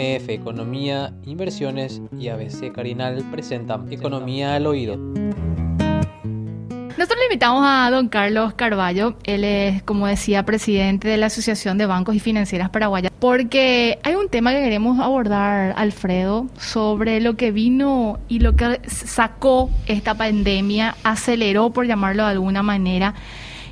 MF 0.00 0.30
Economía, 0.30 1.12
Inversiones 1.26 2.00
y 2.18 2.28
ABC 2.28 2.72
Carinal 2.72 3.22
presentan 3.30 3.92
Economía 3.92 4.54
al 4.54 4.66
Oído. 4.66 4.96
Nosotros 4.96 7.18
le 7.18 7.24
invitamos 7.26 7.64
a 7.66 7.90
don 7.90 8.08
Carlos 8.08 8.54
Carballo, 8.54 9.16
él 9.24 9.44
es, 9.44 9.82
como 9.82 10.06
decía, 10.06 10.44
presidente 10.44 11.08
de 11.08 11.18
la 11.18 11.26
Asociación 11.26 11.76
de 11.76 11.84
Bancos 11.84 12.14
y 12.14 12.20
Financieras 12.20 12.70
Paraguayas, 12.70 13.12
porque 13.18 13.98
hay 14.02 14.14
un 14.14 14.28
tema 14.28 14.52
que 14.52 14.62
queremos 14.62 14.98
abordar, 15.00 15.74
Alfredo, 15.76 16.46
sobre 16.58 17.20
lo 17.20 17.36
que 17.36 17.52
vino 17.52 18.18
y 18.28 18.40
lo 18.40 18.56
que 18.56 18.80
sacó 18.86 19.70
esta 19.86 20.14
pandemia, 20.14 20.96
aceleró, 21.04 21.70
por 21.70 21.86
llamarlo 21.86 22.24
de 22.24 22.30
alguna 22.30 22.62
manera, 22.62 23.14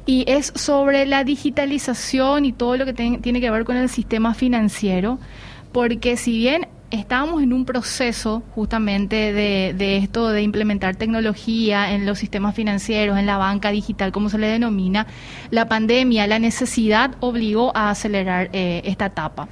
y 0.05 0.25
es 0.27 0.53
sobre 0.55 1.05
la 1.05 1.25
digitalización 1.25 2.47
y 2.47 2.53
todo 2.53 2.77
lo 2.77 2.87
que 2.87 2.95
tiene 2.95 3.41
que 3.41 3.51
ver 3.51 3.65
con 3.65 3.77
el 3.77 3.91
sistema 3.91 4.33
financiero, 4.33 5.19
porque 5.73 6.17
si 6.17 6.39
bien 6.39 6.67
estábamos 6.91 7.43
en 7.43 7.53
un 7.53 7.65
proceso 7.65 8.43
justamente 8.55 9.33
de, 9.33 9.97
esto 9.99 10.29
de 10.29 10.43
implementar 10.43 10.97
tecnología 10.97 11.93
en 11.93 12.07
los 12.07 12.19
sistemas 12.19 12.55
financieros, 12.55 13.19
en 13.19 13.27
la 13.27 13.37
banca 13.37 13.71
digital, 13.71 14.13
como 14.13 14.31
se 14.31 14.39
le 14.39 14.47
denomina, 14.47 15.07
la 15.51 15.69
pandemia, 15.69 16.27
la 16.27 16.39
necesidad 16.39 17.13
obligó 17.21 17.77
a 17.77 17.91
acelerar 17.91 18.49
eh, 18.53 18.83
esta 18.85 19.07
etapa. 19.07 19.49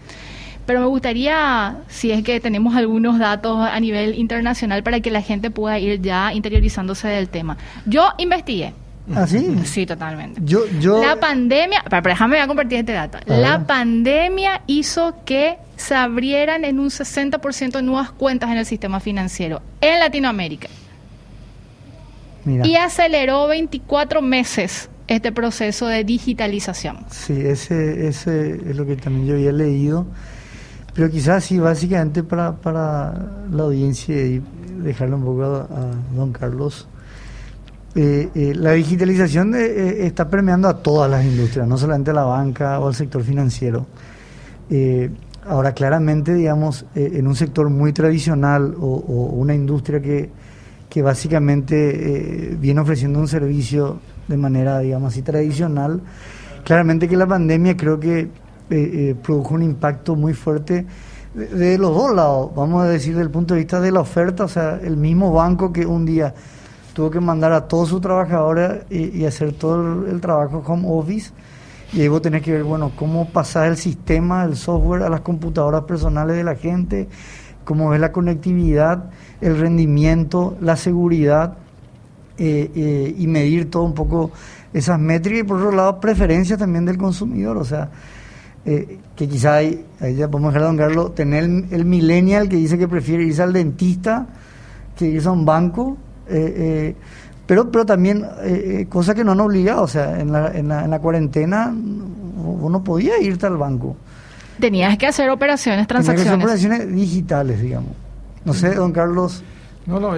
Pero 0.65 0.81
me 0.81 0.87
gustaría, 0.87 1.77
si 1.87 2.11
es 2.11 2.25
que 2.25 2.41
tenemos 2.41 2.75
algunos 2.75 3.21
datos 3.21 3.59
a 3.61 3.79
nivel 3.79 4.15
internacional 4.17 4.83
para 4.83 5.01
que 5.01 5.13
la 5.13 5.23
gente 5.23 5.51
pueda 5.51 5.79
ir 5.79 6.01
ya 6.01 6.33
interiorizándose 6.33 7.07
del 7.07 7.29
tema. 7.29 7.57
Yo 7.85 8.09
investigué, 8.19 8.73
¿Ah, 9.15 9.27
sí? 9.27 9.61
Sí, 9.65 9.87
totalmente. 9.87 10.41
Yo, 10.45 10.67
yo... 10.81 11.01
La 11.01 11.17
pandemia, 11.17 11.83
pero, 11.89 12.03
déjame 12.03 12.41
a 12.41 12.47
compartir 12.47 12.81
este 12.81 12.93
dato. 12.93 13.19
La 13.27 13.67
pandemia 13.67 14.63
hizo 14.67 15.15
que 15.25 15.59
se 15.77 15.95
abrieran 15.95 16.65
en 16.65 16.81
un 16.81 16.89
60% 16.89 17.83
nuevas 17.83 18.11
cuentas 18.11 18.51
en 18.51 18.57
el 18.57 18.67
sistema 18.67 19.01
financiero 19.01 19.63
en 19.81 20.01
Latinoamérica. 20.01 20.69
Y 22.47 22.77
aceleró 22.77 23.49
24 23.49 24.23
meses 24.23 24.89
este 25.09 25.33
proceso 25.33 25.87
de 25.87 26.05
digitalización. 26.05 26.99
Sí, 27.11 27.35
ese, 27.35 28.07
ese 28.07 28.51
es 28.51 28.77
lo 28.77 28.87
que 28.87 28.97
también 28.97 29.27
yo 29.27 29.35
había 29.35 29.53
leído. 29.53 30.07
Pero 30.95 31.11
quizás 31.11 31.45
sí, 31.45 31.59
básicamente 31.59 32.23
para, 32.23 32.57
para 32.57 33.15
la 33.51 33.63
audiencia 33.65 34.17
y 34.17 34.43
dejarle 34.79 35.17
un 35.17 35.25
poco 35.25 35.43
a 35.45 35.91
don 36.15 36.33
Carlos 36.33 36.89
eh, 37.99 38.29
eh, 38.35 38.53
la 38.55 38.73
digitalización 38.73 39.55
eh, 39.55 40.05
está 40.07 40.29
permeando 40.29 40.69
a 40.69 40.83
todas 40.83 41.11
las 41.11 41.25
industrias, 41.25 41.67
no 41.67 41.79
solamente 41.79 42.11
a 42.11 42.15
la 42.15 42.25
banca 42.25 42.79
o 42.79 42.89
al 42.89 42.95
sector 42.95 43.23
financiero. 43.23 43.87
ahora, 45.49 45.73
claramente, 45.73 46.35
digamos, 46.35 46.85
en 46.95 47.27
un 47.27 47.35
sector 47.35 47.71
muy 47.71 47.95
tradicional 47.95 48.75
o, 48.79 48.87
una 49.33 49.55
industria 49.55 50.03
que, 50.03 50.31
básicamente 51.03 52.57
viene 52.59 52.81
ofreciendo 52.81 53.19
un 53.19 53.29
servicio 53.29 54.01
de 54.29 54.37
manera, 54.39 54.79
digamos 54.79 55.13
así, 55.13 55.21
tradicional, 55.21 56.01
claramente 56.65 57.07
que 57.07 57.19
la 57.19 57.27
pandemia 57.27 57.77
creo 57.77 58.01
que 58.01 58.29
produjo 59.23 59.55
un 59.55 59.63
impacto 59.63 60.17
muy 60.17 60.33
fuerte 60.33 60.87
de 61.35 61.77
los 61.77 61.95
dos 61.95 62.15
lados, 62.15 62.51
vamos 62.55 62.83
a 62.83 62.89
decir, 62.89 63.13
desde 63.13 63.25
el 63.25 63.31
punto 63.31 63.53
de 63.55 63.61
vista 63.61 63.79
de 63.79 63.93
la 63.93 64.01
oferta, 64.01 64.45
o 64.45 64.49
sea, 64.49 64.81
el 64.83 64.97
mismo 64.97 65.33
banco 65.33 65.71
que 65.71 65.85
un 65.85 66.07
día 66.07 66.35
tuvo 66.97 67.11
que 67.11 67.21
mandar 67.21 67.53
a 67.53 67.69
todos 67.69 67.91
sus 67.91 68.01
trabajadores 68.01 68.85
y, 68.89 69.23
hacer 69.27 69.53
todo 69.53 70.07
el, 70.07 70.19
trabajo 70.19 70.63
home 70.67 70.89
office. 70.89 71.31
Y 71.93 72.01
ahí 72.01 72.09
vos 72.09 72.23
tenés 72.23 72.41
que 72.41 72.53
ver, 72.53 72.65
bueno, 72.65 72.91
cómo 72.97 73.29
pasar 73.29 73.69
el 73.69 73.77
sistema, 73.77 74.45
el 74.45 74.57
software 74.57 75.03
a 75.03 75.11
las 75.11 75.21
computadoras 75.21 75.83
personales 75.83 76.37
de 76.37 76.43
la 76.43 76.55
gente, 76.55 77.07
cómo 77.67 77.93
es 77.93 78.01
la 78.01 78.13
conectividad, 78.13 79.11
el 79.43 79.59
rendimiento, 79.59 80.57
la 80.63 80.75
seguridad 80.77 81.59
eh, 82.39 82.71
eh, 82.75 83.15
y 83.19 83.27
medir 83.27 83.71
todo 83.71 83.83
un 83.83 83.93
poco 83.93 84.31
esas 84.73 84.99
métricas. 84.99 85.41
Y 85.41 85.47
por 85.47 85.59
otro 85.59 85.73
lado, 85.73 86.01
preferencias 86.01 86.59
también 86.59 86.87
del 86.87 86.97
consumidor. 86.97 87.59
O 87.59 87.65
sea, 87.67 87.91
eh, 88.65 89.01
que 89.15 89.29
quizá 89.29 89.57
ahí, 89.57 89.85
ahí 90.01 90.15
ya 90.15 90.31
podemos 90.31 90.55
dejar 90.55 90.65
a 90.65 90.69
don 90.69 90.79
Carlos, 90.79 91.15
tener 91.15 91.45
el, 91.45 91.67
el 91.73 91.85
millennial 91.85 92.49
que 92.49 92.57
dice 92.57 92.79
que 92.79 92.89
prefiere 92.89 93.23
irse 93.23 93.43
al 93.43 93.53
dentista 93.53 94.29
que 94.97 95.05
irse 95.05 95.29
a 95.29 95.33
un 95.33 95.45
banco 95.45 95.99
eh, 96.29 96.55
eh, 96.57 96.97
pero, 97.47 97.71
pero 97.71 97.87
también, 97.87 98.25
eh, 98.43 98.81
eh, 98.81 98.87
cosa 98.89 99.15
que 99.15 99.23
no 99.23 99.33
han 99.33 99.41
obligado, 99.41 99.83
o 99.83 99.89
sea, 99.89 100.21
en 100.21 100.33
la, 100.33 100.51
en 100.53 100.69
la, 100.69 100.85
en 100.85 100.91
la 100.91 100.99
cuarentena 100.99 101.73
uno 101.73 102.83
podía 102.83 103.21
irte 103.21 103.47
al 103.47 103.57
banco. 103.57 103.97
Tenías 104.61 104.97
que 104.99 105.07
hacer 105.07 105.31
operaciones, 105.31 105.87
transacciones. 105.87 106.33
Tenías 106.33 106.39
que 106.39 106.55
hacer 106.57 106.71
operaciones 106.71 106.97
digitales, 106.97 107.61
digamos. 107.61 107.91
No 108.45 108.55
sé, 108.55 108.75
don 108.75 108.93
Carlos. 108.93 109.43
No, 109.87 110.01
no, 110.01 110.15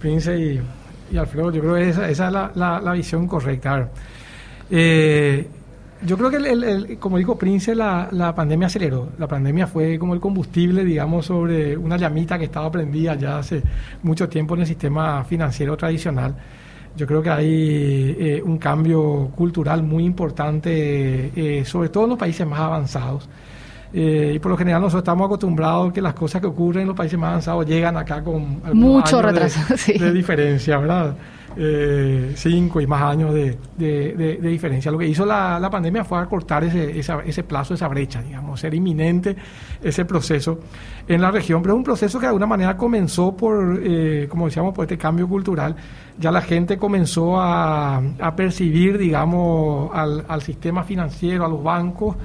Prince 0.00 0.36
y, 0.38 0.60
y, 1.10 1.16
Alfredo, 1.16 1.50
yo 1.50 1.60
creo 1.60 1.74
que 1.74 1.88
esa, 1.88 2.08
esa 2.08 2.26
es 2.26 2.32
la, 2.32 2.52
la, 2.54 2.80
la 2.80 2.92
visión 2.92 3.26
correcta. 3.26 3.88
Eh, 4.70 5.48
yo 6.04 6.16
creo 6.16 6.30
que, 6.30 6.36
el, 6.36 6.98
como 6.98 7.18
dijo 7.18 7.36
Prince, 7.36 7.74
la, 7.74 8.08
la, 8.12 8.34
pandemia 8.34 8.66
aceleró. 8.66 9.10
La 9.18 9.26
pandemia 9.26 9.66
fue 9.66 9.98
como 9.98 10.14
el 10.14 10.20
combustible, 10.20 10.84
digamos, 10.84 11.26
sobre 11.26 11.76
una 11.76 11.96
llamita 11.96 12.38
que 12.38 12.44
estaba 12.44 12.70
prendida 12.70 13.14
ya 13.14 13.38
hace 13.38 13.62
mucho 14.02 14.28
tiempo 14.28 14.54
en 14.54 14.60
el 14.60 14.66
sistema 14.66 15.24
financiero 15.24 15.76
tradicional. 15.76 16.34
Yo 16.96 17.06
creo 17.06 17.22
que 17.22 17.30
hay 17.30 18.16
eh, 18.18 18.42
un 18.44 18.58
cambio 18.58 19.30
cultural 19.34 19.82
muy 19.82 20.04
importante, 20.04 21.32
eh, 21.34 21.64
sobre 21.64 21.88
todo 21.88 22.04
en 22.04 22.10
los 22.10 22.18
países 22.18 22.46
más 22.46 22.60
avanzados. 22.60 23.28
Eh, 23.92 24.32
y 24.34 24.38
por 24.38 24.50
lo 24.50 24.58
general 24.58 24.82
nosotros 24.82 25.02
estamos 25.02 25.26
acostumbrados 25.26 25.92
que 25.92 26.02
las 26.02 26.12
cosas 26.12 26.40
que 26.40 26.46
ocurren 26.46 26.82
en 26.82 26.88
los 26.88 26.96
países 26.96 27.18
más 27.18 27.28
avanzados 27.28 27.66
llegan 27.66 27.96
acá 27.96 28.22
con 28.22 28.60
mucho 28.74 29.22
retraso 29.22 29.60
de 29.98 30.12
diferencia, 30.12 30.76
¿verdad? 30.78 31.14
Eh, 31.60 32.34
cinco 32.36 32.80
y 32.80 32.86
más 32.86 33.02
años 33.02 33.34
de, 33.34 34.38
diferencia. 34.40 34.92
Lo 34.92 34.98
que 34.98 35.08
hizo 35.08 35.26
la, 35.26 35.68
pandemia 35.68 36.04
fue 36.04 36.18
acortar 36.18 36.62
ese, 36.62 37.00
ese 37.00 37.42
plazo, 37.42 37.74
esa 37.74 37.88
brecha, 37.88 38.22
digamos, 38.22 38.60
ser 38.60 38.74
inminente 38.74 39.34
ese 39.82 40.04
proceso 40.04 40.60
en 41.08 41.20
la 41.20 41.32
región, 41.32 41.60
pero 41.60 41.74
es 41.74 41.78
un 41.78 41.84
proceso 41.84 42.20
que 42.20 42.26
de 42.26 42.28
alguna 42.28 42.46
manera 42.46 42.76
comenzó 42.76 43.36
por, 43.36 43.80
eh, 43.82 44.26
como 44.28 44.46
decíamos, 44.46 44.72
por 44.72 44.84
este 44.84 44.96
cambio 44.96 45.26
cultural. 45.26 45.74
Ya 46.16 46.30
la 46.30 46.42
gente 46.42 46.78
comenzó 46.78 47.40
a, 47.40 48.00
percibir, 48.36 48.96
digamos, 48.96 49.90
al, 49.92 50.42
sistema 50.42 50.84
financiero, 50.84 51.44
a 51.44 51.48
los 51.48 51.62
bancos, 51.62 52.16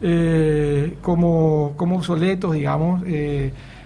eh, 0.00 0.96
como, 1.02 1.74
obsoletos, 1.76 2.54
digamos. 2.54 3.02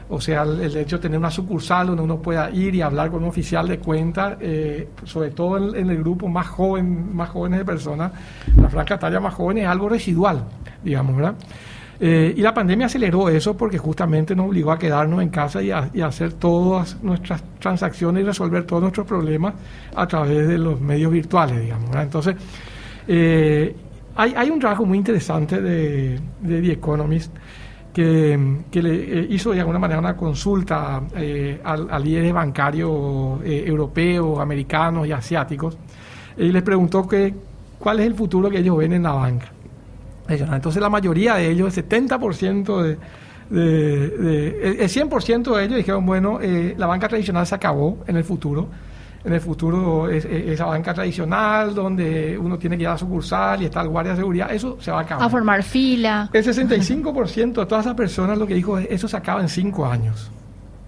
O 0.08 0.20
sea, 0.20 0.42
el, 0.42 0.76
hecho 0.76 0.96
de 0.96 1.02
tener 1.02 1.18
una 1.18 1.30
sucursal 1.30 1.88
donde 1.88 2.02
uno 2.02 2.20
pueda 2.20 2.50
ir 2.50 2.74
y 2.74 2.82
hablar 2.82 3.10
con 3.10 3.22
un 3.22 3.28
oficial 3.28 3.66
de 3.68 3.78
cuenta, 3.78 4.36
eh, 4.40 4.88
sobre 5.04 5.30
todo 5.30 5.74
en, 5.74 5.90
el 5.90 5.98
grupo 5.98 6.28
más 6.28 6.46
joven, 6.48 7.14
más 7.14 7.30
jóvenes 7.30 7.60
de 7.60 7.64
personas, 7.64 8.12
la 8.56 8.68
franca 8.68 8.98
talla 8.98 9.20
más 9.20 9.34
joven 9.34 9.58
es 9.58 9.66
algo 9.66 9.88
residual, 9.88 10.44
digamos, 10.82 11.16
¿verdad? 11.16 11.34
Eh, 12.04 12.34
y 12.36 12.40
la 12.40 12.52
pandemia 12.52 12.86
aceleró 12.86 13.28
eso 13.28 13.56
porque 13.56 13.78
justamente 13.78 14.34
nos 14.34 14.48
obligó 14.48 14.72
a 14.72 14.78
quedarnos 14.78 15.22
en 15.22 15.28
casa 15.28 15.62
y 15.62 15.70
a, 15.70 15.88
hacer 16.04 16.32
todas 16.32 17.00
nuestras 17.02 17.44
transacciones 17.60 18.24
y 18.24 18.26
resolver 18.26 18.64
todos 18.64 18.82
nuestros 18.82 19.06
problemas 19.06 19.54
a 19.94 20.06
través 20.06 20.48
de 20.48 20.58
los 20.58 20.80
medios 20.80 21.12
virtuales, 21.12 21.60
digamos. 21.60 21.88
¿verdad? 21.90 22.02
Entonces, 22.02 22.36
eh, 23.06 23.76
hay, 24.16 24.34
hay, 24.36 24.50
un 24.50 24.58
trabajo 24.58 24.84
muy 24.84 24.98
interesante 24.98 25.60
de, 25.60 26.18
de 26.40 26.60
The 26.60 26.72
Economist 26.72 27.32
que, 27.92 28.58
le 28.72 29.20
eh, 29.20 29.26
hizo 29.30 29.52
de 29.52 29.60
alguna 29.60 29.78
manera 29.78 30.00
una 30.00 30.16
consulta 30.16 31.02
eh, 31.14 31.60
a, 31.62 31.98
líderes 31.98 32.32
bancarios 32.32 33.42
eh, 33.44 33.64
europeos, 33.66 34.40
americanos 34.40 35.06
y 35.06 35.12
asiáticos, 35.12 35.76
y 36.36 36.50
les 36.50 36.62
preguntó 36.62 37.06
que, 37.06 37.34
cuál 37.78 38.00
es 38.00 38.06
el 38.06 38.14
futuro 38.14 38.48
que 38.48 38.58
ellos 38.58 38.78
ven 38.78 38.94
en 38.94 39.02
la 39.02 39.12
banca. 39.12 39.52
Entonces 40.28 40.80
la 40.80 40.88
mayoría 40.88 41.34
de 41.34 41.50
ellos, 41.50 41.76
el 41.76 41.88
70% 41.88 42.82
de, 42.82 42.98
de, 43.50 44.76
el 44.80 44.88
100% 44.88 45.56
de 45.56 45.64
ellos 45.64 45.76
dijeron, 45.76 46.06
bueno, 46.06 46.38
la 46.40 46.86
banca 46.86 47.08
tradicional 47.08 47.46
se 47.46 47.54
acabó 47.54 47.98
en 48.06 48.16
el 48.16 48.24
futuro, 48.24 48.68
en 49.24 49.32
el 49.32 49.40
futuro 49.40 50.08
esa 50.08 50.64
banca 50.66 50.92
tradicional 50.92 51.74
donde 51.74 52.36
uno 52.36 52.58
tiene 52.58 52.76
que 52.76 52.82
ir 52.82 52.88
a 52.88 52.92
la 52.92 52.98
sucursal 52.98 53.62
y 53.62 53.66
está 53.66 53.80
el 53.80 53.88
guardia 53.88 54.12
de 54.12 54.18
seguridad, 54.18 54.52
eso 54.52 54.78
se 54.80 54.90
va 54.90 54.98
a 54.98 55.02
acabar. 55.02 55.26
A 55.26 55.30
formar 55.30 55.62
fila. 55.62 56.28
El 56.32 56.44
65% 56.44 57.52
de 57.52 57.66
todas 57.66 57.86
esas 57.86 57.94
personas 57.94 58.36
lo 58.36 58.46
que 58.46 58.54
dijo 58.54 58.78
es 58.78 58.88
eso 58.90 59.06
se 59.06 59.16
acaba 59.16 59.40
en 59.40 59.48
cinco 59.48 59.86
años. 59.86 60.30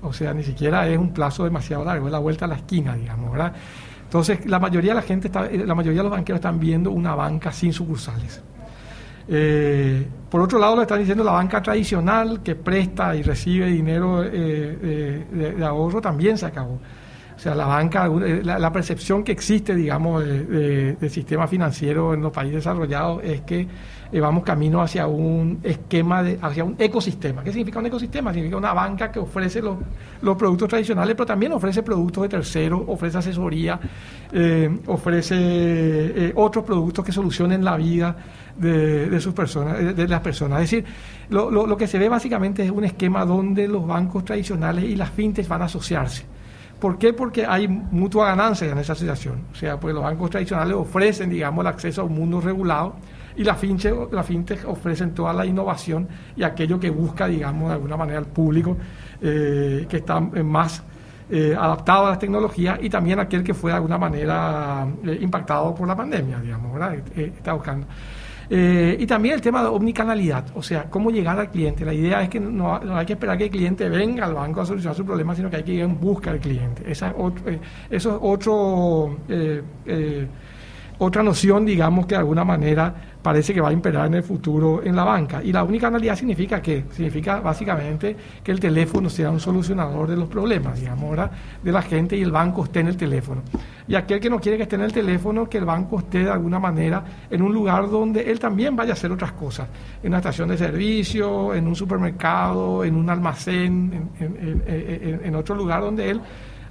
O 0.02 0.12
sea, 0.12 0.34
ni 0.34 0.42
siquiera 0.42 0.86
es 0.88 0.98
un 0.98 1.12
plazo 1.12 1.44
demasiado 1.44 1.84
largo, 1.84 2.06
es 2.06 2.12
la 2.12 2.19
vuelta 2.19 2.44
a 2.44 2.48
la 2.48 2.56
esquina, 2.56 2.94
digamos, 2.94 3.31
¿verdad? 3.32 3.52
Entonces, 4.02 4.44
la 4.46 4.58
mayoría 4.58 4.90
de 4.90 4.96
la 4.96 5.02
gente, 5.02 5.28
está, 5.28 5.46
eh, 5.46 5.64
la 5.64 5.75
mayoría 5.75 6.00
de 6.00 6.04
los 6.04 6.12
banqueros 6.12 6.38
están 6.38 6.60
viendo 6.60 6.90
una 6.90 7.14
banca 7.14 7.52
sin 7.52 7.72
sucursales. 7.72 8.42
Eh, 9.26 10.06
por 10.28 10.42
otro 10.42 10.58
lado, 10.58 10.76
le 10.76 10.82
están 10.82 10.98
diciendo 10.98 11.25
la 11.25 11.32
banca 11.32 11.62
tradicional 11.62 12.42
que 12.42 12.54
presta 12.54 13.16
y 13.16 13.22
recibe 13.22 13.66
dinero 13.66 14.22
eh, 14.22 15.25
de, 15.32 15.52
de 15.54 15.64
ahorro 15.64 16.00
también 16.00 16.36
se 16.36 16.46
acabó. 16.46 16.78
O 17.44 17.46
sea, 17.46 17.55
la 17.55 17.67
banca, 17.67 18.06
eh, 18.06 18.41
la, 18.43 18.73
percepción 18.73 19.23
que 19.23 19.32
existe, 19.32 19.75
digamos, 19.75 20.25
del 20.25 21.11
sistema 21.11 21.46
financiero 21.46 22.14
en 22.14 22.23
los 22.23 22.32
países 22.32 22.64
desarrollados 22.64 23.23
es 23.23 23.43
que 23.43 23.69
eh, 24.11 24.19
vamos 24.19 24.44
camino 24.44 24.81
hacia 24.81 25.06
un 25.06 25.61
esquema, 25.62 26.23
de, 26.23 26.38
hacia 26.41 26.64
un 26.64 26.75
ecosistema. 26.79 27.44
¿Qué 27.44 27.50
significa 27.50 27.81
un 27.81 27.85
ecosistema? 27.85 28.32
Significa 28.32 28.56
una 28.56 28.73
banca 28.73 29.12
que 29.12 29.19
ofrece 29.19 29.61
los, 29.61 29.76
productos 30.38 30.70
tradicionales, 30.70 31.14
pero 31.14 31.26
también 31.26 31.52
ofrece 31.52 31.82
productos 31.82 32.23
de 32.23 32.29
terceros, 32.31 32.81
ofrece 32.87 33.19
asesoría, 33.19 33.79
eh, 34.32 34.79
ofrece 34.87 36.32
otros 36.37 36.64
productos 36.64 37.05
que 37.05 37.12
solucionen 37.12 37.62
la 37.62 37.76
vida 37.76 38.17
de, 38.56 39.20
sus 39.20 39.35
personas, 39.35 39.94
de, 39.94 40.08
las 40.08 40.20
personas. 40.20 40.62
Es 40.62 40.70
decir, 40.70 40.87
lo 41.29 41.76
que 41.76 41.87
se 41.87 41.99
ve 41.99 42.08
básicamente 42.08 42.64
es 42.64 42.70
un 42.70 42.85
esquema 42.85 43.26
donde 43.26 43.69
los 43.69 43.87
bancos 43.87 44.25
tradicionales 44.25 44.85
y 44.85 44.96
las 44.96 45.11
fintechs 45.11 45.46
van 45.46 45.61
a 45.61 45.64
asociarse. 45.67 46.32
¿Por 46.84 46.98
qué? 46.98 47.14
Porque 47.14 47.46
hay 47.46 47.66
mutua 47.66 48.26
ganancia 48.26 48.70
en 48.70 48.76
esa 48.76 48.94
situación. 48.94 49.44
O 49.50 49.54
sea, 49.54 49.81
pues 49.81 49.94
los 49.94 50.04
bancos 50.04 50.28
tradicionales 50.28 50.76
ofrecen, 50.76 51.31
digamos, 51.31 51.62
el 51.62 51.69
acceso 51.69 52.02
a 52.02 52.04
un 52.04 52.14
mundo 52.14 52.42
regulado 52.42 52.96
y 53.38 53.42
la 53.42 53.54
fintech, 53.54 54.12
la 54.12 54.22
fintech 54.22 54.69
ofrecen 54.69 55.14
toda 55.14 55.32
la 55.32 55.46
innovación 55.46 56.06
y 56.36 56.42
aquello 56.42 56.78
que 56.78 56.90
busca, 56.90 57.26
digamos, 57.26 57.69
de 57.70 57.76
alguna 57.76 57.96
manera 57.96 58.19
al 58.19 58.26
público 58.26 58.76
eh, 59.22 59.86
que 59.88 59.96
está 59.96 60.20
más 60.20 60.82
eh, 61.31 61.56
adaptado 61.58 62.04
a 62.04 62.10
las 62.10 62.19
tecnologías 62.19 62.78
y 62.82 62.90
también 62.90 63.19
aquel 63.19 63.42
que 63.42 63.54
fue 63.54 63.70
de 63.70 63.76
alguna 63.76 63.96
manera 63.96 64.86
eh, 65.06 65.19
impactado 65.22 65.75
por 65.75 65.88
la 65.88 65.96
pandemia, 65.96 66.38
digamos, 66.40 66.75
¿verdad? 66.75 66.96
está 67.16 67.54
buscando. 67.54 67.86
Eh, 68.50 68.96
y 68.99 69.06
también 69.06 69.35
el 69.35 69.41
tema 69.41 69.62
de 69.62 69.69
omnicanalidad, 69.69 70.44
o 70.55 70.62
sea, 70.62 70.85
cómo 70.91 71.11
llegar 71.11 71.38
al 71.38 71.50
cliente. 71.50 71.85
La 71.85 71.94
idea 71.94 72.23
es 72.23 72.29
que 72.29 72.41
no, 72.41 72.76
hay 72.76 73.06
que 73.06 73.14
esperar 73.14 73.38
que 73.38 73.44
el 73.44 73.50
cliente 73.50 73.88
venga 73.88 74.26
al 74.26 74.35
banco 74.35 74.61
a 74.61 74.67
solucionar 74.67 74.96
su 74.96 75.05
problema, 75.05 75.35
sino 75.35 75.50
que 75.50 75.56
hay 75.56 75.62
que 75.62 75.73
ir 75.73 75.81
en 75.81 75.99
busca 75.99 76.31
del 76.32 76.41
cliente. 76.41 76.91
Esa 76.91 77.08
es 77.08 77.14
otro, 77.17 77.50
eh, 77.50 77.58
eso 77.91 78.11
es 78.11 78.19
otro, 78.20 79.19
eh, 79.29 80.29
otra 80.99 81.23
noción, 81.23 81.64
digamos, 81.64 82.06
que 82.06 82.14
de 82.14 82.20
alguna 82.20 82.44
manera 82.44 83.13
parece 83.25 83.55
que 83.55 83.61
va 83.62 83.71
a 83.71 83.73
imperar 83.73 84.06
en 84.06 84.15
el 84.15 84.23
futuro 84.23 84.82
en 84.85 84.94
la 84.94 85.03
banca. 85.03 85.43
Y 85.43 85.50
la 85.50 85.65
única 85.65 85.87
analidad 85.87 86.15
significa 86.15 86.61
que 86.61 86.85
significa 86.91 87.41
básicamente 87.41 88.15
que 88.44 88.53
el 88.53 88.61
teléfono 88.61 89.09
sea 89.09 89.31
un 89.31 89.41
solucionador 89.41 90.06
de 90.11 90.15
los 90.15 90.29
problemas, 90.29 90.79
digamos, 90.79 91.09
¿verdad? 91.09 91.31
de 91.62 91.73
la 91.73 91.81
gente 91.81 92.19
y 92.19 92.23
el 92.23 92.31
banco 92.31 92.65
esté 92.65 92.81
en 92.81 92.88
el 92.88 92.99
teléfono. 92.99 93.41
Y 93.88 93.94
aquel 93.94 94.21
que 94.21 94.29
no 94.29 94.38
quiere 94.38 94.59
que 94.59 94.65
esté 94.65 94.76
en 94.76 94.82
el 94.82 94.93
teléfono, 94.93 95.49
que 95.49 95.56
el 95.56 95.65
banco 95.65 96.00
esté 96.00 96.25
de 96.25 96.31
alguna 96.31 96.59
manera 96.59 97.03
en 97.31 97.41
un 97.41 97.50
lugar 97.55 97.88
donde 97.88 98.31
él 98.31 98.38
también 98.38 98.76
vaya 98.76 98.91
a 98.91 98.93
hacer 98.93 99.11
otras 99.11 99.32
cosas, 99.32 99.69
en 100.03 100.09
una 100.09 100.19
estación 100.19 100.50
de 100.50 100.59
servicio, 100.59 101.55
en 101.55 101.67
un 101.67 101.75
supermercado, 101.75 102.85
en 102.85 102.94
un 102.94 103.09
almacén, 103.09 104.11
en 104.20 105.35
otro 105.35 105.55
lugar 105.55 105.81
donde 105.81 106.11
él, 106.11 106.20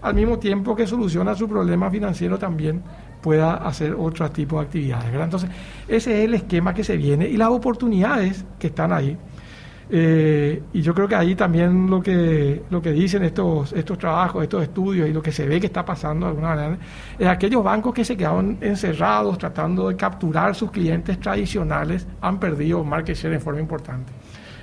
al 0.04 0.14
mismo 0.14 0.38
tiempo 0.38 0.76
que 0.76 0.86
soluciona 0.86 1.34
su 1.34 1.50
problema 1.50 1.90
financiero, 1.90 2.38
también 2.38 2.84
pueda 3.24 3.56
hacer 3.56 3.96
otro 3.98 4.30
tipo 4.30 4.60
de 4.60 4.66
actividades. 4.66 5.12
Entonces, 5.12 5.50
ese 5.88 6.20
es 6.20 6.25
el 6.25 6.36
esquema 6.36 6.74
que 6.74 6.84
se 6.84 6.98
viene 6.98 7.28
y 7.28 7.38
las 7.38 7.50
oportunidades 7.50 8.46
que 8.60 8.68
están 8.68 8.94
ahí. 8.94 9.18
Eh, 9.90 10.62
y 10.74 10.81
yo 10.81 10.94
creo 10.94 11.08
que 11.08 11.16
ahí 11.16 11.36
también 11.36 11.90
lo 11.90 12.02
que, 12.02 12.64
lo 12.70 12.81
que 12.81 12.92
dicen 12.92 13.24
estos, 13.24 13.74
estos 13.74 13.98
trabajos, 13.98 14.44
estos 14.44 14.64
estudios 14.64 15.10
y 15.10 15.14
lo 15.14 15.22
que 15.22 15.31
se 15.31 15.46
ve 15.46 15.60
que 15.60 15.68
está 15.68 15.86
pasando 15.86 16.25
de 16.25 16.31
alguna 16.31 16.56
manera, 16.56 16.78
es 17.18 17.28
aquellos 17.28 17.64
bancos 17.64 17.94
que 17.94 18.06
se 18.06 18.16
quedaron 18.16 18.58
encerrados 18.62 19.38
tratando 19.38 19.90
de 19.90 19.96
capturar 19.96 20.56
sus 20.56 20.72
clientes 20.72 21.20
tradicionales 21.20 22.08
han 22.22 22.40
perdido 22.40 22.84
market 22.84 23.16
share 23.16 23.34
en 23.34 23.42
forma 23.42 23.60
importante. 23.60 24.12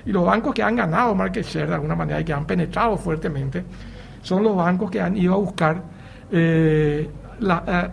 Y 0.07 0.13
los 0.13 0.25
bancos 0.25 0.55
que 0.55 0.63
han 0.63 0.77
ganado 0.77 1.15
market 1.15 1.45
share 1.45 1.69
de 1.69 1.75
alguna 1.75 1.95
manera 1.95 2.21
y 2.21 2.25
que 2.25 2.33
han 2.33 2.47
penetrado 2.47 2.97
fuertemente 2.97 3.65
son 4.23 4.43
los 4.43 4.57
bancos 4.57 4.91
que 4.91 5.01
han 5.01 5.17
ido 5.17 5.35
a 5.35 5.37
buscar 5.37 5.83
eh, 6.33 7.09
eh, 7.41 7.89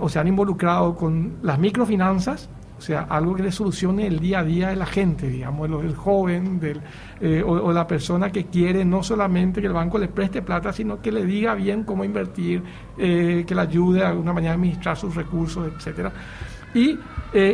o, 0.00 0.08
se 0.08 0.18
han 0.18 0.28
involucrado 0.28 0.94
con 0.94 1.36
las 1.42 1.58
microfinanzas, 1.58 2.48
o 2.78 2.80
sea, 2.80 3.06
algo 3.08 3.34
que 3.34 3.42
le 3.42 3.52
solucione 3.52 4.06
el 4.06 4.20
día 4.20 4.40
a 4.40 4.44
día 4.44 4.68
de 4.68 4.76
la 4.76 4.86
gente, 4.86 5.28
digamos, 5.28 5.70
el, 5.82 5.94
joven 5.94 6.60
del, 6.60 6.80
eh, 7.20 7.42
o, 7.44 7.72
la 7.72 7.86
persona 7.86 8.30
que 8.30 8.46
quiere 8.46 8.84
no 8.84 9.02
solamente 9.02 9.60
que 9.60 9.66
el 9.66 9.72
banco 9.72 9.98
le 9.98 10.08
preste 10.08 10.42
plata, 10.42 10.72
sino 10.72 11.00
que 11.00 11.10
le 11.10 11.24
diga 11.24 11.54
bien 11.54 11.84
cómo 11.84 12.04
invertir, 12.04 12.62
eh, 12.98 13.44
que 13.46 13.54
le 13.54 13.60
ayude 13.60 14.00
de 14.00 14.06
alguna 14.06 14.32
manera 14.32 14.52
a 14.52 14.54
administrar 14.54 14.96
sus 14.96 15.14
recursos, 15.14 15.72
etcétera. 15.74 16.12
Y 16.74 16.98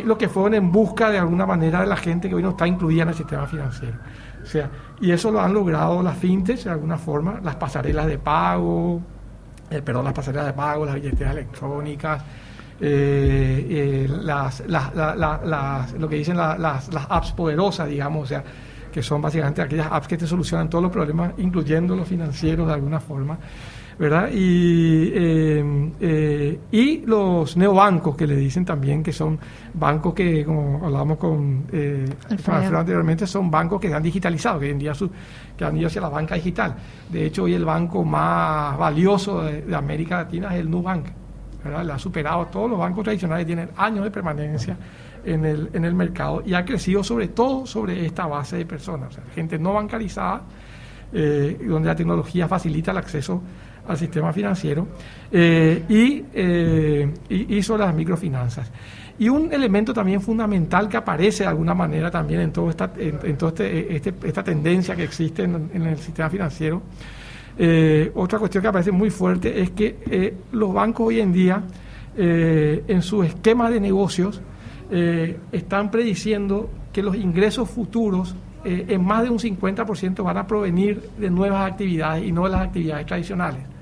lo 0.05 0.17
que 0.17 0.27
fueron 0.27 0.53
en 0.53 0.71
busca 0.71 1.09
de 1.09 1.17
alguna 1.17 1.45
manera 1.45 1.81
de 1.81 1.87
la 1.87 1.95
gente 1.95 2.27
que 2.27 2.35
hoy 2.35 2.43
no 2.43 2.49
está 2.49 2.67
incluida 2.67 3.03
en 3.03 3.09
el 3.09 3.15
sistema 3.15 3.47
financiero. 3.47 3.97
O 4.41 4.45
sea, 4.45 4.69
y 4.99 5.11
eso 5.11 5.31
lo 5.31 5.39
han 5.39 5.53
logrado 5.53 6.03
las 6.03 6.17
fintechs 6.17 6.65
de 6.65 6.71
alguna 6.71 6.97
forma, 6.97 7.39
las 7.41 7.55
pasarelas 7.55 8.07
de 8.07 8.17
pago, 8.17 9.01
eh, 9.73 9.81
perdón, 9.81 10.05
las 10.05 10.13
pasarelas 10.13 10.47
de 10.47 10.53
pago, 10.53 10.85
las 10.85 10.95
billeteras 10.95 11.33
electrónicas, 11.33 12.23
eh, 12.79 13.67
eh, 13.69 14.07
las, 14.09 14.63
lo 15.97 16.09
que 16.09 16.15
dicen 16.15 16.37
las, 16.37 16.59
las, 16.59 16.89
apps 17.09 17.31
poderosas, 17.31 17.87
digamos, 17.87 18.23
o 18.23 18.27
sea, 18.27 18.43
que 18.91 19.01
son 19.01 19.21
básicamente 19.21 19.61
aquellas 19.61 19.87
apps 19.91 20.07
que 20.07 20.17
te 20.17 20.27
solucionan 20.27 20.69
todos 20.69 20.83
los 20.83 20.91
problemas, 20.91 21.33
incluyendo 21.37 21.95
los 21.95 22.07
financieros 22.07 22.67
de 22.67 22.73
alguna 22.73 22.99
forma. 22.99 23.37
¿Verdad? 23.97 24.29
Y, 24.31 25.11
eh, 25.13 26.59
y 26.71 27.05
los 27.05 27.55
neobancos, 27.57 28.15
que 28.15 28.27
le 28.27 28.35
dicen 28.35 28.65
también 28.65 29.03
que 29.03 29.11
son 29.11 29.37
bancos 29.73 30.13
que, 30.13 30.43
como 30.45 30.85
hablábamos 30.85 31.17
con, 31.17 31.65
eh, 31.71 32.05
anteriormente, 32.47 33.27
son 33.27 33.49
bancos 33.49 33.79
que 33.79 33.89
se 33.89 33.93
han 33.93 34.03
digitalizado, 34.03 34.59
que 34.59 34.65
hoy 34.65 34.71
en 34.71 34.79
día 34.79 34.93
su, 34.93 35.09
que 35.57 35.65
han 35.65 35.77
ido 35.77 35.87
hacia 35.87 36.01
la 36.01 36.09
banca 36.09 36.35
digital. 36.35 36.75
De 37.09 37.25
hecho, 37.25 37.43
hoy 37.43 37.53
el 37.53 37.65
banco 37.65 38.03
más 38.03 38.77
valioso 38.77 39.43
de, 39.43 39.73
América 39.75 40.17
Latina 40.17 40.53
es 40.53 40.61
el 40.61 40.69
Nubank, 40.69 41.05
¿verdad? 41.63 41.85
Le 41.85 41.93
ha 41.93 41.99
superado 41.99 42.41
a 42.41 42.45
todos 42.47 42.69
los 42.69 42.79
bancos 42.79 43.03
tradicionales, 43.03 43.45
tienen 43.45 43.69
años 43.77 44.03
de 44.03 44.11
permanencia 44.11 44.77
en 45.25 45.45
el, 45.45 45.69
en 45.73 45.85
el 45.85 45.93
mercado 45.93 46.43
y 46.45 46.53
ha 46.53 46.65
crecido 46.65 47.03
sobre 47.03 47.29
todo 47.29 47.65
sobre 47.65 48.05
esta 48.05 48.27
base 48.27 48.57
de 48.57 48.65
personas, 48.65 49.09
o 49.09 49.11
sea, 49.13 49.23
gente 49.33 49.57
no 49.57 49.73
bancarizada, 49.73 50.41
eh, 51.13 51.57
donde 51.67 51.87
la 51.87 51.95
tecnología 51.95 52.47
facilita 52.47 52.91
el 52.91 52.97
acceso 52.97 53.41
al 53.87 53.97
sistema 53.97 54.31
financiero 54.31 54.87
eh, 55.31 55.83
eh, 55.89 57.13
y, 57.29 57.57
y, 57.57 57.63
sobre 57.63 57.83
las 57.85 57.93
microfinanzas. 57.93 58.71
Y 59.19 59.29
un 59.29 59.51
elemento 59.53 59.93
también 59.93 60.21
fundamental 60.21 60.89
que 60.89 60.97
aparece 60.97 61.43
de 61.43 61.49
alguna 61.49 61.73
manera 61.73 62.09
también 62.09 62.41
en 62.41 62.51
toda 62.51 62.71
esta, 62.71 62.91
en, 62.97 63.37
todo 63.37 63.49
este, 63.49 63.95
este, 63.95 64.13
esta 64.23 64.43
tendencia 64.43 64.95
que 64.95 65.03
existe 65.03 65.43
en, 65.43 65.69
el 65.73 65.97
sistema 65.97 66.29
financiero, 66.29 66.81
eh, 67.57 68.11
otra 68.15 68.39
cuestión 68.39 68.63
que 68.63 68.67
aparece 68.69 68.91
muy 68.91 69.11
fuerte 69.11 69.61
es 69.61 69.71
que 69.71 70.33
los 70.51 70.73
bancos 70.73 71.07
hoy 71.07 71.19
en 71.19 71.31
día, 71.31 71.61
en 72.15 73.01
su 73.01 73.21
esquema 73.23 73.69
de 73.69 73.79
negocios, 73.79 74.41
están 75.51 75.91
prediciendo 75.91 76.69
que 76.91 77.03
los 77.03 77.15
ingresos 77.15 77.69
futuros 77.69 78.35
en 78.65 79.03
más 79.03 79.23
de 79.23 79.29
un 79.29 79.39
50% 79.39 80.23
van 80.23 80.37
a 80.37 80.47
provenir 80.47 81.09
de 81.17 81.29
nuevas 81.29 81.71
actividades 81.71 82.23
y 82.25 82.31
no 82.31 82.45
de 82.45 82.51
las 82.51 82.61
actividades 82.61 83.05
tradicionales. 83.05 83.73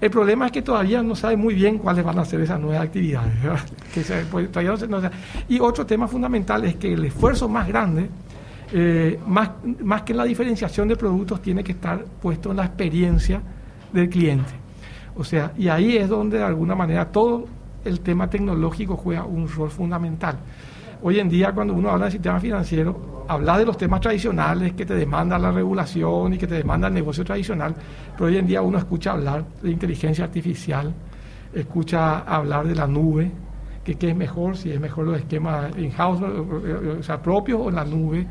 El 0.00 0.10
problema 0.10 0.46
es 0.46 0.52
que 0.52 0.62
todavía 0.62 1.02
no 1.02 1.14
sabe 1.16 1.36
muy 1.36 1.54
bien 1.54 1.78
cuáles 1.78 2.04
van 2.04 2.18
a 2.18 2.24
ser 2.24 2.40
esas 2.40 2.60
nuevas 2.60 2.82
actividades. 2.82 3.32
Pues, 4.30 4.48
y 5.48 5.60
otro 5.60 5.86
tema 5.86 6.08
fundamental 6.08 6.64
es 6.64 6.74
que 6.74 6.92
el 6.92 7.04
esfuerzo 7.04 7.48
más 7.48 7.68
grande, 7.68 8.10
eh, 8.72 9.20
más, 9.26 9.50
más 9.84 10.02
que 10.02 10.12
en 10.12 10.18
la 10.18 10.24
diferenciación 10.24 10.88
de 10.88 10.96
productos, 10.96 11.40
tiene 11.40 11.62
que 11.62 11.72
estar 11.72 12.04
puesto 12.20 12.50
en 12.50 12.56
la 12.56 12.64
experiencia 12.64 13.40
del 13.92 14.08
cliente. 14.08 14.52
O 15.16 15.22
sea, 15.22 15.52
y 15.56 15.68
ahí 15.68 15.96
es 15.96 16.08
donde 16.08 16.38
de 16.38 16.44
alguna 16.44 16.74
manera 16.74 17.06
todo 17.06 17.46
el 17.84 18.00
tema 18.00 18.28
tecnológico 18.28 18.96
juega 18.96 19.24
un 19.24 19.48
rol 19.48 19.70
fundamental. 19.70 20.38
Hoy 21.06 21.20
en 21.20 21.28
día, 21.28 21.52
cuando 21.52 21.74
uno 21.74 21.90
habla 21.90 22.06
del 22.06 22.12
sistema 22.12 22.40
financiero, 22.40 23.26
habla 23.28 23.58
de 23.58 23.66
los 23.66 23.76
temas 23.76 24.00
tradicionales 24.00 24.72
que 24.72 24.86
te 24.86 24.94
demandan 24.94 25.42
la 25.42 25.52
regulación 25.52 26.32
y 26.32 26.38
que 26.38 26.46
te 26.46 26.54
demanda 26.54 26.88
el 26.88 26.94
negocio 26.94 27.22
tradicional, 27.22 27.74
pero 28.14 28.24
hoy 28.24 28.38
en 28.38 28.46
día 28.46 28.62
uno 28.62 28.78
escucha 28.78 29.12
hablar 29.12 29.44
de 29.60 29.70
inteligencia 29.70 30.24
artificial, 30.24 30.94
escucha 31.52 32.20
hablar 32.20 32.66
de 32.66 32.74
la 32.74 32.86
nube, 32.86 33.30
que 33.84 33.96
qué 33.96 34.08
es 34.08 34.16
mejor, 34.16 34.56
si 34.56 34.72
es 34.72 34.80
mejor 34.80 35.04
los 35.04 35.18
esquemas 35.18 35.76
in-house, 35.76 36.22
o 36.22 37.02
sea, 37.02 37.20
propios 37.20 37.60
o 37.60 37.68
en 37.68 37.74
la 37.74 37.84
nube, 37.84 38.26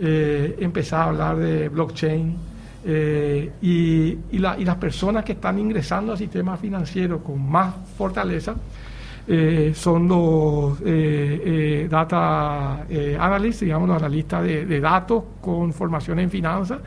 eh, 0.00 0.56
empezar 0.58 1.02
a 1.02 1.04
hablar 1.10 1.36
de 1.36 1.68
blockchain. 1.68 2.36
Eh, 2.84 3.52
y, 3.62 4.18
y 4.32 4.38
las 4.38 4.76
personas 4.80 5.24
que 5.24 5.32
están 5.32 5.60
ingresando 5.60 6.10
al 6.10 6.18
sistema 6.18 6.56
financiero 6.56 7.22
con 7.22 7.48
más 7.48 7.72
fortaleza 7.96 8.56
eh, 9.28 9.72
son 9.74 10.08
los 10.08 10.80
eh, 10.80 11.42
eh, 11.44 11.88
data 11.88 12.82
analysts, 13.18 13.60
digamos, 13.60 13.88
los 13.88 13.98
analistas 13.98 14.44
de, 14.44 14.80
datos 14.80 15.22
con 15.40 15.72
formación 15.72 16.18
en 16.18 16.30
finanzas 16.30 16.78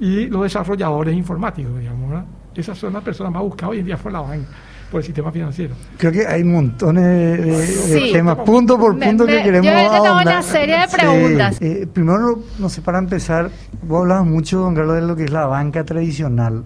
y 0.00 0.26
los 0.26 0.42
desarrolladores 0.42 1.14
informáticos, 1.14 1.78
digamos. 1.78 2.24
Esas 2.54 2.78
son 2.78 2.92
las 2.92 3.02
personas 3.02 3.32
más 3.32 3.42
buscadas 3.42 3.72
hoy 3.72 3.78
en 3.80 3.86
día 3.86 3.96
por 3.96 4.12
la 4.12 4.20
banca 4.20 4.48
por 4.90 5.00
el 5.00 5.06
sistema 5.06 5.32
financiero. 5.32 5.74
Creo 5.96 6.12
que 6.12 6.26
hay 6.26 6.44
montones 6.44 7.02
de, 7.02 8.10
temas, 8.12 8.36
punto 8.36 8.78
por 8.78 8.98
punto, 8.98 9.24
que 9.24 9.42
queremos 9.42 9.66
Yo 9.66 10.02
tengo 10.02 10.20
una 10.20 10.42
serie 10.42 10.80
de 10.80 10.88
preguntas. 10.88 11.58
primero, 11.94 12.42
no 12.58 12.68
sé, 12.68 12.82
para 12.82 12.98
empezar, 12.98 13.50
vos 13.82 14.02
hablabas 14.02 14.26
mucho, 14.26 14.58
don 14.58 14.74
Carlos, 14.74 14.96
de 14.96 15.00
lo 15.02 15.16
que 15.16 15.24
es 15.24 15.30
la 15.30 15.46
banca 15.46 15.82
tradicional. 15.84 16.64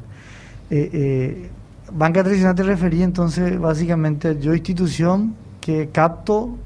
Banca 1.96 2.22
tradicional 2.22 2.54
te 2.54 2.62
refería 2.62 3.04
entonces 3.04 3.58
básicamente 3.58 4.38
yo 4.40 4.54
institución 4.54 5.34
que 5.60 5.88
capto 5.90 6.56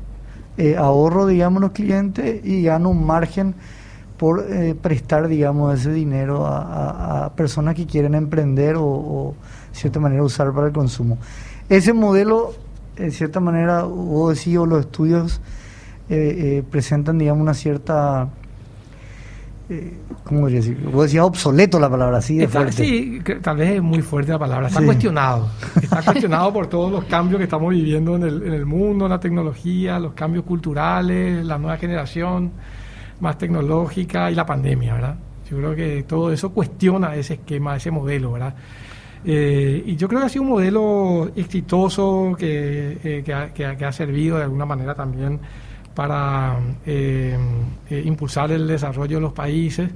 eh, 0.58 0.76
ahorro, 0.76 1.26
digamos, 1.26 1.62
los 1.62 1.70
clientes 1.70 2.44
y 2.44 2.62
gano 2.64 2.90
un 2.90 3.06
margen 3.06 3.54
por 4.18 4.44
eh, 4.52 4.74
prestar, 4.74 5.28
digamos, 5.28 5.80
ese 5.80 5.90
dinero 5.90 6.46
a, 6.46 7.32
personas 7.34 7.74
que 7.74 7.86
quieren 7.86 8.14
emprender 8.14 8.76
o, 8.78 9.34
de 9.72 9.78
cierta 9.78 10.00
manera, 10.00 10.22
usar 10.22 10.52
para 10.52 10.66
el 10.66 10.74
consumo. 10.74 11.16
Ese 11.70 11.94
modelo, 11.94 12.52
de 12.96 13.10
cierta 13.10 13.40
manera, 13.40 13.84
vos 13.84 14.36
decís, 14.36 14.58
o 14.58 14.66
los 14.66 14.80
estudios 14.80 15.40
eh, 16.10 16.62
presentan, 16.70 17.16
digamos, 17.16 17.40
una 17.40 17.54
cierta 17.54 18.28
eh, 19.70 19.98
¿cómo 20.24 20.48
decir? 20.48 20.76
Vos 20.92 21.04
decías 21.04 21.24
obsoleto 21.24 21.78
la 21.78 21.88
palabra, 21.88 22.18
así 22.18 22.36
de 22.36 22.48
fuerte. 22.48 22.84
Sí, 22.84 23.20
tal 23.40 23.56
vez 23.56 23.76
es 23.76 23.82
muy 23.82 24.02
fuerte 24.02 24.32
la 24.32 24.38
palabra. 24.38 24.68
Está 24.68 24.84
cuestionado. 24.84 25.48
Está 25.80 26.02
cuestionado 26.04 26.52
por 26.52 26.66
todos 26.66 26.90
los 26.90 27.04
cambios 27.04 27.38
que 27.38 27.44
estamos 27.44 27.70
viviendo 27.70 28.16
en 28.16 28.24
el, 28.24 28.42
en 28.42 28.52
el 28.52 28.66
mundo, 28.66 29.08
la 29.08 29.20
tecnología, 29.20 29.98
los 29.98 30.12
cambios 30.12 30.44
culturales, 30.44 31.44
la 31.44 31.56
nueva 31.56 31.76
generación 31.76 32.50
más 33.20 33.38
tecnológica 33.38 34.30
y 34.30 34.34
la 34.34 34.44
pandemia, 34.44 34.94
¿verdad? 34.94 35.16
Yo 35.48 35.56
creo 35.58 35.74
que 35.74 36.02
todo 36.04 36.32
eso 36.32 36.50
cuestiona 36.50 37.14
ese 37.14 37.34
esquema, 37.34 37.76
ese 37.76 37.90
modelo, 37.90 38.32
¿verdad? 38.32 38.54
Eh, 39.24 39.82
y 39.86 39.96
yo 39.96 40.08
creo 40.08 40.20
que 40.20 40.26
ha 40.26 40.28
sido 40.30 40.42
un 40.42 40.50
modelo 40.50 41.30
exitoso 41.36 42.34
que, 42.38 42.98
eh, 43.04 43.22
que, 43.24 43.34
ha, 43.34 43.52
que, 43.52 43.84
ha, 43.84 43.92
servido 43.92 44.38
de 44.38 44.44
alguna 44.44 44.64
manera 44.64 44.94
también 44.94 45.38
para 45.94 46.56
eh, 46.86 47.36
eh, 47.88 48.02
impulsar 48.04 48.50
el 48.52 48.66
desarrollo 48.66 49.16
de 49.16 49.20
los 49.20 49.32
países 49.32 49.90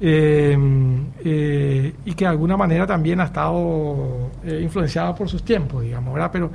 eh, 0.00 1.92
y 2.04 2.12
que 2.12 2.24
de 2.24 2.30
alguna 2.30 2.56
manera 2.56 2.86
también 2.86 3.20
ha 3.20 3.24
estado 3.24 4.30
influenciado 4.44 5.14
por 5.14 5.28
sus 5.28 5.42
tiempos, 5.42 5.82
digamos, 5.82 6.14
¿verdad? 6.14 6.30
Pero 6.32 6.50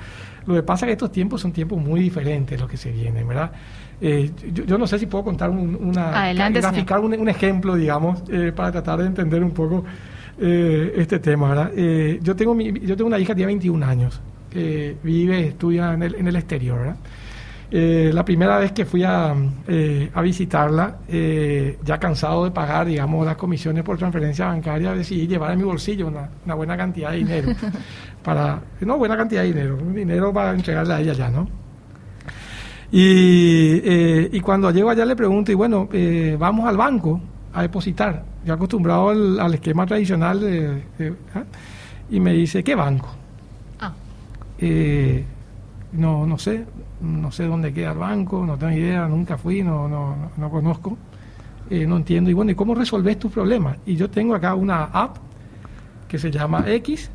lo 0.46 0.56
que 0.56 0.64
pasa 0.64 0.86
es 0.86 0.90
que 0.90 0.94
estos 0.94 1.12
tiempos 1.12 1.42
son 1.42 1.52
tiempos 1.52 1.80
muy 1.80 2.00
diferentes 2.00 2.60
los 2.60 2.70
que 2.70 2.78
se 2.78 2.92
vienen, 2.92 3.28
¿verdad? 3.28 3.52
Yo, 4.00 4.78
no 4.78 4.88
sé 4.88 4.98
si 4.98 5.06
puedo 5.06 5.24
contar 5.24 5.50
una, 5.50 6.34
graficar 6.34 7.00
un, 7.00 7.30
ejemplo, 7.30 7.76
digamos, 7.76 8.24
para 8.56 8.72
tratar 8.72 9.00
de 9.00 9.08
entender 9.08 9.44
un 9.44 9.52
poco 9.52 9.84
este 10.40 11.20
tema, 11.20 11.50
¿verdad? 11.50 12.20
yo, 12.22 12.36
tengo 12.36 12.56
mi, 12.56 12.72
yo 12.80 12.96
tengo 12.96 13.08
una 13.08 13.20
hija 13.20 13.34
que 13.34 13.38
tiene 13.38 13.54
21 13.54 13.86
años, 13.86 14.22
vive, 15.04 15.48
estudia 15.48 15.94
en 15.94 16.04
el, 16.04 16.16
en 16.16 16.28
el 16.28 16.36
exterior, 16.36 16.80
¿verdad? 16.80 16.96
Eh, 17.74 18.12
la 18.14 18.26
primera 18.26 18.58
vez 18.58 18.74
que 18.74 18.84
fui 18.84 19.02
a, 19.02 19.34
eh, 19.66 20.12
a 20.14 20.22
visitarla, 20.22 20.98
eh, 21.08 21.80
ya 21.82 21.98
cansado 21.98 22.44
de 22.44 22.52
pagar, 22.52 22.86
digamos, 22.86 23.26
las 23.26 23.38
comisiones 23.38 23.82
por 23.86 23.98
transferencia 23.98 24.48
bancaria, 24.48 24.94
decidí 24.94 25.26
llevar 25.26 25.54
en 25.54 25.60
mi 25.60 25.64
bolsillo 25.64 26.08
una, 26.08 26.30
una 26.44 26.56
buena 26.56 26.76
cantidad 26.76 27.12
de 27.12 27.18
dinero. 27.18 27.54
para, 28.24 28.62
no, 28.82 28.98
buena 28.98 29.16
cantidad 29.16 29.44
de 29.44 29.48
dinero, 29.48 29.78
un 29.82 29.96
dinero 29.96 30.34
para 30.34 30.52
entregarle 30.52 30.94
a 30.94 31.00
ella 31.00 31.14
ya, 31.14 31.30
¿no? 31.30 31.48
Y, 32.92 34.36
y 34.36 34.40
cuando 34.42 34.70
llego 34.70 34.90
allá 34.90 35.06
le 35.06 35.16
pregunto, 35.16 35.50
y 35.50 35.56
bueno, 35.56 35.88
vamos 36.38 36.68
al 36.68 36.76
banco 36.76 37.22
a 37.54 37.62
depositar. 37.62 38.26
Yo 38.44 38.54
acostumbrado 38.54 39.10
al, 39.10 39.54
esquema 39.54 39.86
tradicional 39.86 40.42
de, 40.42 40.84
¿ah? 41.34 41.44
y 42.10 42.20
me 42.20 42.34
dice, 42.34 42.66
¿qué 42.66 42.76
banco? 42.76 43.08
Ah. 43.80 43.94
No, 45.94 46.26
no 46.26 46.38
sé, 46.38 46.66
no 47.02 47.32
sé 47.32 47.46
dónde 47.46 47.74
queda 47.74 47.92
el 47.92 47.98
banco, 47.98 48.46
no 48.46 48.58
tengo 48.58 48.74
idea, 48.74 49.08
nunca 49.08 49.38
fui, 49.38 49.64
no, 49.64 49.88
no, 49.88 50.16
no 50.38 50.50
conozco, 50.50 50.98
eh, 51.70 51.86
no 51.86 51.98
entiendo. 51.98 52.30
Y 52.30 52.34
bueno, 52.34 52.52
¿y 52.52 52.56
cómo 52.56 52.76
resolves 52.76 53.20
tus 53.20 53.32
problemas? 53.32 53.78
Y 53.86 53.96
yo 53.96 54.10
tengo 54.10 54.36
acá 54.36 54.56
una 54.56 54.86
app 54.86 55.18
que 56.08 56.18
se 56.18 56.32
llama 56.32 56.64
X, 56.68 57.10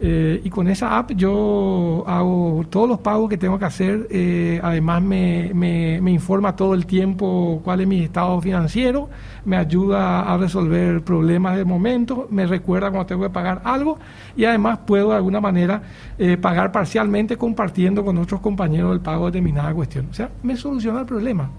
eh, 0.00 0.40
y 0.44 0.50
con 0.50 0.68
esa 0.68 0.96
app 0.96 1.10
yo 1.12 2.04
hago 2.06 2.64
todos 2.70 2.88
los 2.88 3.00
pagos 3.00 3.28
que 3.28 3.36
tengo 3.36 3.58
que 3.58 3.64
hacer, 3.64 4.06
eh, 4.10 4.60
además 4.62 5.02
me, 5.02 5.50
me, 5.52 6.10
informa 6.12 6.54
todo 6.54 6.74
el 6.74 6.86
tiempo 6.86 7.60
cuál 7.64 7.80
es 7.80 7.88
mi 7.88 8.04
estado 8.04 8.40
financiero, 8.40 9.08
me 9.44 9.56
ayuda 9.56 10.32
a 10.32 10.36
resolver 10.38 11.02
problemas 11.02 11.56
de 11.56 11.64
momento, 11.64 12.28
me 12.30 12.46
recuerda 12.46 12.90
cuando 12.90 13.06
tengo 13.06 13.22
que 13.22 13.30
pagar 13.30 13.60
algo 13.64 13.98
y 14.36 14.44
además 14.44 14.78
puedo 14.86 15.10
de 15.10 15.16
alguna 15.16 15.40
manera 15.40 15.82
eh, 16.16 16.36
pagar 16.36 16.70
parcialmente 16.70 17.36
compartiendo 17.36 18.04
con 18.04 18.18
otros 18.18 18.40
compañeros 18.40 18.92
el 18.92 19.00
pago 19.00 19.26
de 19.26 19.32
determinada 19.32 19.74
cuestión. 19.74 20.06
O 20.10 20.14
sea, 20.14 20.30
me 20.44 20.56
soluciona 20.56 21.00
el 21.00 21.06
problema. 21.06 21.50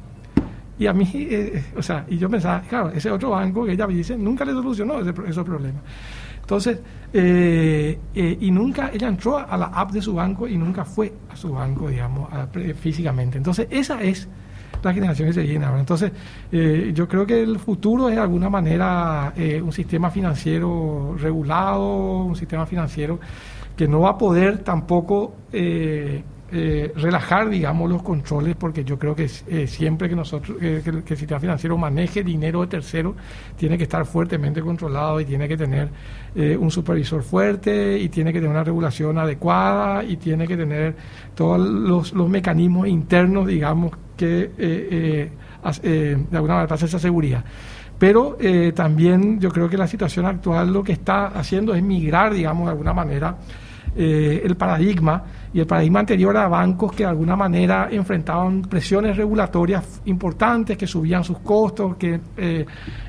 Y 0.77 0.87
a 0.87 0.93
mí, 0.93 1.27
o 1.75 1.83
sea, 1.83 2.05
y 2.07 2.17
yo 2.17 2.29
pensaba, 2.29 2.61
claro, 2.61 2.89
ese 2.91 3.11
otro 3.11 3.31
banco 3.31 3.65
que 3.65 3.73
ella 3.73 3.85
me 3.85 3.95
dice, 3.95 4.17
nunca 4.17 4.45
le 4.45 4.53
solucionó 4.53 5.01
ese, 5.01 5.13
esos 5.27 5.43
problemas. 5.43 5.81
Entonces, 6.49 6.79
eh, 7.13 7.99
eh, 8.15 8.37
y 8.41 8.49
nunca, 8.49 8.89
ella 8.91 9.07
entró 9.07 9.37
a 9.37 9.55
la 9.55 9.67
app 9.67 9.91
de 9.91 10.01
su 10.01 10.15
banco 10.15 10.47
y 10.47 10.57
nunca 10.57 10.83
fue 10.83 11.13
a 11.29 11.35
su 11.35 11.53
banco, 11.53 11.89
digamos, 11.89 12.27
físicamente. 12.81 13.37
Entonces, 13.37 13.67
esa 13.69 14.01
es 14.01 14.27
la 14.81 14.91
generación 14.91 15.27
que 15.27 15.33
se 15.35 15.43
viene 15.43 15.63
ahora. 15.65 15.79
Entonces, 15.79 16.11
eh, 16.51 16.91
yo 16.91 17.07
creo 17.07 17.27
que 17.27 17.43
el 17.43 17.59
futuro 17.59 18.09
es 18.09 18.15
de 18.15 18.21
alguna 18.21 18.49
manera 18.49 19.31
un 19.63 19.71
sistema 19.71 20.09
financiero 20.09 21.15
regulado, 21.19 22.23
un 22.23 22.35
sistema 22.35 22.65
financiero 22.65 23.19
que 23.77 23.87
no 23.87 23.99
va 23.99 24.09
a 24.09 24.17
poder 24.17 24.63
tampoco 24.63 25.35
eh, 26.51 26.91
relajar, 26.95 27.47
digamos, 27.47 27.87
los 27.87 28.01
controles, 28.01 28.55
porque 28.55 28.83
yo 28.83 28.97
creo 28.97 29.15
que 29.15 29.29
eh, 29.47 29.67
siempre 29.67 30.09
que 30.09 30.15
nosotros, 30.15 30.57
que, 30.57 30.81
el 30.83 31.17
sistema 31.17 31.39
financiero 31.39 31.77
maneje 31.77 32.23
dinero 32.23 32.61
de 32.61 32.67
tercero, 32.67 33.15
tiene 33.55 33.77
que 33.77 33.83
estar 33.83 34.03
fuertemente 34.03 34.59
controlado 34.59 35.19
y 35.19 35.25
tiene 35.25 35.47
que 35.47 35.55
tener 35.55 35.89
eh, 36.35 36.57
un 36.57 36.71
supervisor 36.71 37.21
fuerte 37.21 37.99
y 37.99 38.09
tiene 38.09 38.33
que 38.33 38.39
tener 38.39 38.49
una 38.49 38.63
regulación 38.63 39.19
adecuada 39.19 40.03
y 40.03 40.17
tiene 40.17 40.47
que 40.47 40.57
tener 40.57 40.95
todos 41.35 41.59
los, 41.59 42.13
los 42.13 42.27
mecanismos 42.27 42.87
internos, 42.87 43.45
digamos, 43.45 43.91
que 44.17 44.49
de 44.57 45.31
alguna 46.31 46.55
manera 46.55 46.73
hace 46.73 46.85
esa 46.85 46.99
seguridad. 46.99 47.43
Pero 47.99 48.37
también 48.73 49.39
yo 49.39 49.49
creo 49.49 49.69
que 49.69 49.77
la 49.77 49.87
situación 49.87 50.25
actual 50.25 50.73
lo 50.73 50.83
que 50.83 50.93
está 50.93 51.27
haciendo 51.27 51.75
es 51.75 51.83
migrar, 51.83 52.33
digamos, 52.33 52.65
de 52.65 52.71
alguna 52.71 52.93
manera, 52.93 53.37
el 53.95 54.55
paradigma 54.55 55.23
y 55.53 55.59
el 55.59 55.65
paradigma 55.65 56.01
anterior 56.01 56.35
a 56.37 56.47
bancos 56.47 56.91
que 56.91 57.03
de 57.03 57.09
alguna 57.09 57.35
manera 57.35 57.89
enfrentaban 57.91 58.61
presiones 58.61 59.17
regulatorias 59.17 60.01
importantes, 60.05 60.77
que 60.77 60.85
subían 60.85 61.23
sus 61.23 61.39
costos, 61.39 61.95
que 61.95 62.19
eh, 62.37 62.65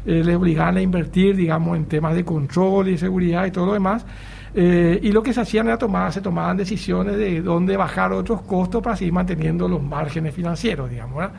eh, 0.06 0.22
les 0.24 0.36
obligaban 0.36 0.78
a 0.78 0.80
invertir, 0.80 1.36
digamos, 1.36 1.76
en 1.76 1.84
temas 1.84 2.14
de 2.14 2.24
control 2.24 2.88
y 2.88 2.98
seguridad 2.98 3.44
y 3.44 3.50
todo 3.50 3.66
lo 3.66 3.72
demás. 3.74 4.06
Eh, 4.54 4.98
y 5.02 5.12
lo 5.12 5.22
que 5.22 5.32
se 5.32 5.42
hacían 5.42 5.66
era 5.66 5.76
tomar, 5.76 6.12
se 6.12 6.22
tomaban 6.22 6.56
decisiones 6.56 7.16
de 7.16 7.42
dónde 7.42 7.76
bajar 7.76 8.12
otros 8.12 8.42
costos 8.42 8.82
para 8.82 8.96
seguir 8.96 9.12
manteniendo 9.12 9.68
los 9.68 9.82
márgenes 9.82 10.34
financieros, 10.34 10.90
digamos. 10.90 11.30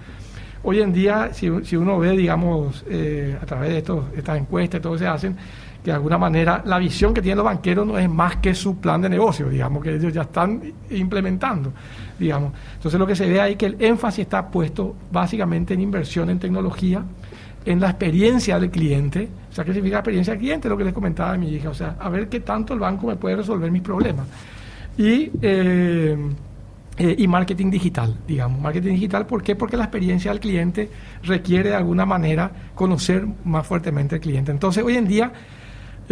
Hoy 0.64 0.82
en 0.82 0.94
día, 0.94 1.34
si, 1.34 1.50
uno 1.50 1.98
ve, 1.98 2.12
digamos, 2.16 2.86
a 3.42 3.46
través 3.48 3.70
de 3.70 3.78
estos, 3.80 4.06
estas 4.16 4.38
encuestas, 4.38 4.80
todo 4.80 4.96
se 4.96 5.08
hacen, 5.08 5.36
que 5.84 5.92
de 5.92 5.96
alguna 5.96 6.18
manera 6.18 6.62
la 6.66 6.78
visión 6.78 7.14
que 7.14 7.22
tienen 7.22 7.38
los 7.38 7.46
banqueros 7.46 7.88
no 7.88 7.98
es 7.98 8.10
más 8.10 8.38
que 8.38 8.54
su 8.54 8.78
plan 8.78 9.02
de 9.02 9.10
negocio, 9.10 9.50
digamos, 9.50 9.84
que 9.84 9.96
ellos 9.96 10.14
ya 10.14 10.22
están 10.22 10.62
implementando, 10.92 11.74
digamos. 12.20 12.54
Entonces 12.76 13.00
lo 13.00 13.08
que 13.08 13.16
se 13.16 13.28
ve 13.28 13.42
ahí 13.42 13.54
es 13.54 13.58
que 13.58 13.66
el 13.68 13.78
énfasis 13.80 14.20
está 14.20 14.48
puesto 14.48 14.96
básicamente 15.12 15.74
en 15.74 15.82
inversión 15.82 16.30
en 16.30 16.40
tecnología, 16.40 17.04
en 17.66 17.80
la 17.80 17.90
experiencia 17.90 18.60
del 18.60 18.70
cliente, 18.70 19.28
o 19.50 19.54
sea, 19.54 19.64
¿qué 19.64 19.74
significa 19.74 19.98
experiencia 19.98 20.34
del 20.34 20.40
cliente? 20.40 20.70
Lo 20.70 20.78
que 20.78 20.84
les 20.84 20.94
comentaba 20.94 21.34
a 21.34 21.38
mi 21.38 21.50
hija, 21.50 21.70
o 21.70 21.74
sea, 21.74 21.96
a 22.00 22.10
ver 22.10 22.28
qué 22.28 22.40
tanto 22.40 22.74
el 22.74 22.80
banco 22.80 23.08
me 23.08 23.16
puede 23.16 23.36
resolver 23.38 23.70
mis 23.72 23.82
problemas. 23.82 24.28
Y... 24.98 25.32
Eh, 25.42 26.18
eh, 26.98 27.16
y 27.18 27.28
marketing 27.28 27.72
digital, 27.72 28.16
digamos. 28.28 28.60
Marketing 28.62 28.94
digital, 28.94 29.26
¿por 29.26 29.42
qué? 29.42 29.56
Porque 29.56 29.78
la 29.78 29.86
experiencia 29.86 30.30
del 30.30 30.40
cliente 30.40 30.90
requiere 31.24 31.70
de 31.70 31.76
alguna 31.76 32.06
manera 32.06 32.52
conocer 32.76 33.26
más 33.46 33.66
fuertemente 33.66 34.16
al 34.16 34.22
cliente. 34.22 34.52
Entonces, 34.52 34.84
hoy 34.84 34.98
en 34.98 35.08
día, 35.08 35.32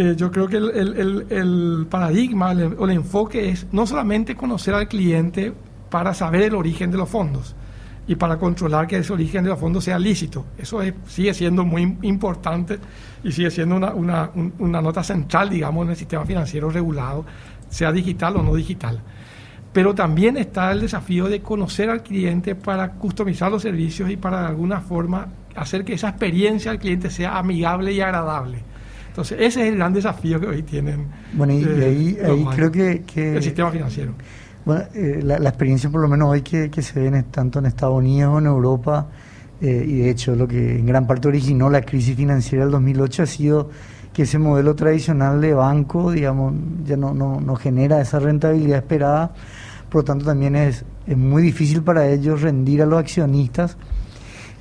eh, 0.00 0.14
yo 0.16 0.30
creo 0.30 0.48
que 0.48 0.56
el, 0.56 1.86
paradigma 1.90 2.52
o 2.78 2.86
el 2.86 2.90
enfoque 2.90 3.50
es 3.50 3.66
no 3.70 3.86
solamente 3.86 4.34
conocer 4.34 4.72
al 4.72 4.88
cliente 4.88 5.52
para 5.90 6.14
saber 6.14 6.40
el 6.40 6.54
origen 6.54 6.90
de 6.90 6.96
los 6.96 7.06
fondos 7.06 7.54
y 8.06 8.14
para 8.14 8.38
controlar 8.38 8.86
que 8.86 8.96
ese 8.96 9.12
origen 9.12 9.44
de 9.44 9.50
los 9.50 9.58
fondos 9.58 9.84
sea 9.84 9.98
lícito. 9.98 10.46
Eso 10.56 10.80
sigue 11.06 11.34
siendo 11.34 11.66
muy 11.66 11.98
importante 12.00 12.78
y 13.22 13.30
sigue 13.30 13.50
siendo 13.50 13.76
una, 13.76 13.92
una, 13.92 14.80
nota 14.80 15.04
central, 15.04 15.50
digamos, 15.50 15.84
en 15.84 15.90
el 15.90 15.96
sistema 15.96 16.24
financiero 16.24 16.70
regulado, 16.70 17.26
sea 17.68 17.92
digital 17.92 18.36
o 18.36 18.42
no 18.42 18.54
digital. 18.54 19.02
Pero 19.70 19.94
también 19.94 20.38
está 20.38 20.72
el 20.72 20.80
desafío 20.80 21.28
de 21.28 21.42
conocer 21.42 21.90
al 21.90 22.02
cliente 22.02 22.54
para 22.54 22.92
customizar 22.92 23.52
los 23.52 23.60
servicios 23.60 24.08
y 24.08 24.16
para 24.16 24.40
de 24.40 24.46
alguna 24.46 24.80
forma 24.80 25.28
hacer 25.54 25.84
que 25.84 25.92
esa 25.92 26.08
experiencia 26.08 26.70
del 26.70 26.80
cliente 26.80 27.10
sea 27.10 27.36
amigable 27.36 27.92
y 27.92 28.00
agradable. 28.00 28.69
Entonces, 29.20 29.38
ese 29.38 29.62
es 29.62 29.68
el 29.68 29.76
gran 29.76 29.92
desafío 29.92 30.40
que 30.40 30.46
hoy 30.46 30.62
tienen. 30.62 31.08
Bueno, 31.34 31.52
y, 31.52 31.62
ahí, 31.64 32.18
eh, 32.18 32.44
creo 32.54 32.72
que, 32.72 33.02
El 33.36 33.42
sistema 33.42 33.70
financiero. 33.70 34.14
Bueno, 34.64 34.84
eh, 34.94 35.20
la, 35.22 35.36
experiencia, 35.36 35.90
por 35.90 36.00
lo 36.00 36.08
menos 36.08 36.30
hoy, 36.30 36.40
que, 36.40 36.70
se 36.80 36.98
ve 36.98 37.24
tanto 37.30 37.58
en 37.58 37.66
Estados 37.66 37.98
Unidos 37.98 38.32
o 38.34 38.38
en 38.38 38.46
Europa, 38.46 39.08
eh, 39.60 39.84
y 39.86 39.98
de 39.98 40.10
hecho, 40.10 40.34
lo 40.34 40.48
que 40.48 40.78
en 40.78 40.86
gran 40.86 41.06
parte 41.06 41.28
originó 41.28 41.68
la 41.68 41.82
crisis 41.82 42.16
financiera 42.16 42.64
del 42.64 42.72
2008 42.72 43.22
ha 43.22 43.26
sido 43.26 43.70
que 44.14 44.22
ese 44.22 44.38
modelo 44.38 44.74
tradicional 44.74 45.38
de 45.42 45.52
banco, 45.52 46.12
digamos, 46.12 46.54
ya 46.86 46.96
no, 46.96 47.12
no, 47.12 47.42
no 47.42 47.56
genera 47.56 48.00
esa 48.00 48.20
rentabilidad 48.20 48.78
esperada, 48.78 49.34
por 49.90 50.00
lo 50.00 50.04
tanto 50.04 50.24
también 50.24 50.56
es, 50.56 50.86
es 51.06 51.16
muy 51.16 51.42
difícil 51.42 51.82
para 51.82 52.08
ellos 52.08 52.40
rendir 52.40 52.80
a 52.80 52.86
los 52.86 52.98
accionistas 52.98 53.76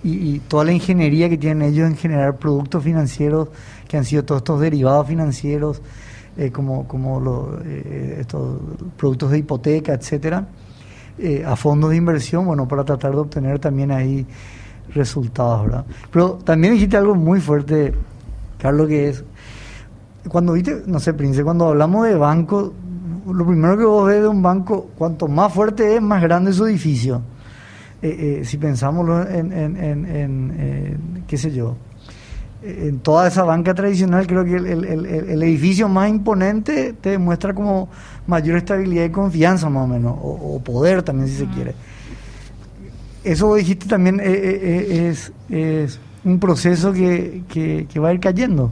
y, 0.03 0.39
toda 0.39 0.63
la 0.65 0.71
ingeniería 0.71 1.29
que 1.29 1.37
tienen 1.37 1.67
ellos 1.67 1.89
en 1.89 1.97
generar 1.97 2.37
productos 2.37 2.83
financieros, 2.83 3.49
que 3.87 3.97
han 3.97 4.05
sido 4.05 4.23
todos 4.23 4.39
estos 4.39 4.59
derivados 4.59 5.07
financieros, 5.07 5.81
eh, 6.37 6.51
como, 6.51 6.87
como 6.87 7.19
los, 7.19 7.65
eh, 7.65 8.17
estos 8.21 8.59
productos 8.97 9.31
de 9.31 9.39
hipoteca, 9.39 9.93
etcétera, 9.93 10.47
eh, 11.17 11.43
a 11.45 11.55
fondos 11.55 11.89
de 11.89 11.97
inversión, 11.97 12.45
bueno, 12.45 12.67
para 12.67 12.83
tratar 12.85 13.11
de 13.11 13.17
obtener 13.17 13.59
también 13.59 13.91
ahí 13.91 14.25
resultados, 14.93 15.63
¿verdad? 15.63 15.85
Pero 16.11 16.39
también 16.43 16.73
dijiste 16.73 16.95
algo 16.95 17.15
muy 17.15 17.41
fuerte, 17.41 17.93
Carlos, 18.57 18.87
que 18.87 19.09
es, 19.09 19.23
cuando 20.29 20.53
viste, 20.53 20.83
no 20.85 20.99
sé, 20.99 21.13
Prince, 21.13 21.43
cuando 21.43 21.67
hablamos 21.67 22.07
de 22.07 22.15
banco, 22.15 22.73
lo 23.31 23.45
primero 23.45 23.77
que 23.77 23.83
vos 23.83 24.07
ves 24.07 24.21
de 24.21 24.27
un 24.27 24.41
banco, 24.41 24.89
cuanto 24.97 25.27
más 25.27 25.53
fuerte 25.53 25.95
es, 25.95 26.01
más 26.01 26.21
grande 26.21 26.51
es 26.51 26.57
su 26.57 26.65
edificio. 26.65 27.21
Eh, 28.01 28.39
eh, 28.41 28.45
si 28.45 28.57
pensamos 28.57 29.27
en, 29.29 29.51
en, 29.51 30.05
en, 30.05 31.23
qué 31.27 31.37
sé 31.37 31.51
yo, 31.51 31.75
en 32.63 32.99
toda 32.99 33.27
esa 33.27 33.43
banca 33.43 33.73
tradicional, 33.73 34.25
creo 34.25 34.45
que 34.45 34.55
el, 34.55 34.65
el, 34.67 35.05
el, 35.05 35.43
edificio 35.43 35.89
más 35.89 36.09
imponente 36.09 36.93
te 36.93 37.11
demuestra 37.11 37.53
como 37.53 37.89
mayor 38.25 38.57
estabilidad 38.57 39.05
y 39.05 39.09
confianza, 39.09 39.69
más 39.69 39.83
o 39.83 39.87
menos, 39.87 40.15
o, 40.21 40.61
poder 40.63 41.03
también, 41.03 41.27
si 41.27 41.35
se 41.35 41.47
quiere. 41.47 41.73
Eso 43.23 43.53
dijiste 43.55 43.87
también 43.87 44.21
eh, 44.23 45.09
es, 45.09 45.33
es, 45.49 45.99
un 46.23 46.39
proceso 46.39 46.93
que, 46.93 47.43
que, 47.49 47.85
que 47.91 47.99
va 47.99 48.09
a 48.09 48.13
ir 48.13 48.19
cayendo 48.19 48.71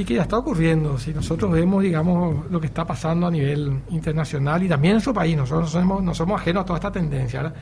y 0.00 0.04
que 0.04 0.14
ya 0.14 0.22
está 0.22 0.38
ocurriendo. 0.38 0.98
Si 0.98 1.12
nosotros 1.12 1.50
vemos, 1.50 1.82
digamos, 1.82 2.50
lo 2.50 2.58
que 2.58 2.66
está 2.66 2.86
pasando 2.86 3.26
a 3.26 3.30
nivel 3.30 3.80
internacional 3.90 4.62
y 4.62 4.68
también 4.68 4.92
en 4.92 4.94
nuestro 4.96 5.12
país, 5.12 5.36
nosotros 5.36 5.74
no 5.74 5.80
somos, 5.80 6.02
no 6.02 6.14
somos 6.14 6.40
ajenos 6.40 6.62
a 6.62 6.64
toda 6.64 6.78
esta 6.78 6.90
tendencia. 6.90 7.52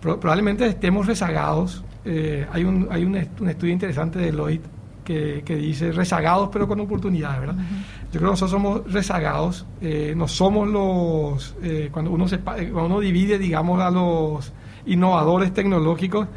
probablemente 0.00 0.66
estemos 0.66 1.06
rezagados. 1.06 1.82
Eh, 2.04 2.46
hay 2.52 2.64
un, 2.64 2.86
hay 2.90 3.04
un, 3.04 3.16
estudio 3.16 3.72
interesante 3.72 4.20
de 4.20 4.30
Lloyd 4.30 4.60
que, 5.04 5.42
que, 5.44 5.56
dice 5.56 5.90
rezagados 5.90 6.48
pero 6.52 6.68
con 6.68 6.78
oportunidades, 6.80 7.40
¿verdad? 7.40 7.56
Yo 7.56 8.20
creo 8.20 8.20
que 8.20 8.32
nosotros 8.32 8.50
somos 8.52 8.92
rezagados, 8.92 9.66
eh, 9.80 10.14
no 10.16 10.28
somos 10.28 10.68
los, 10.68 11.56
eh, 11.62 11.88
cuando, 11.90 12.12
uno 12.12 12.28
se, 12.28 12.38
cuando 12.38 12.86
uno 12.86 13.00
divide, 13.00 13.38
digamos, 13.38 13.80
a 13.80 13.90
los 13.90 14.52
innovadores 14.86 15.52
tecnológicos, 15.52 16.28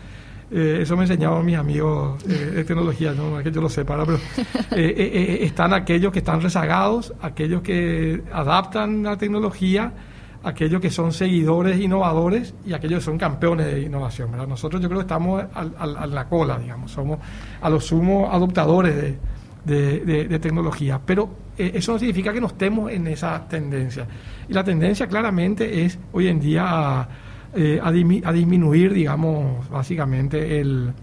eh, 0.50 0.80
eso 0.82 0.96
me 0.96 1.04
enseñaban 1.04 1.46
mis 1.46 1.58
amigos 1.58 2.24
eh, 2.26 2.52
de 2.56 2.64
tecnología, 2.64 3.14
no 3.14 3.38
es 3.38 3.44
que 3.44 3.52
yo 3.52 3.62
lo 3.62 3.70
sepa, 3.70 3.98
pero 4.06 4.20
eh, 4.72 5.40
están 5.42 5.74
aquellos 5.74 6.12
que 6.12 6.20
están 6.20 6.42
rezagados, 6.42 7.14
aquellos 7.22 7.62
que 7.62 8.24
adaptan 8.32 9.04
la 9.04 9.18
tecnología, 9.18 9.92
aquellos 10.44 10.80
que 10.80 10.90
son 10.90 11.12
seguidores 11.12 11.80
innovadores 11.82 12.54
y 12.66 12.72
aquellos 12.72 13.00
que 13.00 13.06
son 13.06 13.18
campeones 13.18 13.66
de 13.66 13.82
innovación. 13.82 14.32
¿verdad? 14.32 14.48
Nosotros 14.48 14.82
yo 14.82 14.88
creo 14.88 15.00
que 15.00 15.08
estamos 15.08 15.44
a 15.54 16.08
la 16.08 16.30
cola, 16.30 16.58
digamos, 16.58 16.92
somos 16.92 17.20
a 17.62 17.70
los 17.70 17.84
sumos 17.84 18.34
adoptadores 18.34 19.18
de, 19.66 20.26
de 20.26 20.40
tecnología, 20.40 21.02
pero 21.06 21.30
eso 21.58 21.92
no 21.92 22.00
significa 22.00 22.32
que 22.32 22.40
no 22.40 22.48
estemos 22.48 22.90
en 22.90 23.08
esa 23.08 23.46
tendencia. 23.50 24.08
Y 24.48 24.54
la 24.54 24.64
tendencia 24.64 25.08
claramente 25.08 25.84
es 25.84 26.00
hoy 26.14 26.28
en 26.28 26.40
día... 26.40 26.66
A, 26.68 27.10
eh, 27.58 27.80
a, 27.82 27.92
disminuir, 27.92 28.94
digamos, 28.94 29.68
básicamente 29.70 30.60
el, 30.60 30.94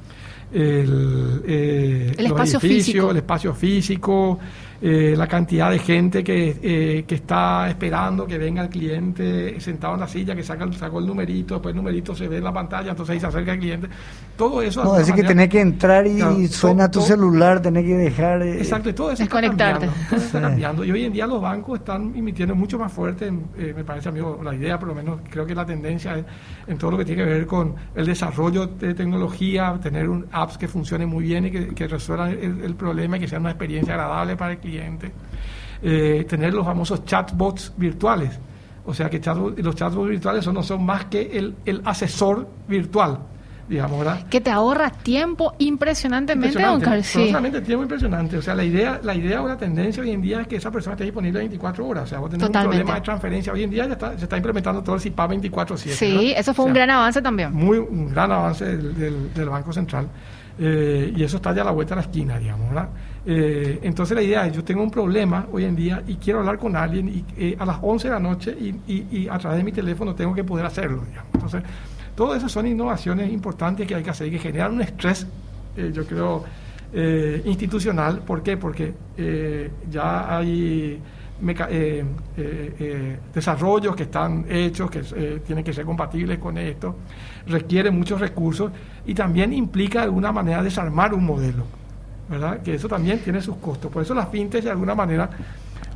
el, 0.52 1.42
eh, 1.46 2.14
espacio 2.16 2.60
físico. 2.60 3.10
el 3.10 3.16
espacio 3.16 3.52
físico, 3.54 4.38
eh, 4.82 5.14
la 5.16 5.26
cantidad 5.26 5.70
de 5.70 5.78
gente 5.78 6.24
que, 6.24 6.56
eh, 6.62 7.04
que 7.06 7.14
está 7.14 7.68
esperando 7.68 8.26
que 8.26 8.36
venga 8.38 8.62
el 8.62 8.68
cliente 8.68 9.58
sentado 9.60 9.94
en 9.94 10.00
la 10.00 10.08
silla, 10.08 10.34
que 10.34 10.42
saca, 10.42 10.70
sacó 10.72 10.98
el 10.98 11.06
numerito, 11.06 11.54
después 11.54 11.72
el 11.72 11.76
numerito 11.76 12.14
se 12.14 12.28
ve 12.28 12.38
en 12.38 12.44
la 12.44 12.52
pantalla, 12.52 12.90
entonces 12.90 13.14
ahí 13.14 13.20
se 13.20 13.26
acerca 13.26 13.52
el 13.52 13.60
cliente. 13.60 13.88
Todo 14.36 14.60
eso. 14.62 14.84
No, 14.84 14.98
es 14.98 15.10
que 15.12 15.22
tenés 15.22 15.48
que 15.48 15.60
entrar 15.60 16.06
y 16.06 16.48
suena 16.48 16.90
tu 16.90 17.00
celular, 17.00 17.62
tenés 17.62 17.84
que 17.84 17.94
dejar. 17.94 18.42
exacto, 18.42 18.90
y 18.90 18.92
todo 18.92 19.12
eso 19.12 19.22
está 19.22 19.40
cambiando, 19.40 19.86
está 20.10 20.40
cambiando. 20.48 20.84
Y 20.84 20.90
hoy 20.90 21.04
en 21.04 21.12
día 21.12 21.26
los 21.26 21.40
bancos 21.40 21.78
están 21.78 22.12
emitiendo 22.14 22.54
mucho 22.54 22.78
más 22.78 22.92
fuerte, 22.92 23.30
me 23.30 23.84
parece 23.84 24.08
a 24.08 24.12
mí 24.12 24.20
la 24.42 24.54
idea, 24.54 24.78
por 24.78 24.88
lo 24.88 24.94
menos 24.94 25.20
creo 25.30 25.46
que 25.46 25.54
la 25.54 25.64
tendencia 25.64 26.18
es 26.18 26.24
en 26.66 26.78
todo 26.78 26.92
lo 26.92 26.98
que 26.98 27.04
tiene 27.04 27.24
que 27.24 27.30
ver 27.30 27.46
con 27.46 27.74
el 27.94 28.06
desarrollo 28.06 28.66
de 28.66 28.94
tecnología, 28.94 29.78
tener 29.82 30.08
un 30.08 30.26
apps 30.32 30.58
que 30.58 30.68
funcione 30.68 31.06
muy 31.06 31.24
bien 31.24 31.46
y 31.46 31.50
que, 31.50 31.88
resuelvan 31.88 32.30
el, 32.30 32.62
el 32.62 32.74
problema 32.74 33.16
y 33.16 33.20
que 33.20 33.28
sea 33.28 33.38
una 33.38 33.50
experiencia 33.50 33.94
agradable 33.94 34.36
para 34.36 34.52
el 34.52 34.58
cliente 34.64 35.12
eh, 35.82 36.24
tener 36.28 36.54
los 36.54 36.64
famosos 36.64 37.04
chatbots 37.04 37.72
virtuales. 37.76 38.38
O 38.86 38.92
sea 38.92 39.08
que 39.08 39.20
los 39.56 39.74
chatbots 39.74 40.08
virtuales 40.08 40.46
no 40.48 40.62
son 40.62 40.84
más 40.84 41.06
que 41.06 41.38
el, 41.38 41.54
el 41.64 41.80
asesor 41.84 42.48
virtual 42.68 43.18
digamos, 43.68 43.98
¿verdad? 43.98 44.26
Que 44.28 44.40
te 44.40 44.50
ahorra 44.50 44.90
tiempo 44.90 45.54
impresionantemente, 45.58 46.60
don 46.60 46.82
Sí. 47.02 47.26
solamente 47.26 47.60
tiempo 47.60 47.82
impresionante. 47.82 48.36
O 48.36 48.42
sea, 48.42 48.54
la 48.54 48.64
idea, 48.64 49.00
la 49.02 49.14
idea 49.14 49.42
o 49.42 49.48
la 49.48 49.56
tendencia 49.56 50.02
hoy 50.02 50.10
en 50.10 50.20
día 50.20 50.40
es 50.42 50.46
que 50.46 50.56
esa 50.56 50.70
persona 50.70 50.94
esté 50.94 51.04
disponible 51.04 51.38
24 51.40 51.86
horas. 51.86 52.04
O 52.04 52.06
sea, 52.06 52.18
vos 52.18 52.30
tenés 52.30 52.46
un 52.46 52.52
problema 52.52 52.94
de 52.94 53.00
transferencia. 53.00 53.52
Hoy 53.52 53.62
en 53.62 53.70
día 53.70 53.86
ya 53.86 53.92
está, 53.94 54.18
se 54.18 54.24
está 54.24 54.36
implementando 54.36 54.82
todo 54.82 54.96
el 54.96 55.00
CIPA 55.00 55.28
24-7. 55.28 55.76
Sí, 55.76 56.34
eso 56.36 56.52
fue 56.54 56.66
un 56.66 56.72
gran 56.72 56.90
avance 56.90 57.22
también. 57.22 57.52
Muy, 57.52 57.78
un 57.78 58.10
gran 58.10 58.30
avance 58.30 58.64
del, 58.64 59.32
del, 59.32 59.48
Banco 59.48 59.72
Central. 59.72 60.08
Eh, 60.58 61.12
y 61.16 61.22
eso 61.22 61.36
está 61.38 61.52
ya 61.54 61.62
a 61.62 61.64
la 61.64 61.70
vuelta 61.72 61.94
de 61.94 62.02
la 62.02 62.06
esquina, 62.06 62.38
digamos, 62.38 62.68
¿verdad? 62.68 62.88
Eh, 63.26 63.78
entonces 63.82 64.14
la 64.14 64.22
idea 64.22 64.46
es, 64.46 64.52
yo 64.52 64.62
tengo 64.62 64.82
un 64.82 64.90
problema 64.90 65.46
hoy 65.50 65.64
en 65.64 65.74
día 65.74 66.02
y 66.06 66.16
quiero 66.16 66.40
hablar 66.40 66.58
con 66.58 66.76
alguien 66.76 67.08
y, 67.08 67.24
eh, 67.38 67.56
a 67.58 67.64
las 67.64 67.78
11 67.80 68.08
de 68.08 68.14
la 68.14 68.20
noche 68.20 68.54
y, 68.86 69.28
a 69.28 69.38
través 69.38 69.58
de 69.58 69.64
mi 69.64 69.72
teléfono 69.72 70.14
tengo 70.14 70.34
que 70.34 70.44
poder 70.44 70.66
hacerlo. 70.66 71.04
Entonces, 71.32 71.62
todas 72.14 72.38
esas 72.38 72.52
son 72.52 72.66
innovaciones 72.66 73.32
importantes 73.32 73.86
que 73.86 73.94
hay 73.94 74.02
que 74.02 74.10
hacer 74.10 74.26
y 74.28 74.32
que 74.32 74.38
generan 74.38 74.74
un 74.74 74.82
estrés, 74.82 75.26
eh, 75.76 75.90
yo 75.92 76.06
creo, 76.06 76.44
institucional. 77.44 78.20
¿Por 78.20 78.40
qué? 78.40 78.56
Porque 78.56 78.94
ya 79.90 80.38
hay 80.38 81.02
desarrollos 83.34 83.96
que 83.96 84.04
están 84.04 84.46
hechos, 84.48 84.88
que 84.92 85.00
tienen 85.44 85.64
que 85.64 85.72
ser 85.72 85.84
compatibles 85.84 86.38
con 86.38 86.56
esto, 86.56 86.94
requiere 87.48 87.90
muchos 87.90 88.20
recursos 88.20 88.70
y 89.04 89.12
también 89.12 89.52
implica 89.52 90.00
de 90.00 90.04
alguna 90.04 90.30
manera 90.30 90.62
desarmar 90.62 91.14
un 91.14 91.24
modelo. 91.24 91.64
¿Verdad? 92.28 92.62
Que 92.62 92.74
eso 92.74 92.88
también 92.88 93.20
tiene 93.20 93.40
sus 93.40 93.56
costos. 93.56 93.90
Por 93.90 94.02
eso 94.02 94.14
las 94.14 94.28
fintechs 94.28 94.64
de 94.64 94.70
alguna 94.70 94.94
manera 94.94 95.28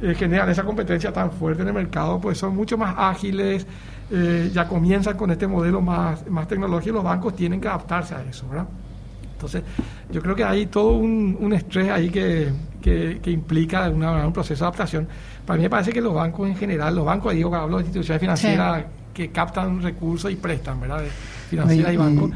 eh, 0.01 0.15
generan 0.15 0.49
esa 0.49 0.63
competencia 0.63 1.13
tan 1.13 1.33
fuerte 1.33 1.63
en 1.63 1.69
el 1.69 1.75
mercado, 1.75 2.21
pues 2.21 2.39
son 2.39 2.55
mucho 2.55 2.79
más 2.79 2.95
ágiles, 2.97 3.67
eh, 4.11 4.51
ya 4.53 4.69
comienzan 4.69 5.17
con 5.17 5.31
este 5.31 5.47
modelo 5.47 5.81
más, 5.81 6.29
más 6.29 6.47
tecnológico 6.47 6.91
y 6.91 6.93
los 6.95 7.05
bancos 7.05 7.35
tienen 7.35 7.61
que 7.61 7.69
adaptarse 7.69 8.15
a 8.15 8.23
eso, 8.23 8.49
¿verdad? 8.49 8.67
Entonces, 9.33 9.63
yo 10.11 10.21
creo 10.21 10.35
que 10.35 10.45
hay 10.45 10.67
todo 10.67 10.93
un, 10.93 11.37
un 11.41 11.53
estrés 11.53 11.91
ahí 11.91 12.11
que, 12.11 12.53
que, 12.83 13.31
implica 13.31 13.89
una, 13.89 14.27
un 14.27 14.33
proceso 14.33 14.65
de 14.65 14.69
adaptación. 14.69 15.09
Para 15.47 15.57
mí 15.57 15.63
me 15.63 15.71
parece 15.71 15.93
que 15.93 16.01
los 16.01 16.15
bancos 16.15 16.49
en 16.49 16.57
general, 16.57 16.95
los 16.95 17.05
bancos, 17.05 17.35
digo, 17.35 17.55
hablo 17.55 17.79
de 17.79 17.85
instituciones 17.85 18.21
financieras 18.21 18.85
que 19.15 19.31
captan 19.31 19.83
recursos 19.83 20.31
y 20.31 20.37
prestan, 20.37 20.81
¿verdad? 20.81 21.03
Financiera 21.49 21.93
y, 21.93 21.97
banco. 21.97 22.31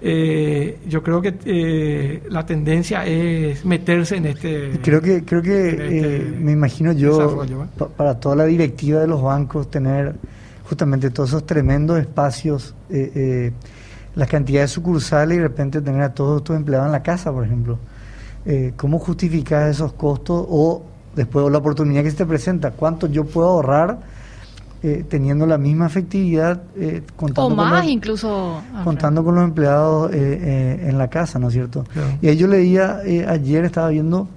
Eh, 0.00 0.78
yo 0.86 1.02
creo 1.02 1.22
que 1.22 1.34
eh, 1.44 2.22
la 2.28 2.44
tendencia 2.44 3.06
es 3.06 3.64
meterse 3.64 4.16
en 4.16 4.26
este. 4.26 4.78
Creo 4.82 5.00
que, 5.00 5.24
creo 5.24 5.42
que 5.42 5.68
este 5.68 6.16
eh, 6.16 6.34
me 6.38 6.52
imagino 6.52 6.92
yo, 6.92 7.44
para 7.96 8.18
toda 8.18 8.36
la 8.36 8.44
directiva 8.44 9.00
de 9.00 9.06
los 9.06 9.22
bancos, 9.22 9.70
tener 9.70 10.14
justamente 10.64 11.10
todos 11.10 11.30
esos 11.30 11.46
tremendos 11.46 11.98
espacios, 11.98 12.74
la 14.14 14.26
cantidad 14.26 14.62
de 14.62 14.68
sucursales 14.68 15.36
y 15.36 15.40
de 15.40 15.48
repente 15.48 15.80
tener 15.80 16.02
a 16.02 16.12
todos 16.12 16.44
tus 16.44 16.56
empleados 16.56 16.86
en 16.86 16.92
la 16.92 17.02
casa, 17.02 17.32
por 17.32 17.44
ejemplo. 17.44 17.78
¿Cómo 18.76 18.98
justificas 18.98 19.70
esos 19.70 19.92
costos 19.92 20.44
o 20.48 20.82
después 21.14 21.50
la 21.50 21.58
oportunidad 21.58 22.02
que 22.02 22.10
se 22.10 22.16
te 22.18 22.26
presenta? 22.26 22.70
¿Cuánto 22.72 23.06
yo 23.06 23.24
puedo 23.24 23.48
ahorrar? 23.48 23.98
Eh, 24.80 25.04
teniendo 25.08 25.44
la 25.44 25.58
misma 25.58 25.86
efectividad. 25.86 26.62
Eh, 26.76 27.02
contando 27.16 27.52
o 27.52 27.56
más 27.56 27.84
incluso. 27.84 28.62
Contando 28.84 29.24
con 29.24 29.34
los 29.34 29.42
empleados 29.42 30.12
eh, 30.14 30.86
en 30.86 30.96
la 30.96 31.08
casa, 31.08 31.40
¿no 31.40 31.48
es 31.48 31.54
cierto? 31.54 31.82
Y 32.22 32.28
ahí 32.28 32.36
yo 32.36 32.46
leía, 32.46 33.00
ayer 33.28 33.64
estaba 33.64 33.88
viendo 33.88 34.28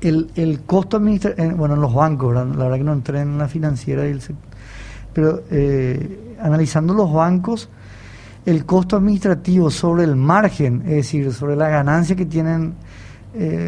el, 0.00 0.32
el 0.34 0.62
costo 0.62 0.96
administrativo, 0.96 1.54
bueno, 1.54 1.74
en 1.74 1.80
los 1.80 1.94
bancos, 1.94 2.34
la 2.34 2.42
verdad 2.42 2.76
que 2.76 2.82
no 2.82 2.92
entré 2.92 3.20
en 3.20 3.38
la 3.38 3.46
financiera, 3.46 4.04
y 4.04 4.10
el, 4.10 4.20
pero 5.12 5.44
analizando 6.40 6.92
los 6.92 7.12
bancos, 7.12 7.68
el 8.44 8.66
costo 8.66 8.96
administrativo 8.96 9.70
sobre 9.70 10.02
el 10.02 10.16
margen, 10.16 10.82
es 10.86 10.96
decir, 10.96 11.32
sobre 11.32 11.54
la 11.54 11.68
ganancia 11.68 12.16
que 12.16 12.26
tienen 12.26 12.74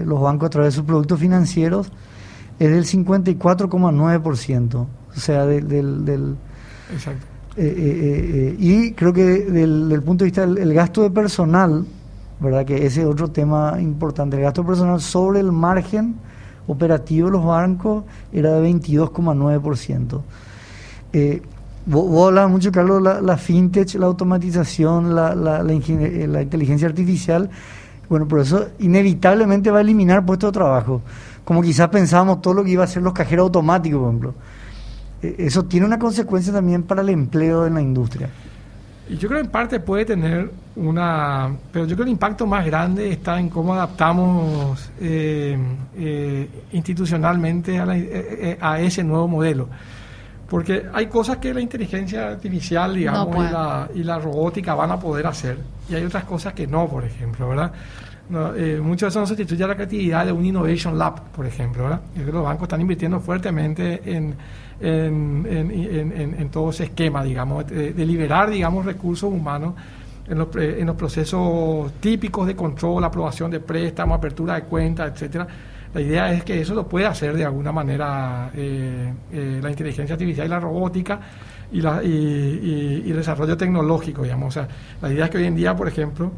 los 0.05 0.21
bancos 0.21 0.49
a 0.49 0.51
través 0.51 0.75
de 0.75 0.79
sus 0.79 0.87
productos 0.87 1.21
financieros, 1.21 1.93
es 2.59 2.69
del 2.69 2.85
54,9%. 2.85 4.87
O 5.17 5.21
sea, 5.21 5.47
del... 5.47 6.05
del, 6.05 6.37
Exacto. 6.93 7.27
Eh, 7.57 7.63
eh, 7.63 8.31
eh, 8.35 8.57
y 8.59 8.93
creo 8.93 9.13
que 9.13 9.23
del, 9.23 10.03
punto 10.03 10.25
de 10.25 10.31
vista 10.31 10.45
del 10.45 10.75
gasto 10.75 11.03
de 11.03 11.11
personal, 11.11 11.87
¿verdad? 12.41 12.65
Que 12.65 12.85
ese 12.85 13.03
es 13.03 13.07
otro 13.07 13.31
tema 13.31 13.77
importante. 13.81 14.37
El 14.37 14.43
gasto 14.43 14.67
personal 14.67 15.01
sobre 15.01 15.41
el 15.41 15.53
margen 15.53 16.17
operativo 16.67 17.27
de 17.27 17.33
los 17.33 17.45
bancos 17.45 18.05
era 18.33 18.53
de 18.55 18.71
22,9%. 18.71 20.21
Eh, 21.13 21.43
vos, 21.87 22.09
vos 22.09 22.29
hablabas 22.29 22.51
mucho, 22.51 22.73
Carlos, 22.73 23.01
la, 23.01 23.21
la 23.21 23.37
fintech, 23.37 23.95
la 23.95 24.07
automatización, 24.07 25.15
la, 25.15 25.35
la, 25.35 25.63
la, 25.63 25.75
la 26.27 26.43
inteligencia 26.43 26.89
artificial. 26.89 27.51
Bueno, 28.09 28.27
por 28.27 28.41
eso 28.41 28.67
inevitablemente 28.81 29.71
va 29.71 29.79
a 29.79 29.81
eliminar 29.83 30.27
puestos 30.27 30.49
de 30.49 30.55
trabajo. 30.55 31.03
Como 31.45 31.63
quizás 31.63 31.89
pensábamos 31.89 32.43
todo 32.43 32.55
lo 32.55 32.65
que 32.65 32.71
iba 32.71 32.83
a 32.83 32.87
ser 32.89 33.03
los 33.03 33.13
cajeros 33.13 33.45
automáticos, 33.45 34.01
por 34.01 34.09
ejemplo. 34.09 34.35
Eh, 35.25 35.37
eso 35.39 35.65
tiene 35.65 35.87
una 35.87 35.99
consecuencia 35.99 36.53
también 36.53 36.83
para 36.83 37.01
el 37.03 37.09
empleo 37.09 37.67
en 37.67 37.75
la 37.75 37.81
industria. 37.81 38.29
Y 39.09 39.17
yo 39.17 39.29
creo 39.29 39.41
que 39.41 39.47
en 39.47 39.51
parte 39.51 39.81
puede 39.81 40.05
tener 40.05 40.51
una, 40.77 41.51
pero 41.73 41.85
yo 41.85 41.95
creo 41.95 42.05
que 42.05 42.11
el 42.11 42.15
impacto 42.15 42.47
más 42.47 42.65
grande 42.65 43.11
está 43.11 43.39
en 43.39 43.49
cómo 43.51 43.75
adaptamos 43.75 44.91
eh, 45.01 45.59
eh, 45.97 46.49
institucionalmente 46.73 47.79
a, 47.79 47.87
la, 47.87 47.99
eh, 47.99 48.59
a, 48.61 48.81
ese 48.81 49.05
nuevo 49.05 49.29
modelo. 49.29 49.69
Porque 50.49 50.85
hay 50.93 51.07
cosas 51.07 51.39
que 51.39 51.53
la 51.53 51.61
inteligencia 51.61 52.29
artificial, 52.29 52.95
digamos, 52.95 53.35
no 53.35 53.45
y, 53.45 53.51
la, 53.51 53.89
y, 53.95 54.05
la, 54.05 54.19
robótica 54.19 54.75
van 54.75 54.91
a 54.91 54.99
poder 54.99 55.27
hacer, 55.27 55.59
y 55.89 55.95
hay 55.95 56.05
otras 56.05 56.25
cosas 56.25 56.53
que 56.53 56.67
no, 56.67 56.87
por 56.87 57.05
ejemplo, 57.05 57.49
¿verdad? 57.49 57.73
No, 58.29 58.55
eh, 58.55 58.81
mucho 58.81 59.05
de 59.05 59.11
eso 59.11 59.21
no 59.21 59.27
sustituye 59.27 59.63
a 59.65 59.67
la 59.67 59.75
creatividad 59.75 60.25
de 60.25 60.33
un 60.33 60.45
Innovation 60.45 60.99
Lab, 60.99 61.25
por 61.33 61.45
ejemplo, 61.47 61.85
¿verdad? 61.85 62.01
Yo 62.15 62.23
creo 62.23 62.27
que 62.27 62.33
los 62.33 62.45
bancos 62.45 62.63
están 62.63 62.81
invirtiendo 62.81 63.21
fuertemente 63.21 64.01
en 64.05 64.35
en, 64.85 65.47
en, 65.49 66.35
en, 66.39 66.49
todo 66.51 66.71
ese 66.71 66.85
esquema, 66.85 67.25
digamos, 67.25 67.67
de, 67.67 67.93
liberar, 68.05 68.51
digamos, 68.51 68.85
recursos 68.85 69.33
humanos 69.33 69.75
en 70.29 70.39
los, 70.39 70.49
en 70.57 70.87
los 70.87 70.97
procesos 70.97 71.93
típicos 72.01 72.47
de 72.47 72.55
control, 72.55 73.03
aprobación 73.05 73.51
de 73.51 73.61
préstamos, 73.61 74.19
apertura 74.19 74.57
de 74.57 74.63
cuentas, 74.63 75.13
etcétera. 75.13 75.47
La 75.95 76.01
idea 76.01 76.33
es 76.33 76.43
que 76.43 76.61
eso 76.61 76.75
lo 76.75 76.89
puede 76.89 77.07
hacer 77.07 77.37
de 77.37 77.45
alguna 77.45 77.71
manera 77.71 78.51
eh, 78.55 79.13
eh, 79.33 79.61
la 79.63 79.71
inteligencia 79.71 80.15
artificial 80.15 80.47
y 80.47 80.51
la 80.51 80.59
robótica 80.59 81.21
y, 81.71 81.79
el 81.79 83.17
desarrollo 83.17 83.57
tecnológico, 83.57 84.23
digamos. 84.23 84.49
O 84.49 84.61
sea, 84.61 84.69
la 85.01 85.13
idea 85.13 85.27
es 85.27 85.31
que 85.31 85.39
hoy 85.39 85.45
en 85.45 85.55
día, 85.55 85.77
por 85.77 85.87
ejemplo, 85.87 86.33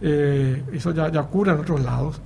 eh, 0.00 0.62
eso 0.72 0.92
ya 0.92 1.20
ocurre 1.20 1.52
en 1.52 1.60
otros 1.60 1.82
lados, 1.82 2.20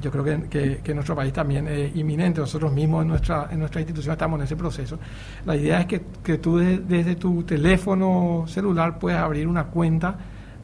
yo 0.00 0.10
creo 0.10 0.24
que, 0.24 0.80
que, 0.82 0.94
nuestro 0.94 1.14
país 1.14 1.32
también 1.32 1.66
es 1.68 1.94
inminente. 1.96 2.40
Nosotros 2.40 2.72
mismos 2.72 3.02
en 3.02 3.08
nuestra, 3.08 3.48
en 3.50 3.58
nuestra 3.58 3.80
institución 3.80 4.12
estamos 4.12 4.38
en 4.38 4.44
ese 4.44 4.56
proceso. 4.56 4.98
La 5.44 5.56
idea 5.56 5.80
es 5.80 5.86
que, 5.86 6.02
que 6.22 6.38
tú 6.38 6.58
desde, 6.58 7.16
tu 7.16 7.42
teléfono 7.42 8.44
celular 8.46 8.98
puedas 8.98 9.22
abrir 9.22 9.46
una 9.46 9.64
cuenta 9.64 10.14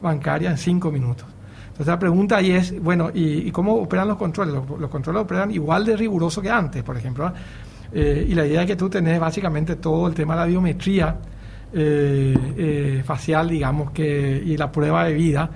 bancaria 0.01 0.49
en 0.49 0.57
cinco 0.57 0.91
minutos. 0.91 1.27
Entonces 1.67 1.87
la 1.87 1.99
pregunta 1.99 2.37
ahí 2.37 2.51
es, 2.51 2.81
bueno, 2.81 3.11
¿y, 3.13 3.47
y 3.47 3.51
cómo 3.51 3.75
operan 3.75 4.07
los 4.07 4.17
controles? 4.17 4.53
Los, 4.53 4.89
controles 4.89 5.21
operan 5.21 5.51
igual 5.51 5.85
de 5.85 5.95
riguroso 5.95 6.41
que 6.41 6.49
antes, 6.49 6.83
por 6.83 6.97
ejemplo. 6.97 7.31
Eh, 7.93 8.25
y 8.29 8.33
la 8.33 8.45
idea 8.45 8.61
es 8.61 8.67
que 8.67 8.75
tú 8.75 8.89
tenés 8.89 9.19
básicamente 9.19 9.75
todo 9.75 10.07
el 10.07 10.13
tema 10.13 10.33
de 10.33 10.39
la 10.41 10.45
biometría 10.47 11.17
eh, 11.73 12.35
eh, 12.57 13.03
facial, 13.05 13.49
digamos, 13.49 13.91
que 13.91 14.41
y 14.45 14.57
la 14.57 14.71
prueba 14.71 15.05
de 15.05 15.13
vida 15.13 15.49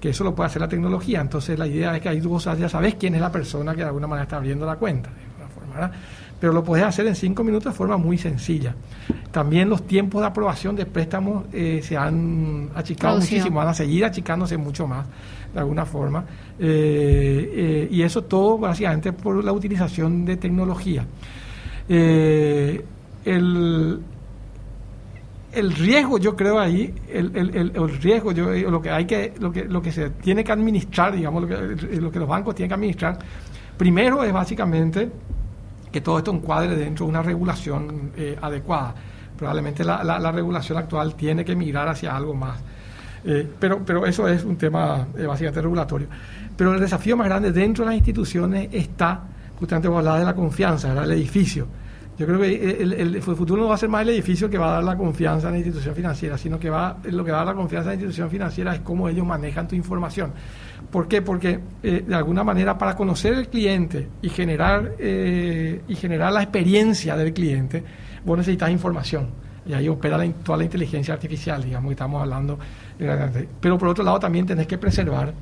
que 0.00 0.10
eso 0.10 0.24
lo 0.24 0.34
puede 0.34 0.48
hacer 0.48 0.62
la 0.62 0.68
tecnología. 0.68 1.20
Entonces 1.20 1.58
la 1.58 1.66
idea 1.66 1.96
es 1.96 2.02
que 2.02 2.08
ahí 2.08 2.20
tú 2.20 2.38
ya 2.38 2.68
sabes 2.68 2.94
quién 2.94 3.14
es 3.14 3.20
la 3.20 3.32
persona 3.32 3.72
que 3.72 3.80
de 3.80 3.86
alguna 3.86 4.06
manera 4.06 4.24
está 4.24 4.36
abriendo 4.36 4.66
la 4.66 4.76
cuenta, 4.76 5.10
de 5.10 5.24
alguna 5.24 5.48
forma, 5.48 5.74
¿verdad? 5.74 5.92
Pero 6.40 6.52
lo 6.52 6.62
puedes 6.62 6.86
hacer 6.86 7.06
en 7.06 7.16
cinco 7.16 7.42
minutos 7.42 7.72
de 7.72 7.76
forma 7.76 7.96
muy 7.96 8.16
sencilla. 8.16 8.74
También 9.32 9.68
los 9.68 9.86
tiempos 9.86 10.20
de 10.20 10.28
aprobación 10.28 10.76
de 10.76 10.86
préstamos 10.86 11.46
eh, 11.52 11.80
se 11.82 11.96
han 11.96 12.70
achicado 12.74 13.18
muchísimo, 13.18 13.56
van 13.56 13.68
a 13.68 13.74
seguir 13.74 14.04
achicándose 14.04 14.56
mucho 14.56 14.86
más, 14.86 15.04
de 15.52 15.58
alguna 15.58 15.84
forma. 15.84 16.24
Eh, 16.58 17.52
eh, 17.54 17.88
y 17.90 18.02
eso 18.02 18.22
todo 18.24 18.56
básicamente 18.56 19.12
por 19.12 19.44
la 19.44 19.52
utilización 19.52 20.24
de 20.24 20.36
tecnología. 20.36 21.04
el, 21.88 22.84
el 25.52 25.72
riesgo 25.72 26.18
yo 26.18 26.36
creo 26.36 26.58
ahí 26.58 26.94
el, 27.08 27.34
el, 27.34 27.72
el, 27.74 27.98
riesgo 28.00 28.32
yo 28.32 28.52
lo 28.52 28.82
que 28.82 28.90
hay 28.90 29.06
que 29.06 29.32
lo 29.40 29.50
que 29.50 29.64
lo 29.64 29.80
que 29.80 29.90
se 29.90 30.10
tiene 30.10 30.44
que 30.44 30.52
administrar 30.52 31.14
digamos 31.14 31.42
lo 31.42 31.48
que, 31.48 31.96
lo 31.96 32.10
que 32.10 32.18
los 32.18 32.28
bancos 32.28 32.54
tienen 32.54 32.68
que 32.68 32.74
administrar 32.74 33.18
primero 33.78 34.22
es 34.22 34.32
básicamente 34.32 35.10
que 35.90 36.00
todo 36.00 36.18
esto 36.18 36.32
encuadre 36.32 36.76
dentro 36.76 37.06
de 37.06 37.10
una 37.10 37.22
regulación 37.22 38.12
eh, 38.16 38.36
adecuada. 38.40 38.94
Probablemente 39.36 39.84
la, 39.84 40.02
la, 40.02 40.18
la, 40.18 40.32
regulación 40.32 40.78
actual 40.78 41.14
tiene 41.14 41.44
que 41.44 41.54
migrar 41.54 41.88
hacia 41.88 42.14
algo 42.14 42.34
más. 42.34 42.58
Eh, 43.24 43.48
pero 43.58 43.84
pero 43.84 44.06
eso 44.06 44.28
es 44.28 44.44
un 44.44 44.56
tema 44.56 45.06
eh, 45.16 45.26
básicamente 45.26 45.62
regulatorio. 45.62 46.08
Pero 46.56 46.74
el 46.74 46.80
desafío 46.80 47.16
más 47.16 47.26
grande 47.26 47.52
dentro 47.52 47.84
de 47.84 47.90
las 47.90 47.96
instituciones 47.96 48.68
está 48.72 49.22
justamente 49.58 49.88
vos 49.88 49.98
hablabas 49.98 50.20
de 50.20 50.26
la 50.26 50.34
confianza 50.34 50.92
el 51.02 51.12
edificio 51.12 51.66
yo 52.18 52.26
creo 52.26 52.40
que 52.40 52.82
el, 52.82 52.92
el, 52.94 53.14
el, 53.14 53.22
futuro 53.22 53.62
no 53.62 53.68
va 53.68 53.76
a 53.76 53.78
ser 53.78 53.88
más 53.88 54.02
el 54.02 54.08
edificio 54.08 54.50
que 54.50 54.58
va 54.58 54.70
a 54.70 54.72
dar 54.72 54.84
la 54.84 54.96
confianza 54.96 55.48
a 55.48 55.50
la 55.52 55.58
institución 55.58 55.94
financiera, 55.94 56.36
sino 56.36 56.58
que 56.58 56.68
va, 56.68 56.96
lo 57.04 57.24
que 57.24 57.30
va 57.30 57.42
a 57.42 57.44
dar 57.44 57.54
la 57.54 57.60
confianza 57.60 57.90
a 57.90 57.92
la 57.92 57.94
institución 57.94 58.28
financiera 58.28 58.74
es 58.74 58.80
cómo 58.80 59.08
ellos 59.08 59.24
manejan 59.24 59.68
tu 59.68 59.76
información. 59.76 60.32
¿Por 60.90 61.06
qué? 61.06 61.22
Porque 61.22 61.60
eh, 61.80 62.04
de 62.06 62.14
alguna 62.16 62.42
manera 62.42 62.76
para 62.76 62.96
conocer 62.96 63.34
el 63.34 63.48
cliente 63.48 64.08
y 64.20 64.30
generar, 64.30 64.94
eh, 64.98 65.82
y 65.86 65.94
generar 65.94 66.32
la 66.32 66.42
experiencia 66.42 67.16
del 67.16 67.32
cliente, 67.32 67.84
vos 68.24 68.36
necesitas 68.36 68.68
información. 68.70 69.28
Y 69.64 69.74
ahí 69.74 69.88
opera 69.88 70.18
la, 70.18 70.28
toda 70.32 70.58
la 70.58 70.64
inteligencia 70.64 71.14
artificial, 71.14 71.62
digamos, 71.62 71.90
que 71.90 71.92
estamos 71.92 72.20
hablando. 72.20 72.58
Pero 73.60 73.78
por 73.78 73.88
otro 73.88 74.02
lado 74.02 74.18
también 74.18 74.44
tenés 74.44 74.66
que 74.66 74.78
preservar 74.78 75.32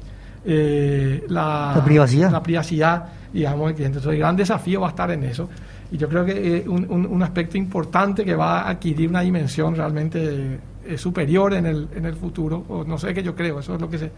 eh, 0.45 1.25
la, 1.29 1.73
la, 1.77 1.85
privacidad. 1.85 2.31
la 2.31 2.43
privacidad, 2.43 3.07
digamos, 3.33 3.69
del 3.69 3.77
cliente. 3.77 3.99
Entonces 3.99 4.13
el 4.13 4.19
gran 4.19 4.37
desafío 4.37 4.83
va 4.83 4.89
a 4.89 4.91
estar 4.91 5.11
en 5.11 5.25
eso. 5.25 5.49
Y 5.91 5.99
yo 5.99 6.09
creo 6.09 6.25
que 6.25 6.59
eh, 6.59 6.69
un, 6.69 6.87
un, 6.91 7.07
un, 7.07 7.23
aspecto 7.23 7.57
importante 7.57 8.25
que 8.25 8.35
va 8.35 8.63
a 8.63 8.71
adquirir 8.71 9.09
una 9.09 9.21
dimensión 9.21 9.77
realmente 9.77 10.59
eh, 10.85 10.99
superior 10.99 11.55
en 11.55 11.67
el, 11.67 11.89
en 11.95 12.07
el 12.07 12.15
futuro, 12.15 12.65
o 12.69 12.85
no 12.85 12.99
sé 12.99 13.15
qué 13.15 13.23
yo 13.23 13.35
creo, 13.35 13.61
eso 13.61 13.75
es 13.75 13.81
lo 13.81 13.89
que 13.89 13.99
se, 13.99 14.11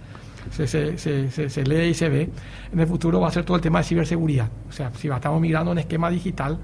se, 0.50 0.66
se, 0.98 1.30
se, 1.30 1.50
se, 1.50 1.64
lee 1.64 1.88
y 1.88 1.94
se 1.94 2.08
ve, 2.08 2.30
en 2.72 2.80
el 2.80 2.86
futuro 2.86 3.20
va 3.20 3.28
a 3.28 3.30
ser 3.30 3.44
todo 3.44 3.56
el 3.56 3.62
tema 3.62 3.80
de 3.80 3.84
ciberseguridad. 3.84 4.48
O 4.68 4.72
sea, 4.72 4.90
si 4.94 5.08
estamos 5.08 5.40
migrando 5.40 5.70
a 5.70 5.72
un 5.72 5.78
esquema 5.78 6.10
digital, 6.10 6.58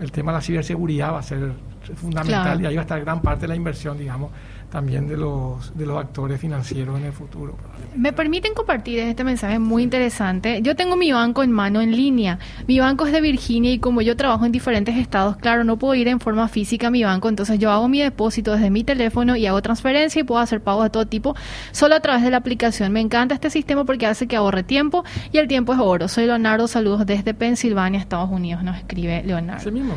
el 0.00 0.12
tema 0.12 0.32
de 0.32 0.38
la 0.38 0.42
ciberseguridad 0.42 1.12
va 1.12 1.18
a 1.18 1.22
ser 1.22 1.52
fundamental 1.96 2.42
claro. 2.42 2.60
y 2.60 2.66
ahí 2.66 2.74
va 2.74 2.82
a 2.82 2.84
estar 2.84 3.00
gran 3.00 3.22
parte 3.22 3.42
de 3.42 3.48
la 3.48 3.56
inversión, 3.56 3.98
digamos, 3.98 4.30
también 4.70 5.08
de 5.08 5.16
los, 5.16 5.76
de 5.76 5.86
los 5.86 5.98
actores 5.98 6.40
financieros 6.40 6.98
en 6.98 7.06
el 7.06 7.12
futuro. 7.12 7.56
Me 7.96 8.12
permiten 8.12 8.52
compartir 8.54 8.98
este 8.98 9.24
mensaje 9.24 9.58
muy 9.58 9.82
interesante. 9.82 10.60
Yo 10.62 10.76
tengo 10.76 10.96
mi 10.96 11.10
banco 11.10 11.42
en 11.42 11.52
mano 11.52 11.80
en 11.80 11.96
línea. 11.96 12.38
Mi 12.66 12.78
banco 12.78 13.06
es 13.06 13.12
de 13.12 13.20
Virginia 13.20 13.72
y 13.72 13.78
como 13.78 14.02
yo 14.02 14.16
trabajo 14.16 14.44
en 14.44 14.52
diferentes 14.52 14.96
estados, 14.96 15.36
claro, 15.36 15.64
no 15.64 15.78
puedo 15.78 15.94
ir 15.94 16.08
en 16.08 16.20
forma 16.20 16.48
física 16.48 16.88
a 16.88 16.90
mi 16.90 17.02
banco, 17.02 17.28
entonces 17.28 17.58
yo 17.58 17.70
hago 17.70 17.88
mi 17.88 18.00
depósito 18.00 18.52
desde 18.52 18.70
mi 18.70 18.84
teléfono 18.84 19.36
y 19.36 19.46
hago 19.46 19.62
transferencia 19.62 20.20
y 20.20 20.24
puedo 20.24 20.40
hacer 20.40 20.60
pagos 20.60 20.84
de 20.84 20.90
todo 20.90 21.06
tipo 21.06 21.34
solo 21.72 21.94
a 21.94 22.00
través 22.00 22.22
de 22.22 22.30
la 22.30 22.36
aplicación. 22.36 22.92
Me 22.92 23.00
encanta 23.00 23.34
este 23.34 23.50
sistema 23.50 23.84
porque 23.84 24.06
hace 24.06 24.26
que 24.26 24.36
ahorre 24.36 24.62
tiempo 24.62 25.04
y 25.32 25.38
el 25.38 25.48
tiempo 25.48 25.72
es 25.72 25.78
oro. 25.78 26.08
Soy 26.08 26.26
Leonardo, 26.26 26.68
saludos 26.68 27.06
desde 27.06 27.32
Pensilvania, 27.32 28.00
Estados 28.00 28.30
Unidos, 28.30 28.62
nos 28.62 28.76
escribe 28.76 29.22
Leonardo. 29.24 29.62
¿Sí 29.62 29.70
mismo? 29.70 29.94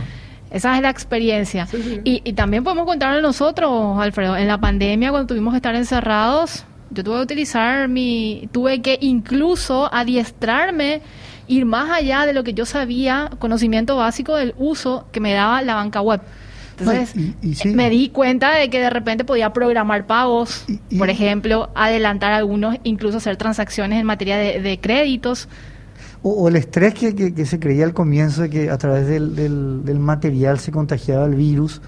Esa 0.52 0.76
es 0.76 0.82
la 0.82 0.90
experiencia. 0.90 1.66
Sí, 1.66 1.82
sí. 1.82 2.02
Y, 2.04 2.22
y, 2.26 2.34
también 2.34 2.64
podemos 2.64 2.86
contarlo 2.86 3.22
nosotros, 3.22 4.00
Alfredo. 4.00 4.36
En 4.36 4.48
la 4.48 4.60
pandemia, 4.60 5.10
cuando 5.10 5.28
tuvimos 5.28 5.54
que 5.54 5.58
estar 5.58 5.76
encerrados, 5.76 6.66
yo 6.90 7.04
tuve 7.04 7.16
que 7.18 7.22
utilizar 7.22 7.88
mi. 7.88 8.50
Tuve 8.52 8.82
que 8.82 8.98
incluso 9.02 9.92
adiestrarme, 9.94 11.02
ir 11.48 11.66
más 11.66 11.90
allá 11.90 12.26
de 12.26 12.34
lo 12.34 12.44
que 12.44 12.54
yo 12.54 12.66
sabía, 12.66 13.30
conocimiento 13.40 13.96
básico 13.96 14.36
del 14.36 14.54
uso 14.58 15.08
que 15.14 15.22
me 15.22 15.32
daba 15.34 15.62
la 15.62 15.76
banca 15.76 16.02
web. 16.02 16.22
Entonces, 16.78 17.16
y, 17.16 17.36
y 17.42 17.56
sí. 17.56 17.70
me 17.70 17.90
di 17.90 18.10
cuenta 18.10 18.56
de 18.56 18.70
que 18.70 18.80
de 18.80 18.90
repente 18.90 19.24
podía 19.24 19.54
programar 19.54 20.08
pagos, 20.08 20.66
por 20.98 21.10
ejemplo, 21.10 21.70
adelantar 21.76 22.34
algunos, 22.34 22.78
incluso 22.84 23.18
hacer 23.20 23.38
transacciones 23.38 24.00
en 24.00 24.06
materia 24.06 24.36
de, 24.36 24.62
de 24.62 24.80
créditos. 24.80 25.48
O, 26.23 26.29
o, 26.29 26.47
el 26.49 26.55
estrés 26.55 26.93
que, 26.93 27.15
que, 27.15 27.34
que, 27.34 27.45
se 27.45 27.60
creía 27.60 27.84
al 27.84 27.93
comienzo 27.93 28.43
de 28.43 28.49
que 28.49 28.69
a 28.69 28.77
través 28.77 29.07
del, 29.07 29.36
del, 29.36 29.84
del 29.84 29.99
material 29.99 30.60
se 30.60 30.71
contagiaba 30.71 31.25
el 31.25 31.36
virus. 31.36 31.81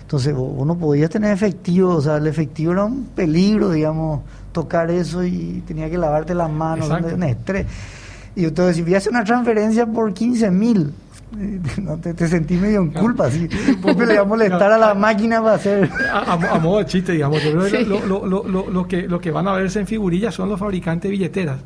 Entonces, 0.00 0.34
uno 0.36 0.76
podía 0.76 1.08
tener 1.08 1.32
efectivo, 1.32 1.94
o 1.94 2.00
sea, 2.00 2.18
el 2.18 2.26
efectivo 2.26 2.72
era 2.72 2.84
un 2.84 3.06
peligro, 3.06 3.70
digamos, 3.70 4.20
tocar 4.52 4.90
eso 4.90 5.24
y 5.24 5.62
tenía 5.66 5.90
que 5.90 5.98
lavarte 5.98 6.34
las 6.34 6.50
manos, 6.50 6.88
un 6.88 7.22
estrés. 7.22 7.66
Y 8.36 8.44
entonces, 8.44 8.76
si 8.76 8.82
voy 8.82 8.94
a 8.94 8.98
hacer 8.98 9.12
una 9.12 9.24
transferencia 9.24 9.86
por 9.86 10.12
15 10.12 10.50
mil, 10.50 10.92
no, 11.82 11.96
te, 11.98 12.14
te, 12.14 12.28
sentí 12.28 12.56
medio 12.56 12.80
en 12.80 12.90
culpa, 12.90 13.26
así. 13.26 13.48
Porque 13.82 14.06
le 14.06 14.14
iba 14.14 14.22
a 14.22 14.26
molestar 14.26 14.72
a 14.72 14.78
la 14.78 14.94
máquina 14.94 15.42
para 15.42 15.54
hacer. 15.54 15.90
A, 16.12 16.18
a, 16.18 16.32
a 16.32 16.58
modo 16.58 16.78
de 16.78 16.86
chiste, 16.86 17.12
digamos. 17.12 17.42
Yo 17.42 17.52
creo 17.52 17.68
sí. 17.68 17.84
lo, 17.84 18.06
lo, 18.06 18.26
lo, 18.46 18.70
lo, 18.70 18.86
que, 18.86 19.08
lo 19.08 19.20
que 19.20 19.30
van 19.30 19.48
a 19.48 19.52
verse 19.52 19.80
en 19.80 19.86
figurillas 19.86 20.34
son 20.34 20.48
los 20.48 20.58
fabricantes 20.58 21.08
de 21.08 21.10
billeteras 21.10 21.58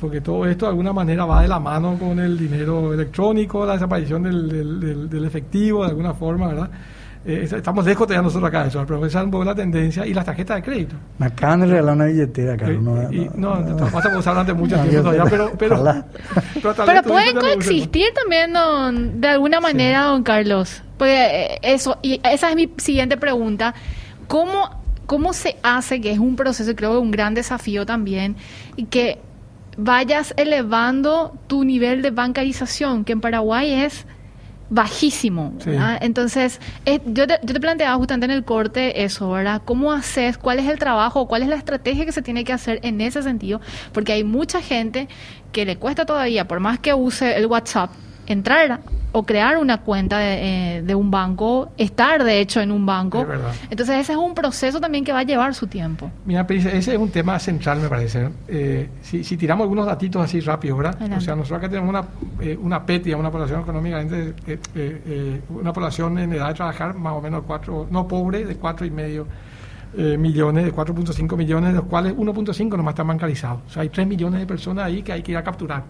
porque 0.00 0.20
todo 0.20 0.46
esto 0.46 0.66
de 0.66 0.70
alguna 0.70 0.92
manera 0.92 1.24
va 1.24 1.42
de 1.42 1.48
la 1.48 1.58
mano 1.58 1.96
con 1.98 2.18
el 2.18 2.38
dinero 2.38 2.92
electrónico, 2.92 3.64
la 3.64 3.74
desaparición 3.74 4.22
del, 4.22 4.48
del, 4.48 4.80
del, 4.80 5.10
del 5.10 5.24
efectivo 5.24 5.84
de 5.84 5.90
alguna 5.90 6.14
forma, 6.14 6.48
¿verdad? 6.48 6.70
eh, 7.26 7.48
estamos 7.50 7.84
lejos 7.86 8.06
todavía 8.06 8.22
nosotros 8.22 8.48
acá 8.48 8.62
de 8.62 8.68
eso, 8.68 8.84
pero 8.86 9.04
esa 9.06 9.20
es 9.20 9.24
un 9.24 9.30
poco 9.30 9.44
la 9.44 9.54
tendencia 9.54 10.06
y 10.06 10.12
las 10.12 10.26
tarjetas 10.26 10.56
de 10.56 10.62
crédito. 10.62 10.96
Me 11.18 11.26
acaban 11.26 11.60
de 11.60 11.66
regalar 11.66 11.94
una 11.94 12.04
billetera, 12.06 12.56
Carlos. 12.56 12.82
No, 12.82 13.12
y, 13.12 13.30
no, 13.34 13.60
no, 13.60 13.76
no, 13.76 13.90
vas 13.90 14.04
a 14.04 14.18
usar 14.18 14.34
durante 14.34 14.52
mucho 14.52 14.76
tiempo 14.82 15.10
todavía, 15.10 15.24
pero... 15.30 15.52
Pero, 16.54 16.74
pero, 16.74 16.74
pero 16.86 17.02
pueden 17.02 17.36
coexistir 17.36 18.06
también 18.14 18.52
don, 18.52 19.20
de 19.20 19.28
alguna 19.28 19.60
manera, 19.60 20.04
don 20.04 20.22
Carlos. 20.22 20.82
Pues 20.96 21.58
eso, 21.62 21.98
y 22.02 22.20
esa 22.22 22.50
es 22.50 22.56
mi 22.56 22.70
siguiente 22.76 23.16
pregunta. 23.16 23.74
¿Cómo, 24.28 24.70
¿Cómo 25.06 25.32
se 25.32 25.56
hace, 25.62 26.00
que 26.00 26.10
es 26.10 26.18
un 26.18 26.36
proceso, 26.36 26.74
creo 26.74 26.92
que 26.92 26.98
un 26.98 27.10
gran 27.10 27.34
desafío 27.34 27.84
también, 27.84 28.36
y 28.76 28.84
que 28.84 29.18
vayas 29.76 30.34
elevando 30.36 31.36
tu 31.46 31.64
nivel 31.64 32.02
de 32.02 32.10
bancarización, 32.10 33.04
que 33.04 33.12
en 33.12 33.20
Paraguay 33.20 33.72
es 33.72 34.06
bajísimo. 34.70 35.52
Entonces, 36.00 36.60
yo, 37.06 37.26
te, 37.26 37.38
yo 37.42 37.54
te 37.54 37.60
planteaba 37.60 37.96
justamente 37.96 38.26
en 38.26 38.32
el 38.32 38.44
corte 38.44 39.04
eso, 39.04 39.30
¿verdad? 39.30 39.62
¿Cómo 39.64 39.92
haces? 39.92 40.38
¿Cuál 40.38 40.58
es 40.58 40.68
el 40.68 40.78
trabajo? 40.78 41.28
¿Cuál 41.28 41.42
es 41.42 41.48
la 41.48 41.56
estrategia 41.56 42.04
que 42.04 42.12
se 42.12 42.22
tiene 42.22 42.44
que 42.44 42.52
hacer 42.52 42.80
en 42.82 43.00
ese 43.00 43.22
sentido? 43.22 43.60
Porque 43.92 44.12
hay 44.12 44.24
mucha 44.24 44.60
gente 44.60 45.08
que 45.52 45.64
le 45.64 45.76
cuesta 45.76 46.06
todavía, 46.06 46.48
por 46.48 46.60
más 46.60 46.78
que 46.78 46.94
use 46.94 47.36
el 47.36 47.46
WhatsApp, 47.46 47.90
entrar 48.26 48.80
o 49.16 49.22
crear 49.22 49.58
una 49.58 49.78
cuenta 49.78 50.18
de, 50.18 50.78
eh, 50.78 50.94
un 50.94 51.08
banco, 51.08 51.70
estar 51.78 52.24
de 52.24 52.40
hecho 52.40 52.60
en 52.60 52.72
un 52.72 52.84
banco. 52.84 53.24
Entonces 53.70 54.00
ese 54.00 54.12
es 54.12 54.18
un 54.18 54.34
proceso 54.34 54.80
también 54.80 55.04
que 55.04 55.12
va 55.12 55.20
a 55.20 55.22
llevar 55.22 55.54
su 55.54 55.68
tiempo. 55.68 56.10
Mira, 56.24 56.44
ese 56.48 56.76
es 56.76 56.98
un 56.98 57.10
tema 57.10 57.38
central, 57.38 57.78
me 57.78 57.88
parece. 57.88 58.28
Eh, 58.48 58.88
si, 59.02 59.36
tiramos 59.36 59.64
algunos 59.64 59.86
datitos 59.86 60.20
así 60.20 60.40
rápido, 60.40 60.76
¿verdad? 60.76 60.96
O 61.16 61.20
sea, 61.20 61.36
nosotros 61.36 61.58
acá 61.58 61.68
tenemos 61.68 61.90
una, 61.90 62.04
eh, 62.40 62.58
una 62.60 62.84
PETI, 62.84 63.14
una 63.14 63.30
población 63.30 63.60
económicamente, 63.60 64.34
una 65.48 65.72
población 65.72 66.18
en 66.18 66.32
edad 66.32 66.48
de 66.48 66.54
trabajar 66.54 66.94
más 66.94 67.12
o 67.12 67.20
menos 67.20 67.44
cuatro, 67.46 67.86
no 67.90 68.08
pobre, 68.08 68.44
de 68.44 68.56
cuatro 68.56 68.84
y 68.84 68.90
medio 68.90 69.28
millones, 69.96 70.64
de 70.64 70.74
4.5 70.74 71.36
millones, 71.36 71.70
de 71.70 71.76
los 71.76 71.84
cuales 71.84 72.16
1.5 72.16 72.76
nomás 72.76 72.94
están 72.94 73.06
bancarizados. 73.06 73.60
O 73.68 73.70
sea, 73.70 73.82
hay 73.82 73.90
3 73.90 74.08
millones 74.08 74.40
de 74.40 74.46
personas 74.46 74.86
ahí 74.86 75.04
que 75.04 75.12
hay 75.12 75.22
que 75.22 75.30
ir 75.30 75.38
a 75.38 75.44
capturar. 75.44 75.84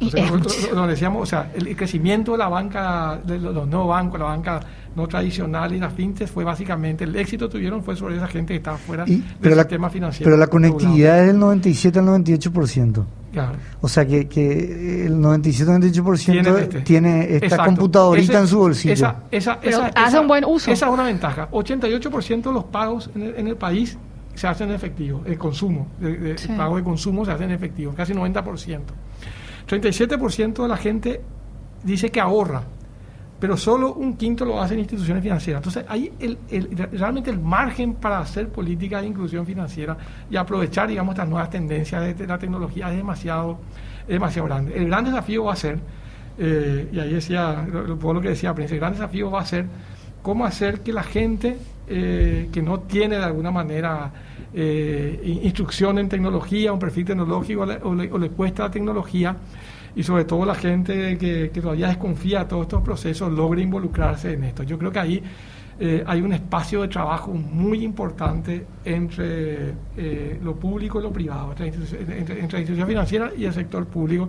Entonces, 0.00 0.70
decíamos, 0.88 1.22
o 1.22 1.26
sea, 1.26 1.50
el 1.54 1.76
crecimiento 1.76 2.32
de 2.32 2.38
la 2.38 2.48
banca, 2.48 3.20
de 3.24 3.38
los 3.38 3.66
nuevos 3.68 3.88
bancos, 3.88 4.18
la 4.18 4.26
banca 4.26 4.60
no 4.96 5.06
tradicional 5.06 5.72
y 5.74 5.78
las 5.78 5.92
fintechs 5.92 6.30
fue 6.30 6.42
básicamente, 6.42 7.04
el 7.04 7.14
éxito 7.16 7.46
que 7.46 7.52
tuvieron 7.52 7.82
fue 7.82 7.96
sobre 7.96 8.16
esa 8.16 8.26
gente 8.26 8.54
que 8.54 8.58
estaba 8.58 8.78
fuera 8.78 9.04
del 9.04 9.22
sistema 9.54 9.90
financiero. 9.90 10.24
Pero 10.24 10.36
la 10.36 10.46
conectividad 10.46 11.20
es 11.20 11.26
del 11.28 11.38
97 11.38 11.98
al 11.98 12.06
98%. 12.06 13.04
Claro. 13.32 13.52
O 13.80 13.88
sea 13.88 14.04
que, 14.04 14.26
que 14.26 15.06
el 15.06 15.14
97-98% 15.18 16.82
tiene, 16.82 17.36
esta 17.36 17.64
computadorita 17.64 18.40
en 18.40 18.48
su 18.48 18.58
bolsillo. 18.58 18.92
Esa, 18.92 19.22
esa, 19.30 19.58
esa, 19.62 19.86
hace 19.86 20.18
un 20.18 20.26
buen 20.26 20.44
uso. 20.44 20.72
Esa 20.72 20.86
es 20.86 20.92
una 20.92 21.04
ventaja. 21.04 21.48
88% 21.50 22.42
de 22.42 22.52
los 22.52 22.64
pagos 22.64 23.08
en 23.14 23.22
el, 23.22 23.34
en 23.36 23.46
el, 23.46 23.56
país 23.56 23.96
se 24.34 24.48
hacen 24.48 24.70
en 24.70 24.74
efectivo. 24.74 25.22
El 25.24 25.38
consumo, 25.38 25.86
el 26.02 26.36
pago 26.56 26.76
de 26.76 26.82
consumo 26.82 27.24
se 27.24 27.30
hace 27.30 27.44
en 27.44 27.52
efectivo, 27.52 27.94
casi 27.96 28.12
90%. 28.12 28.80
37% 29.70 30.62
de 30.62 30.68
la 30.68 30.76
gente 30.76 31.20
dice 31.84 32.10
que 32.10 32.20
ahorra, 32.20 32.62
pero 33.38 33.56
solo 33.56 33.94
un 33.94 34.16
quinto 34.16 34.44
lo 34.44 34.60
hace 34.60 34.74
en 34.74 34.80
instituciones 34.80 35.22
financieras. 35.22 35.60
Entonces, 35.60 35.84
ahí 35.88 36.12
el, 36.18 36.38
realmente 36.92 37.30
el 37.30 37.38
margen 37.38 37.94
para 37.94 38.18
hacer 38.18 38.48
política 38.48 39.00
de 39.00 39.06
inclusión 39.06 39.46
financiera 39.46 39.96
y 40.28 40.36
aprovechar, 40.36 40.88
digamos, 40.88 41.14
estas 41.14 41.28
nuevas 41.28 41.48
tendencias 41.50 42.18
de, 42.18 42.26
la 42.26 42.38
tecnología 42.38 42.90
es 42.90 42.96
demasiado, 42.96 43.58
demasiado 44.06 44.48
grande. 44.48 44.76
El 44.76 44.86
gran 44.88 45.04
desafío 45.04 45.44
va 45.44 45.52
a 45.52 45.56
ser, 45.56 45.78
eh, 46.38 46.90
y 46.92 46.98
ahí 46.98 47.14
decía, 47.14 47.64
lo, 47.70 48.12
lo 48.12 48.20
que 48.20 48.30
decía 48.30 48.54
Prince, 48.54 48.74
el 48.74 48.80
gran 48.80 48.92
desafío 48.92 49.30
va 49.30 49.40
a 49.40 49.46
ser 49.46 49.66
cómo 50.22 50.44
hacer 50.44 50.80
que 50.80 50.92
la 50.92 51.02
gente 51.02 51.56
eh, 51.92 52.48
que 52.52 52.62
no 52.62 52.78
tiene 52.82 53.16
de 53.16 53.24
alguna 53.24 53.50
manera 53.50 54.12
eh, 54.54 55.40
instrucción 55.42 55.98
en 55.98 56.08
tecnología, 56.08 56.72
un 56.72 56.78
perfil 56.78 57.04
tecnológico 57.04 57.62
o 57.82 57.94
le, 57.94 58.30
cuesta 58.30 58.62
la 58.62 58.70
tecnología 58.70 59.36
y 59.96 60.04
sobre 60.04 60.24
todo 60.24 60.44
la 60.44 60.54
gente 60.54 61.18
que, 61.18 61.48
todavía 61.48 61.88
desconfía 61.88 62.40
de 62.40 62.44
todos 62.44 62.62
estos 62.62 62.82
procesos 62.82 63.32
logre 63.32 63.62
involucrarse 63.62 64.34
en 64.34 64.44
esto. 64.44 64.62
Yo 64.62 64.78
creo 64.78 64.92
que 64.92 65.00
ahí 65.00 65.22
eh, 65.80 66.04
hay 66.06 66.20
un 66.20 66.32
espacio 66.32 66.82
de 66.82 66.86
trabajo 66.86 67.32
muy 67.32 67.82
importante 67.82 68.64
entre 68.84 69.74
lo 70.44 70.54
público 70.54 71.00
y 71.00 71.02
lo 71.02 71.12
privado, 71.12 71.56
entre, 71.58 72.18
entre, 72.18 72.36
la 72.36 72.40
institución 72.60 72.86
financiera 72.86 73.32
y 73.36 73.46
el 73.46 73.52
sector 73.52 73.84
público, 73.86 74.28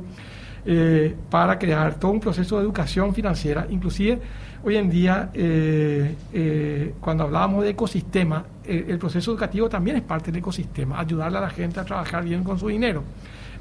para 1.29 1.59
crear 1.59 1.99
todo 1.99 2.11
un 2.11 2.19
proceso 2.19 2.57
de 2.57 2.63
educación 2.63 3.13
financiera, 3.13 3.67
inclusive 3.69 4.19
Hoy 4.63 4.77
en 4.77 4.91
día, 4.91 5.31
eh, 5.33 6.15
eh, 6.31 6.93
cuando 6.99 7.23
hablábamos 7.23 7.63
de 7.63 7.71
ecosistema, 7.71 8.45
eh, 8.63 8.85
el 8.89 8.99
proceso 8.99 9.31
educativo 9.31 9.67
también 9.67 9.97
es 9.97 10.03
parte 10.03 10.31
del 10.31 10.37
ecosistema, 10.37 10.99
ayudarle 10.99 11.39
a 11.39 11.41
la 11.41 11.49
gente 11.49 11.79
a 11.79 11.83
trabajar 11.83 12.23
bien 12.23 12.43
con 12.43 12.59
su 12.59 12.67
dinero. 12.67 13.01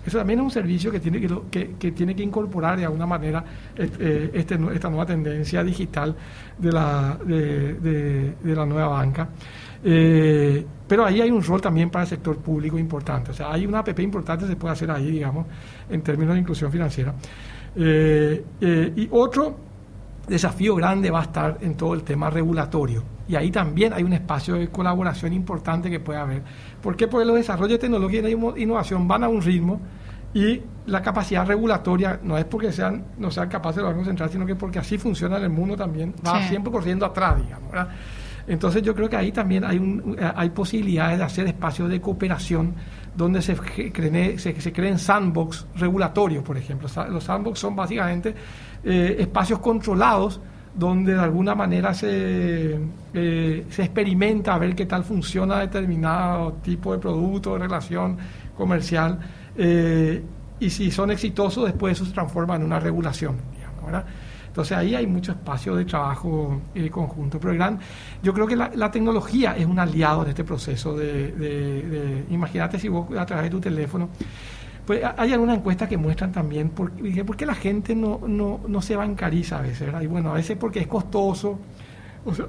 Eso 0.05 0.19
también 0.19 0.41
es 0.41 0.45
un 0.45 0.51
servicio 0.51 0.91
que 0.91 1.01
tiene 1.01 1.27
que, 1.51 1.71
que, 1.79 1.93
tiene 1.93 2.15
que 2.15 2.23
incorporar 2.23 2.79
de 2.79 2.85
alguna 2.85 3.07
manera 3.07 3.43
este, 3.77 4.39
esta 4.39 4.89
nueva 4.89 5.07
tendencia 5.07 5.65
digital 5.65 6.15
de 6.59 6.73
la, 6.73 7.19
de, 7.25 8.35
la 8.43 8.67
nueva 8.67 8.89
banca. 8.89 9.29
pero 9.83 11.05
ahí 11.05 11.21
hay 11.21 11.31
un 11.31 11.43
rol 11.43 11.61
también 11.63 11.91
para 11.91 12.05
el 12.05 12.09
sector 12.09 12.37
público 12.39 12.79
importante. 12.79 13.31
O 13.31 13.35
sea, 13.35 13.53
hay 13.53 13.67
una 13.67 13.81
APP 13.81 14.01
importante 14.01 14.45
que 14.45 14.53
se 14.53 14.57
puede 14.57 14.73
hacer 14.73 14.91
ahí, 14.91 15.11
digamos, 15.11 15.47
en 15.89 16.03
términos 16.03 16.35
de 16.35 16.41
inclusión 16.41 16.71
financiera. 16.71 17.15
y 17.77 19.09
otro 19.11 19.70
desafío 20.27 20.75
grande 20.77 21.11
va 21.11 21.21
a 21.21 21.25
estar 21.25 21.59
en 21.61 21.75
todo 21.77 21.95
el 21.95 22.03
tema 22.03 22.31
regulatorio. 22.31 23.03
Y 23.29 23.37
ahí 23.37 23.51
también 23.51 23.93
hay 23.93 24.03
un 24.03 24.13
espacio 24.13 24.55
de 24.55 24.69
colaboración 24.69 25.33
importante 25.33 25.91
que 25.91 26.01
puede 26.01 26.19
haber. 26.19 26.43
¿Por 26.83 26.97
qué? 26.97 27.09
Porque 27.09 27.27
los 27.27 27.37
desarrollos 27.37 27.73
de 27.73 27.79
tecnología 27.79 28.29
y 28.29 28.63
innovación 28.63 29.07
van 29.07 29.25
a 29.25 29.29
un 29.29 29.41
ritmo 29.43 29.81
y 30.33 30.61
la 30.87 31.03
capacidad 31.03 31.47
regulatoria 31.47 32.21
no 32.23 32.39
es 32.39 32.45
porque 32.45 32.73
sean, 32.73 33.05
no 33.19 33.31
sean 33.31 33.49
capaces 33.49 33.83
de 33.83 33.89
Banco 33.89 34.05
Central, 34.05 34.31
sino 34.31 34.47
que 34.47 34.55
porque 34.55 34.79
así 34.79 34.99
funciona 34.99 35.39
en 35.39 35.45
el 35.45 35.51
mundo 35.51 35.77
también, 35.77 36.15
va 36.27 36.43
siempre 36.49 36.73
corriendo 36.73 37.05
atrás, 37.07 37.37
digamos. 37.43 37.73
Entonces 38.47 38.83
yo 38.83 38.95
creo 38.95 39.09
que 39.09 39.17
ahí 39.17 39.33
también 39.33 39.65
hay, 39.65 39.79
un, 39.79 40.17
hay 40.35 40.51
posibilidades 40.51 41.19
de 41.19 41.25
hacer 41.25 41.47
espacios 41.47 41.89
de 41.89 42.01
cooperación 42.01 42.75
donde 43.17 43.43
se, 43.43 43.55
creen, 43.57 44.39
se, 44.39 44.73
creen 44.73 44.99
sandbox 44.99 45.67
regulatorios, 45.77 46.43
por 46.43 46.57
ejemplo. 46.57 46.89
Los 47.11 47.25
sandbox 47.25 47.59
son 47.59 47.77
básicamente 47.77 48.35
eh, 48.85 49.17
espacios 49.19 49.59
controlados 49.59 50.41
donde 50.75 51.15
de 51.15 51.21
alguna 51.21 51.55
manera 51.55 51.93
se, 51.93 52.79
eh, 53.13 53.67
se 53.69 53.83
experimenta 53.83 54.55
a 54.55 54.59
ver 54.59 54.75
qué 54.75 54.87
tal 54.87 55.05
funciona 55.05 55.59
determinado 55.59 56.53
tipo 56.63 56.93
de 56.93 56.99
producto, 56.99 57.55
de 57.55 57.59
relación 57.61 58.17
comercial, 58.57 59.19
eh, 59.57 60.23
y 60.61 60.71
si 60.71 60.91
son 60.91 61.11
exitosos, 61.11 61.65
después 61.65 61.97
eso 61.97 62.05
se 62.05 62.13
transforma 62.13 62.57
en 62.57 62.63
una 62.63 62.79
regulación. 62.79 63.37
Entonces 64.51 64.77
ahí 64.77 64.95
hay 64.95 65.07
mucho 65.07 65.33
espacio 65.33 65.77
de 65.77 65.85
trabajo 65.85 66.61
conjunto. 66.91 67.39
Pero 67.41 67.55
gran, 67.55 67.79
yo 68.23 68.35
creo 68.35 68.47
que 68.47 68.57
la, 68.57 68.91
tecnología 68.91 69.57
es 69.57 69.65
un 69.65 69.79
aliado 69.79 70.25
de 70.25 70.31
este 70.31 70.45
proceso 70.45 70.97
de, 70.97 71.31
de 71.33 72.25
imagínate 72.31 72.79
si 72.79 72.89
vos 72.89 73.07
a 73.17 73.25
través 73.25 73.45
de 73.45 73.51
tu 73.51 73.61
teléfono 73.61 74.09
pues 74.91 75.03
hay 75.17 75.33
algunas 75.33 75.59
encuestas 75.59 75.89
que 75.89 75.97
muestran 75.97 76.33
también 76.33 76.71
por, 76.71 76.91
por 77.25 77.37
qué 77.37 77.47
la 77.47 77.55
gente 77.55 77.95
no, 77.95 78.21
no, 78.27 78.61
no 78.67 78.83
se 78.83 78.97
bancariza 78.97 79.59
a 79.59 79.63
veces. 79.63 79.89
Y 80.03 80.07
bueno, 80.09 80.31
a 80.31 80.33
veces 80.35 80.57
porque 80.59 80.81
es 80.81 80.89
costoso, 80.89 81.61
o 82.25 82.35
sea, 82.35 82.47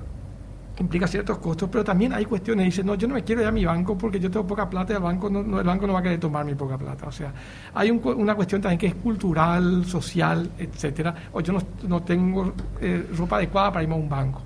implica 0.82 1.08
ciertos 1.08 1.38
costos, 1.38 1.70
pero 1.72 1.84
también 1.84 2.13
hay 2.13 2.26
cuestiones, 2.26 2.65
dice, 2.65 2.84
no, 2.84 2.96
yo 2.96 3.08
no 3.08 3.13
me 3.13 3.24
quiero 3.24 3.41
ir 3.41 3.48
a 3.48 3.52
mi 3.52 3.65
banco 3.65 3.98
porque 3.98 4.20
yo 4.20 4.30
tengo 4.30 4.46
poca 4.46 4.70
plata 4.70 4.94
y 4.94 4.96
el 4.98 5.02
banco 5.02 5.30
no, 5.30 5.60
el 5.60 5.65
banco 5.65 5.88
no 5.88 5.94
va 5.94 6.00
a 6.00 6.04
querer 6.04 6.20
tomar 6.20 6.46
mi 6.46 6.56
poca 6.56 6.78
plata. 6.78 7.08
O 7.08 7.12
sea, 7.12 7.34
hay 7.74 7.89
una 7.89 8.36
cuestión 8.36 8.62
también 8.62 8.80
que 8.80 8.88
es 8.88 8.96
cultural, 8.96 9.86
social, 9.86 10.50
etcétera. 10.58 11.13
O 11.32 11.41
yo 11.41 11.54
no, 11.88 12.02
tengo 12.02 12.54
eh, 12.80 13.08
ropa 13.15 13.38
adecuada 13.38 13.72
para 13.72 13.84
irme 13.84 13.96
a 13.96 13.98
un 13.98 14.10
banco. 14.10 14.41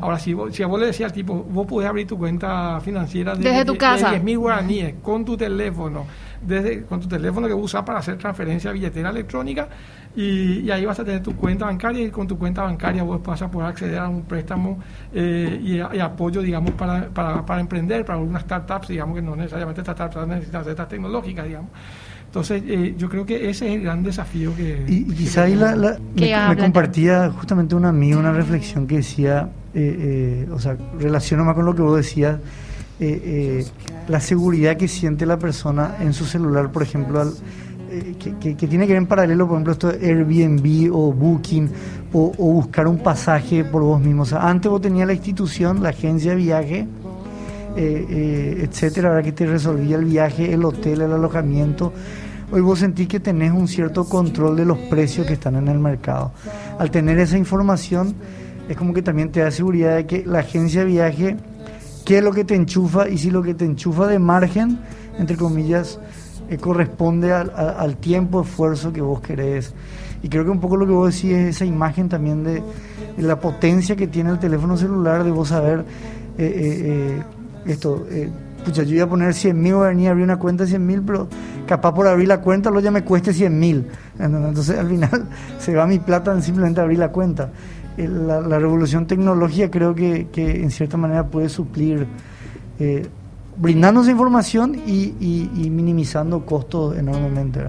Ahora, 0.00 0.18
si, 0.18 0.34
si 0.50 0.62
a 0.62 0.66
vos 0.66 0.80
le 0.80 0.86
decía 0.86 1.06
al 1.06 1.12
tipo, 1.12 1.34
vos 1.34 1.66
podés 1.66 1.88
abrir 1.88 2.06
tu 2.06 2.18
cuenta 2.18 2.80
financiera 2.80 3.34
de, 3.34 3.42
desde 3.42 3.64
tu 3.64 3.76
casa. 3.76 4.10
De 4.10 4.22
10.000 4.22 4.38
guaraníes 4.38 4.94
con 5.02 5.24
tu 5.24 5.36
teléfono, 5.36 6.06
desde, 6.40 6.84
con 6.84 7.00
tu 7.00 7.08
teléfono 7.08 7.46
que 7.46 7.54
usas 7.54 7.82
para 7.82 7.98
hacer 7.98 8.16
transferencia 8.16 8.72
billetera 8.72 9.10
electrónica, 9.10 9.68
y, 10.16 10.68
ahí 10.70 10.84
vas 10.84 10.98
a 10.98 11.04
tener 11.04 11.22
tu 11.22 11.36
cuenta 11.36 11.66
bancaria 11.66 12.04
y 12.04 12.10
con 12.10 12.26
tu 12.26 12.36
cuenta 12.36 12.62
bancaria 12.62 13.02
vos 13.02 13.22
vas 13.22 13.40
a 13.42 13.50
poder 13.50 13.68
acceder 13.68 13.98
a 13.98 14.08
un 14.08 14.22
préstamo 14.22 14.78
eh, 15.14 15.60
y, 15.62 16.00
apoyo, 16.00 16.42
digamos, 16.42 16.72
para, 16.72 17.08
para, 17.08 17.46
para, 17.46 17.60
emprender, 17.60 18.04
para 18.04 18.18
algunas 18.18 18.42
startups, 18.42 18.88
digamos, 18.88 19.14
que 19.14 19.22
no 19.22 19.36
necesariamente 19.36 19.82
startups 19.82 20.26
necesitan 20.26 20.64
ser 20.64 20.74
tecnológicas, 20.74 21.46
digamos. 21.46 21.70
Entonces, 22.26 22.62
eh, 22.66 22.94
yo 22.96 23.08
creo 23.08 23.26
que 23.26 23.50
ese 23.50 23.68
es 23.68 23.74
el 23.76 23.82
gran 23.82 24.02
desafío 24.02 24.54
que... 24.56 24.84
Y, 24.86 25.04
quizá 25.04 25.44
ahí 25.44 25.54
la, 25.54 25.98
me, 26.14 26.56
compartía 26.56 27.30
justamente 27.30 27.74
un 27.74 27.84
amigo 27.84 28.18
una 28.18 28.32
reflexión 28.32 28.86
que 28.86 28.96
decía, 28.96 29.48
eh, 29.74 30.48
o 30.52 30.58
sea, 30.58 30.76
relaciona 30.98 31.44
más 31.44 31.54
con 31.54 31.64
lo 31.64 31.74
que 31.74 31.82
vos 31.82 31.96
decías, 31.96 32.38
la 34.08 34.20
seguridad 34.20 34.76
que 34.76 34.86
siente 34.86 35.24
la 35.24 35.38
persona 35.38 35.96
en 36.00 36.12
su 36.12 36.24
celular, 36.26 36.70
por 36.70 36.82
ejemplo, 36.82 37.20
al 37.20 37.32
eh, 37.90 38.14
que, 38.18 38.54
tiene 38.54 38.86
que 38.86 38.92
ver 38.92 39.02
en 39.02 39.06
paralelo, 39.06 39.46
por 39.48 39.56
ejemplo, 39.56 39.72
esto 39.72 39.88
de 39.88 40.06
Airbnb 40.06 40.94
o 40.94 41.12
Booking 41.12 41.68
o, 42.12 42.30
buscar 42.30 42.86
un 42.86 42.98
pasaje 42.98 43.64
por 43.64 43.82
vos 43.82 44.00
mismo. 44.00 44.22
O 44.22 44.26
sea, 44.26 44.48
antes 44.48 44.70
vos 44.70 44.80
tenías 44.80 45.08
la 45.08 45.12
institución, 45.12 45.82
la 45.82 45.88
agencia 45.88 46.30
de 46.30 46.36
viaje, 46.36 46.86
eh, 47.76 48.06
eh, 48.08 48.68
etcétera, 48.68 49.08
ahora 49.08 49.22
que 49.22 49.32
te 49.32 49.44
resolvía 49.44 49.96
el 49.96 50.04
viaje, 50.04 50.52
el 50.52 50.64
hotel, 50.64 51.00
el 51.00 51.12
alojamiento. 51.12 51.92
Hoy 52.52 52.60
vos 52.60 52.78
sentís 52.78 53.08
que 53.08 53.18
tenés 53.18 53.52
un 53.52 53.66
cierto 53.66 54.04
control 54.04 54.56
de 54.56 54.64
los 54.64 54.78
precios 54.78 55.26
que 55.26 55.32
están 55.32 55.56
en 55.56 55.66
el 55.66 55.80
mercado. 55.80 56.32
Al 56.78 56.90
tener 56.92 57.18
esa 57.18 57.38
información, 57.38 58.14
es 58.68 58.76
como 58.76 58.94
que 58.94 59.02
también 59.02 59.32
te 59.32 59.40
da 59.40 59.50
seguridad 59.50 59.96
de 59.96 60.06
que 60.06 60.24
la 60.24 60.40
agencia 60.40 60.80
de 60.80 60.86
viaje, 60.86 61.36
qué 62.04 62.18
es 62.18 62.24
lo 62.24 62.32
que 62.32 62.44
te 62.44 62.54
enchufa 62.54 63.08
y 63.08 63.18
si 63.18 63.30
lo 63.30 63.42
que 63.42 63.54
te 63.54 63.64
enchufa 63.64 64.06
de 64.06 64.20
margen, 64.20 64.78
entre 65.18 65.36
comillas, 65.36 65.98
eh, 66.50 66.58
corresponde 66.58 67.32
al, 67.32 67.96
tiempo, 67.98 68.42
esfuerzo 68.42 68.92
que 68.92 69.00
vos 69.00 69.20
querés. 69.20 69.72
Y 70.20 70.28
creo 70.28 70.44
que 70.44 70.50
un 70.50 70.58
poco 70.58 70.76
lo 70.76 70.84
que 70.84 70.92
vos 70.92 71.14
decís 71.14 71.32
es 71.32 71.56
esa 71.56 71.64
imagen 71.64 72.08
también 72.08 72.42
de, 72.42 72.60
la 73.18 73.38
potencia 73.38 73.94
que 73.94 74.08
tiene 74.08 74.30
el 74.30 74.40
teléfono 74.40 74.76
celular, 74.76 75.22
de 75.22 75.30
vos 75.30 75.48
saber 75.48 75.84
eh, 76.38 77.18
eh, 77.18 77.22
esto. 77.66 78.04
pucha, 78.64 78.82
yo 78.82 78.96
iba 78.96 79.04
a 79.04 79.08
poner 79.08 79.32
100 79.32 79.62
mil, 79.62 79.74
voy 79.74 79.86
a 79.86 79.88
venir 79.90 80.08
a 80.08 80.10
abrir 80.10 80.24
una 80.24 80.40
cuenta 80.40 80.64
de 80.64 80.70
100 80.70 80.86
mil, 80.86 81.02
pero 81.02 81.28
capaz 81.66 81.94
por 81.94 82.08
abrir 82.08 82.26
la 82.26 82.40
cuenta 82.40 82.68
lo 82.70 82.80
ya 82.80 82.90
me 82.90 83.04
cueste 83.04 83.32
100 83.32 83.58
mil. 83.58 83.86
Entonces 84.18 84.76
al 84.76 84.88
final 84.88 85.28
se 85.60 85.72
va 85.74 85.86
mi 85.86 86.00
plata 86.00 86.32
en 86.32 86.42
simplemente 86.42 86.80
abrir 86.80 86.98
la 86.98 87.12
cuenta. 87.12 87.50
La, 87.96 88.58
revolución 88.58 89.06
tecnológica 89.06 89.70
creo 89.70 89.94
que, 89.94 90.28
que, 90.32 90.62
en 90.62 90.70
cierta 90.70 90.96
manera 90.96 91.26
puede 91.26 91.48
suplir 91.48 92.08
brindándonos 93.60 94.08
información 94.08 94.80
y, 94.86 95.68
minimizando 95.70 96.44
costos 96.46 96.96
enormemente. 96.96 97.60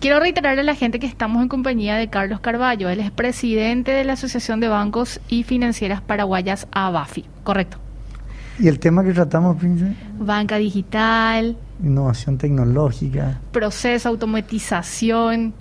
Quiero 0.00 0.20
reiterarle 0.20 0.60
a 0.60 0.64
la 0.64 0.74
gente 0.74 0.98
que 0.98 1.06
estamos 1.06 1.42
en 1.42 1.48
compañía 1.48 1.96
de 1.96 2.08
Carlos 2.08 2.40
Carballo. 2.40 2.88
Él 2.88 3.00
es 3.00 3.10
presidente 3.10 3.90
de 3.90 4.04
la 4.04 4.14
Asociación 4.14 4.60
de 4.60 4.68
Bancos 4.68 5.20
y 5.28 5.42
Financieras 5.42 6.00
Paraguayas, 6.00 6.68
ABAFI. 6.70 7.26
¿Correcto? 7.42 7.78
¿Y 8.60 8.68
el 8.68 8.78
tema 8.78 9.04
que 9.04 9.12
tratamos, 9.12 9.56
Prince? 9.56 9.94
Banca 10.18 10.56
digital. 10.56 11.56
Innovación 11.82 12.38
tecnológica. 12.38 13.40
Proceso, 13.52 14.08
automatización. 14.08 15.52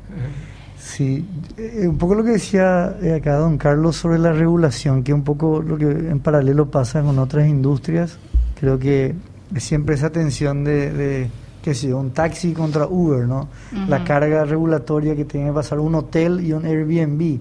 Sí, 0.79 1.25
eh, 1.57 1.87
un 1.87 1.97
poco 1.97 2.15
lo 2.15 2.23
que 2.23 2.31
decía 2.31 2.95
eh, 3.01 3.15
acá 3.15 3.35
don 3.35 3.57
Carlos 3.57 3.95
sobre 3.95 4.19
la 4.19 4.31
regulación, 4.31 5.03
que 5.03 5.13
un 5.13 5.23
poco 5.23 5.61
lo 5.61 5.77
que 5.77 5.85
en 5.85 6.19
paralelo 6.19 6.71
pasa 6.71 7.01
con 7.01 7.19
otras 7.19 7.47
industrias. 7.47 8.17
Creo 8.59 8.79
que 8.79 9.15
siempre 9.55 9.95
esa 9.95 10.11
tensión 10.11 10.63
de, 10.63 10.91
de 10.91 11.29
qué 11.67 11.73
sé 11.73 11.93
un 11.93 12.11
taxi 12.11 12.53
contra 12.53 12.87
Uber, 12.87 13.27
¿no? 13.27 13.49
La 13.89 14.05
carga 14.05 14.45
regulatoria 14.45 15.17
que 15.17 15.25
tiene 15.25 15.47
que 15.47 15.53
pasar 15.53 15.79
un 15.79 15.95
hotel 15.95 16.39
y 16.39 16.53
un 16.53 16.65
Airbnb. 16.65 17.39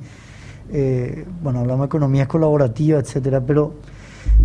Eh, 0.73 1.25
bueno, 1.40 1.61
hablamos 1.61 1.83
de 1.83 1.87
economías 1.87 2.27
colaborativas, 2.27 3.05
etcétera, 3.05 3.40
pero 3.40 3.75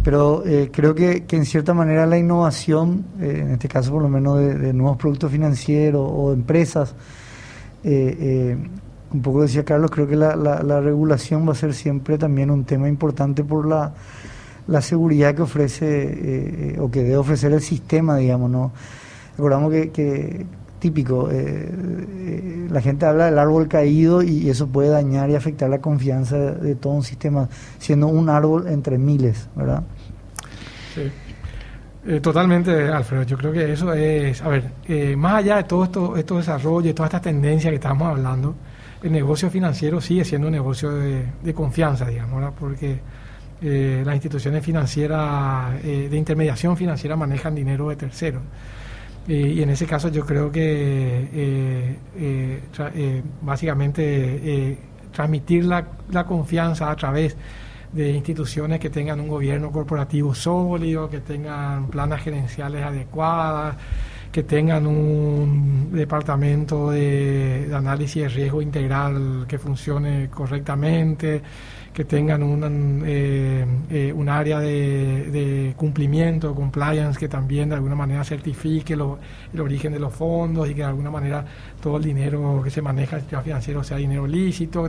pero 0.04 0.46
eh, 0.46 0.70
creo 0.72 0.94
que, 0.94 1.26
que, 1.26 1.36
en 1.36 1.46
cierta 1.46 1.74
manera 1.74 2.06
la 2.06 2.20
innovación, 2.20 3.06
eh, 3.20 3.40
en 3.42 3.52
este 3.54 3.68
caso 3.68 3.92
por 3.92 4.04
lo 4.04 4.08
menos 4.08 4.38
de, 4.38 4.72
nuevos 4.72 4.98
productos 4.98 5.32
financieros 5.32 6.08
o 6.14 6.32
empresas, 6.32 6.94
un 7.84 9.22
poco 9.24 9.42
decía 9.42 9.66
Carlos, 9.66 9.90
creo 9.90 10.08
que 10.08 10.16
la, 10.16 10.36
la, 10.36 10.80
regulación 10.80 11.48
va 11.48 11.54
a 11.54 11.56
ser 11.56 11.74
siempre 11.74 12.20
también 12.20 12.52
un 12.52 12.66
tema 12.66 12.88
importante 12.88 13.44
por 13.44 13.68
la 13.68 13.92
la 14.68 14.82
seguridad 14.82 15.36
que 15.36 15.42
ofrece 15.42 15.88
eh, 15.90 16.80
o 16.80 16.90
que 16.90 17.04
debe 17.04 17.18
ofrecer 17.18 17.52
el 17.52 17.62
sistema, 17.62 18.18
digamos, 18.18 18.50
¿no? 18.50 18.72
Recordamos 19.38 19.72
que, 19.72 20.46
típico, 20.80 21.30
eh, 21.32 21.70
eh, 21.70 22.68
la 22.70 22.82
gente 22.82 23.06
habla 23.06 23.26
del 23.26 23.40
árbol 23.40 23.68
caído 23.68 24.22
y 24.22 24.50
eso 24.50 24.68
puede 24.68 24.90
dañar 24.90 25.30
y 25.30 25.36
afectar 25.36 25.70
la 25.70 25.80
confianza 25.80 26.38
de, 26.38 26.76
todo 26.76 26.94
un 26.94 27.04
sistema, 27.04 27.48
siendo 27.80 28.08
un 28.08 28.30
árbol 28.30 28.68
entre 28.68 28.98
miles, 28.98 29.48
¿verdad? 29.56 29.84
Sí. 30.94 32.20
totalmente, 32.20 32.90
Alfredo. 32.90 33.24
Yo 33.24 33.38
creo 33.38 33.52
que 33.52 33.72
eso 33.72 33.94
es, 33.94 34.42
a 34.42 34.50
ver, 34.50 35.18
más 35.18 35.36
allá 35.36 35.58
de 35.58 35.64
todo 35.64 35.84
esto, 35.84 36.18
estos 36.18 36.38
desarrollos, 36.38 36.94
todas 36.94 37.10
estas 37.10 37.22
tendencias 37.22 37.72
que 37.72 37.76
estamos 37.76 38.08
hablando, 38.08 38.56
el 39.02 39.12
negocio 39.12 39.50
financiero 39.50 40.02
sigue 40.02 40.26
siendo 40.26 40.48
un 40.48 40.54
negocio 40.54 40.92
de, 40.92 41.26
de 41.42 41.54
confianza, 41.54 42.06
digamos, 42.06 42.36
¿verdad? 42.36 42.54
Porque 42.60 43.00
eh, 43.64 44.02
las 44.04 44.16
instituciones 44.16 44.66
financieras 44.66 45.76
eh, 45.84 46.08
de 46.10 46.18
intermediación 46.18 46.76
financiera 46.76 47.16
manejan 47.16 47.54
dinero 47.54 47.90
de 47.90 47.96
terceros. 47.96 48.42
Eh, 49.28 49.54
y 49.56 49.62
en 49.62 49.70
ese 49.70 49.86
caso 49.86 50.10
yo 50.10 50.26
creo 50.26 50.52
que 50.52 51.96
básicamente 53.42 54.78
transmitir 55.12 55.66
la, 55.66 55.86
la, 56.10 56.26
confianza 56.26 56.90
a 56.90 56.96
través 56.96 57.38
de 57.92 58.12
instituciones 58.12 58.80
que 58.80 58.90
tengan 58.90 59.20
un 59.20 59.28
gobierno 59.28 59.72
corporativo 59.72 60.34
sólido, 60.34 61.10
que 61.10 61.20
tengan 61.20 61.88
planas 61.88 62.24
gerenciales 62.24 62.84
adecuadas, 62.84 63.76
que 64.32 64.44
tengan 64.44 64.88
un 64.88 65.90
departamento 65.92 66.92
de, 66.92 67.70
análisis 67.74 68.24
de 68.24 68.30
riesgo 68.30 68.62
integral 68.62 69.46
que 69.48 69.60
funcione 69.60 70.30
correctamente, 70.30 71.42
que 71.94 72.06
tengan 72.06 72.42
un, 72.42 73.04
eh, 73.06 73.66
eh, 73.90 74.14
un 74.14 74.30
área 74.30 74.60
de, 74.60 75.74
cumplimiento, 75.76 76.56
compliance, 76.56 77.20
que 77.20 77.28
también 77.28 77.70
de 77.70 77.76
alguna 77.76 77.96
manera 77.96 78.24
certifique 78.24 78.94
el 78.94 79.60
origen 79.60 79.92
de 79.92 80.00
los 80.00 80.14
fondos 80.14 80.70
y 80.70 80.74
que 80.74 80.82
de 80.82 80.88
alguna 80.88 81.12
manera 81.12 81.46
todo 81.82 81.98
el 81.98 82.04
dinero 82.04 82.62
que 82.64 82.70
se 82.70 82.82
maneja 82.82 83.18
el 83.18 83.24
sistema 83.24 83.42
financiero 83.42 83.84
sea 83.84 83.98
dinero 83.98 84.26
lícito, 84.26 84.88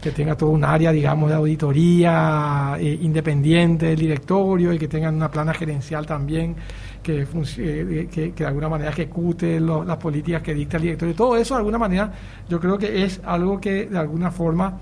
que 0.00 0.10
tenga 0.10 0.36
todo 0.36 0.50
un 0.50 0.64
área, 0.64 0.92
digamos, 0.92 1.30
de 1.30 1.36
auditoría 1.36 2.76
eh, 2.78 2.98
independiente 3.00 3.86
del 3.86 3.98
directorio 3.98 4.72
y 4.72 4.78
que 4.78 4.88
tengan 4.88 5.14
una 5.14 5.30
plana 5.30 5.54
gerencial 5.54 6.06
también 6.06 6.54
que, 7.02 7.26
que, 8.12 8.32
de 8.36 8.46
alguna 8.46 8.68
manera 8.68 8.90
ejecute 8.90 9.60
las 9.60 9.96
políticas 9.96 10.42
que 10.42 10.54
dicta 10.54 10.76
el 10.76 10.82
directorio. 10.82 11.14
Todo 11.14 11.36
eso, 11.36 11.54
de 11.54 11.58
alguna 11.58 11.78
manera, 11.78 12.12
yo 12.48 12.58
creo 12.58 12.76
que 12.76 13.04
es 13.04 13.20
algo 13.24 13.60
que 13.60 13.86
de 13.86 13.98
alguna 13.98 14.30
forma 14.30 14.78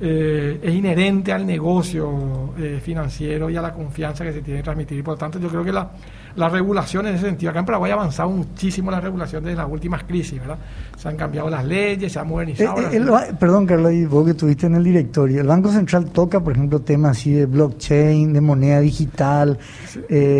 eh, 0.00 0.58
es 0.62 0.74
inherente 0.74 1.32
al 1.32 1.46
negocio 1.46 2.54
eh, 2.58 2.80
financiero 2.82 3.50
y 3.50 3.56
a 3.56 3.62
la 3.62 3.72
confianza 3.72 4.24
que 4.24 4.32
se 4.32 4.40
tiene 4.40 4.60
que 4.60 4.64
transmitir. 4.64 4.98
Y 4.98 5.02
por 5.02 5.14
lo 5.14 5.18
tanto, 5.18 5.38
yo 5.38 5.48
creo 5.48 5.62
que 5.62 5.72
la, 5.72 5.90
la 6.36 6.48
regulación 6.48 7.06
en 7.06 7.16
ese 7.16 7.26
sentido, 7.26 7.50
acá 7.50 7.60
en 7.60 7.66
Paraguay 7.66 7.90
ha 7.90 7.94
avanzado 7.94 8.30
muchísimo 8.30 8.90
la 8.90 9.00
regulación 9.00 9.44
desde 9.44 9.58
las 9.58 9.70
últimas 9.70 10.04
crisis, 10.04 10.40
¿verdad? 10.40 10.58
Se 10.96 11.08
han 11.08 11.16
cambiado 11.16 11.50
las 11.50 11.64
leyes, 11.64 12.12
se 12.12 12.18
ha 12.18 12.24
modernizado. 12.24 12.80
Eh, 12.80 13.34
perdón, 13.38 13.66
Carlos, 13.66 13.92
vos 14.08 14.24
que 14.24 14.30
estuviste 14.30 14.66
en 14.66 14.76
el 14.76 14.84
directorio, 14.84 15.42
el 15.42 15.46
Banco 15.46 15.70
Central 15.70 16.06
toca, 16.06 16.40
por 16.40 16.54
ejemplo, 16.54 16.80
temas 16.80 17.18
así 17.18 17.32
de 17.32 17.46
blockchain, 17.46 18.32
de 18.32 18.40
moneda 18.40 18.80
digital, 18.80 19.58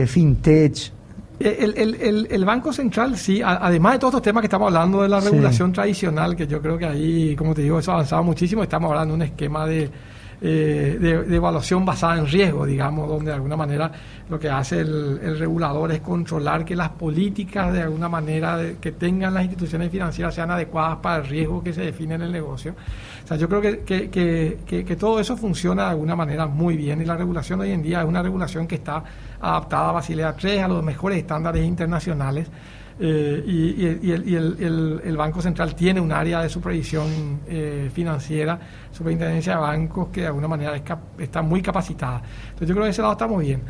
fintech. 0.07 1.00
El, 1.41 1.75
el, 1.79 2.29
el, 2.31 2.45
Banco 2.45 2.71
Central, 2.71 3.17
sí, 3.17 3.41
además 3.43 3.95
de 3.95 3.99
todos 3.99 4.13
estos 4.13 4.23
temas 4.23 4.43
que 4.43 4.47
estamos 4.47 4.67
hablando 4.67 5.01
de 5.01 5.09
la 5.09 5.21
regulación 5.21 5.73
tradicional, 5.73 6.37
que 6.37 6.47
yo 6.47 6.61
creo 6.61 6.77
que 6.77 6.85
ahí, 6.85 7.35
como 7.35 7.55
te 7.55 7.63
digo, 7.63 7.79
eso 7.79 7.93
ha 7.93 7.95
avanzado 7.95 8.23
muchísimo, 8.23 8.63
estamos 8.63 8.91
hablando 8.91 9.13
de 9.13 9.17
un 9.17 9.23
esquema 9.23 9.67
de, 9.67 9.91
eh, 10.43 10.97
de, 10.99 11.37
evaluación 11.37 11.85
basada 11.85 12.19
en 12.19 12.27
riesgo, 12.27 12.65
digamos, 12.65 13.07
donde 13.07 13.31
de 13.31 13.35
alguna 13.35 13.57
manera 13.57 13.93
lo 14.29 14.39
que 14.39 14.49
hace 14.49 14.81
el, 14.81 15.39
regulador 15.39 15.93
es 15.93 16.01
controlar 16.01 16.65
que 16.65 16.75
las 16.75 16.89
políticas 16.91 17.73
de 17.73 17.83
alguna 17.83 18.09
manera 18.09 18.59
que 18.81 18.93
tengan 18.93 19.35
las 19.35 19.43
instituciones 19.43 19.91
financieras 19.91 20.35
sean 20.35 20.51
adecuadas 20.51 20.99
para 20.99 21.23
el 21.23 21.29
riesgo 21.29 21.63
que 21.63 21.75
se 21.75 21.83
define 21.83 22.15
en 22.15 22.23
el 22.23 22.33
negocio. 22.33 22.75
O 23.25 23.29
sea, 23.29 23.37
yo 23.37 23.49
creo 23.49 23.61
que, 23.61 23.85
que, 23.85 24.59
que, 24.67 24.97
todo 24.97 25.21
eso 25.21 25.37
funciona 25.37 25.85
de 25.85 25.91
alguna 25.91 26.17
manera 26.17 26.47
muy 26.47 26.77
bien 26.77 27.03
y 27.03 27.05
la 27.05 27.17
regulación 27.17 27.61
hoy 27.61 27.73
en 27.73 27.83
día 27.83 28.01
es 28.01 28.09
una 28.09 28.23
regulación 28.23 28.67
que 28.67 28.77
está 28.77 29.05
adaptada 29.41 29.91
a 29.91 29.93
Basilea 29.93 30.37
III, 30.43 30.59
a 30.59 30.69
los 30.69 30.83
mejores 30.83 31.19
estándares 31.19 31.67
internacionales. 31.67 32.49
Eh, 33.03 33.43
y, 33.47 34.11
el, 34.11 35.17
Banco 35.17 35.41
Central 35.41 35.75
tiene 35.75 36.01
un 36.01 36.13
área 36.13 36.43
de 36.43 36.51
supervisión 36.51 37.41
eh, 37.49 37.91
financiera, 37.93 38.61
superintendencia 38.93 39.55
de 39.55 39.61
bancos, 39.61 40.09
que 40.09 40.21
de 40.21 40.27
alguna 40.27 40.49
manera 40.49 40.77
está 41.19 41.41
muy 41.41 41.63
capacitada. 41.63 42.23
Entonces 42.45 42.69
yo 42.69 42.75
creo 42.75 42.85
que 42.85 42.91
ese 42.91 43.01
lado 43.01 43.13
estamos 43.13 43.41
bien. 43.41 43.63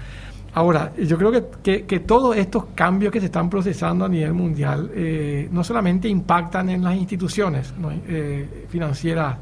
Ahora, 0.54 0.92
yo 0.96 1.16
creo 1.16 1.62
que, 1.62 1.86
que, 1.86 2.00
todos 2.00 2.36
estos 2.36 2.66
cambios 2.74 3.12
que 3.12 3.20
se 3.20 3.26
están 3.26 3.48
procesando 3.48 4.04
a 4.04 4.08
nivel 4.08 4.32
mundial 4.32 4.90
eh, 4.92 5.48
no 5.52 5.62
solamente 5.62 6.08
impactan 6.08 6.70
en 6.70 6.82
las 6.82 6.96
instituciones 6.96 7.72
financieras 8.68 9.36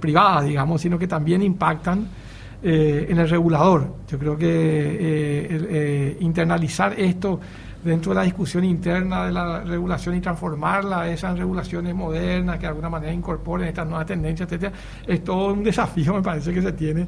privadas, 0.00 0.44
digamos, 0.44 0.80
sino 0.80 0.96
que 0.96 1.08
también 1.08 1.42
impactan 1.42 2.06
eh, 2.62 3.06
en 3.08 3.18
el 3.18 3.28
regulador. 3.28 3.94
Yo 4.08 4.18
creo 4.18 4.36
que 4.36 4.46
eh, 4.46 5.48
eh, 5.50 6.16
internalizar 6.20 6.98
esto 6.98 7.40
dentro 7.84 8.10
de 8.10 8.16
la 8.16 8.22
discusión 8.22 8.64
interna 8.64 9.26
de 9.26 9.32
la 9.32 9.60
regulación 9.60 10.16
y 10.16 10.20
transformarla 10.20 11.08
esas 11.08 11.38
regulaciones 11.38 11.94
modernas 11.94 12.56
que 12.56 12.62
de 12.62 12.68
alguna 12.68 12.90
manera 12.90 13.12
incorporen 13.12 13.68
estas 13.68 13.86
nuevas 13.86 14.06
tendencias, 14.06 14.48
etcétera, 14.50 14.72
es 15.06 15.22
todo 15.22 15.52
un 15.52 15.62
desafío, 15.62 16.14
me 16.14 16.22
parece 16.22 16.52
que 16.52 16.62
se 16.62 16.72
tiene 16.72 17.06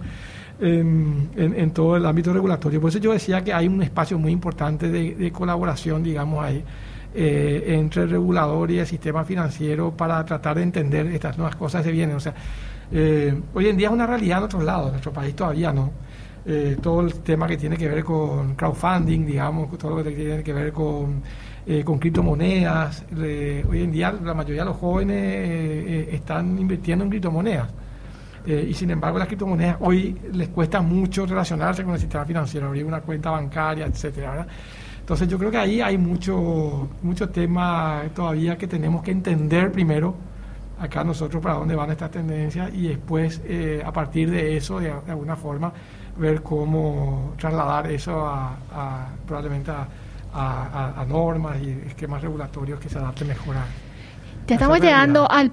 en, 0.60 1.30
en, 1.36 1.70
todo 1.70 1.96
el 1.96 2.06
ámbito 2.06 2.32
regulatorio. 2.32 2.80
Por 2.80 2.90
eso 2.90 2.98
yo 2.98 3.12
decía 3.12 3.42
que 3.42 3.52
hay 3.52 3.68
un 3.68 3.82
espacio 3.82 4.18
muy 4.18 4.32
importante 4.32 4.88
de, 4.88 5.32
colaboración, 5.32 6.02
digamos, 6.02 6.44
ahí 6.44 6.64
eh, 7.14 7.64
entre 7.68 8.02
el 8.02 8.10
regulador 8.10 8.70
y 8.70 8.78
el 8.78 8.86
sistema 8.86 9.24
financiero 9.24 9.92
para 9.96 10.24
tratar 10.24 10.56
de 10.56 10.62
entender 10.62 11.06
estas 11.06 11.38
nuevas 11.38 11.56
cosas 11.56 11.84
que 11.84 11.92
vienen. 11.92 12.16
O 12.16 12.20
sea, 12.20 12.34
eh, 12.92 13.40
hoy 13.54 13.68
en 13.68 13.76
día 13.76 13.88
es 13.88 13.92
una 13.92 14.06
realidad 14.06 14.38
en 14.38 14.44
otros 14.44 14.64
lados, 14.64 14.86
en 14.86 14.92
nuestro 14.92 15.12
país 15.12 15.34
todavía 15.34 15.72
no. 15.72 15.90
Eh, 16.46 16.78
todo 16.80 17.02
el 17.02 17.12
tema 17.20 17.46
que 17.46 17.58
tiene 17.58 17.76
que 17.76 17.88
ver 17.88 18.02
con 18.02 18.54
crowdfunding, 18.54 19.26
digamos, 19.26 19.76
todo 19.76 19.98
lo 19.98 20.04
que 20.04 20.12
tiene 20.12 20.42
que 20.42 20.52
ver 20.52 20.72
con, 20.72 21.22
con 21.84 21.98
criptomonedas. 21.98 23.04
hoy 23.12 23.82
en 23.82 23.92
día 23.92 24.12
la 24.12 24.32
mayoría 24.32 24.62
de 24.62 24.70
los 24.70 24.76
jóvenes 24.78 26.08
están 26.14 26.58
invirtiendo 26.58 27.04
en 27.04 27.10
criptomonedas. 27.10 27.68
y 28.46 28.72
sin 28.72 28.90
embargo, 28.90 29.18
las 29.18 29.28
criptomonedas 29.28 29.76
hoy 29.80 30.16
les 30.32 30.48
cuesta 30.48 30.80
mucho 30.80 31.26
relacionarse 31.26 31.84
con 31.84 31.92
el 31.92 32.00
sistema 32.00 32.24
financiero, 32.24 32.68
abrir 32.68 32.86
una 32.86 33.02
cuenta 33.02 33.30
bancaria, 33.30 33.84
etcétera. 33.84 34.46
Entonces 35.00 35.28
yo 35.28 35.38
creo 35.38 35.50
que 35.50 35.58
ahí 35.58 35.80
hay 35.82 35.98
mucho, 35.98 36.88
mucho 37.02 37.28
tema 37.28 38.04
todavía 38.14 38.56
que 38.56 38.66
tenemos 38.66 39.02
que 39.02 39.10
entender 39.10 39.70
primero 39.70 40.27
acá 40.80 41.04
nosotros 41.04 41.42
para 41.42 41.56
dónde 41.56 41.74
van 41.74 41.90
estas 41.90 42.10
tendencias 42.10 42.72
y 42.72 42.88
después 42.88 43.40
eh, 43.44 43.82
a 43.84 43.92
partir 43.92 44.30
de 44.30 44.56
eso 44.56 44.80
de, 44.80 44.90
alguna 44.90 45.36
forma 45.36 45.72
ver 46.16 46.42
cómo 46.42 47.34
trasladar 47.38 47.90
eso 47.90 48.26
a, 48.26 48.56
probablemente 49.26 49.70
a, 49.70 51.04
normas 51.08 51.60
y 51.60 51.70
esquemas 51.86 52.22
regulatorios 52.22 52.78
que 52.80 52.88
se 52.88 52.98
adapten 52.98 53.28
mejor 53.28 53.56
a, 53.56 53.64
ya 54.48 54.54
estamos 54.54 54.80
llegando 54.80 55.30
al, 55.30 55.52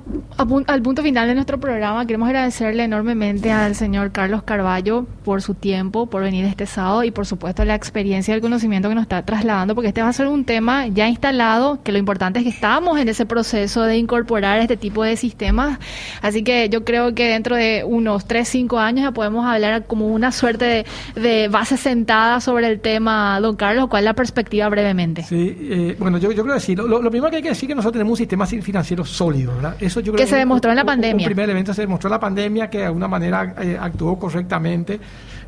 al, 0.67 0.81
punto 0.81 1.03
final 1.03 1.27
de 1.27 1.35
nuestro 1.35 1.59
programa. 1.59 2.05
Queremos 2.05 2.29
agradecerle 2.29 2.85
enormemente 2.85 3.51
al 3.51 3.75
señor 3.75 4.13
Carlos 4.13 4.43
Carballo 4.43 5.05
por 5.25 5.41
su 5.41 5.53
tiempo, 5.53 6.05
por 6.05 6.21
venir 6.21 6.45
este 6.45 6.65
sábado 6.65 7.03
y 7.03 7.11
por 7.11 7.25
supuesto 7.25 7.65
la 7.65 7.75
experiencia 7.75 8.31
y 8.31 8.35
el 8.35 8.41
conocimiento 8.41 8.87
que 8.87 8.95
nos 8.95 9.01
está 9.01 9.25
trasladando, 9.25 9.75
porque 9.75 9.89
este 9.89 10.01
va 10.01 10.07
a 10.07 10.13
ser 10.13 10.27
un 10.27 10.45
tema 10.45 10.87
ya 10.87 11.09
instalado, 11.09 11.83
que 11.83 11.91
lo 11.91 11.97
importante 11.97 12.39
es 12.39 12.45
que 12.45 12.51
estamos 12.51 12.97
en 12.97 13.09
ese 13.09 13.25
proceso 13.25 13.83
de 13.83 13.97
incorporar 13.97 14.61
este 14.61 14.77
tipo 14.77 15.03
de 15.03 15.17
sistemas. 15.17 15.77
Así 16.21 16.43
que 16.43 16.69
yo 16.69 16.85
creo 16.85 17.13
que 17.13 17.27
dentro 17.27 17.57
de 17.57 17.83
unos 17.85 18.25
3, 18.25 18.47
5 18.47 18.79
años 18.79 19.03
ya 19.03 19.11
podemos 19.11 19.45
hablar 19.45 19.87
como 19.87 20.07
una 20.07 20.31
suerte 20.31 20.85
de, 21.15 21.47
base 21.49 21.75
sentada 21.75 22.39
sobre 22.39 22.67
el 22.67 22.79
tema, 22.79 23.41
don 23.41 23.57
Carlos. 23.57 23.89
¿Cuál 23.89 24.03
es 24.03 24.05
la 24.05 24.13
perspectiva 24.13 24.69
brevemente? 24.69 25.23
Sí, 25.23 25.57
eh, 25.59 25.95
bueno, 25.99 26.17
yo, 26.17 26.31
yo 26.31 26.43
creo 26.43 26.55
que 26.55 26.61
sí. 26.61 26.77
Lo, 26.77 26.87
lo, 26.87 27.11
primero 27.11 27.29
que 27.29 27.37
hay 27.37 27.43
que 27.43 27.49
decir 27.49 27.65
es 27.65 27.67
que 27.67 27.75
nosotros 27.75 27.93
tenemos 27.93 28.11
un 28.11 28.17
sistema 28.17 28.47
financiero 28.47 28.84
sólido, 29.03 29.55
¿verdad? 29.55 29.75
Eso 29.79 29.99
yo 29.99 30.13
creo 30.13 30.25
que 30.25 30.29
se 30.29 30.37
demostró 30.37 30.71
en 30.71 30.77
la 30.77 30.85
pandemia. 30.85 31.27
Un 31.27 31.33
primer 31.33 31.49
evento 31.49 31.73
se 31.73 31.81
demostró 31.81 32.07
en 32.07 32.11
la 32.11 32.19
pandemia 32.19 32.69
que 32.69 32.79
de 32.79 32.85
alguna 32.85 33.07
manera 33.07 33.55
eh, 33.61 33.77
actuó 33.79 34.17
correctamente, 34.17 34.99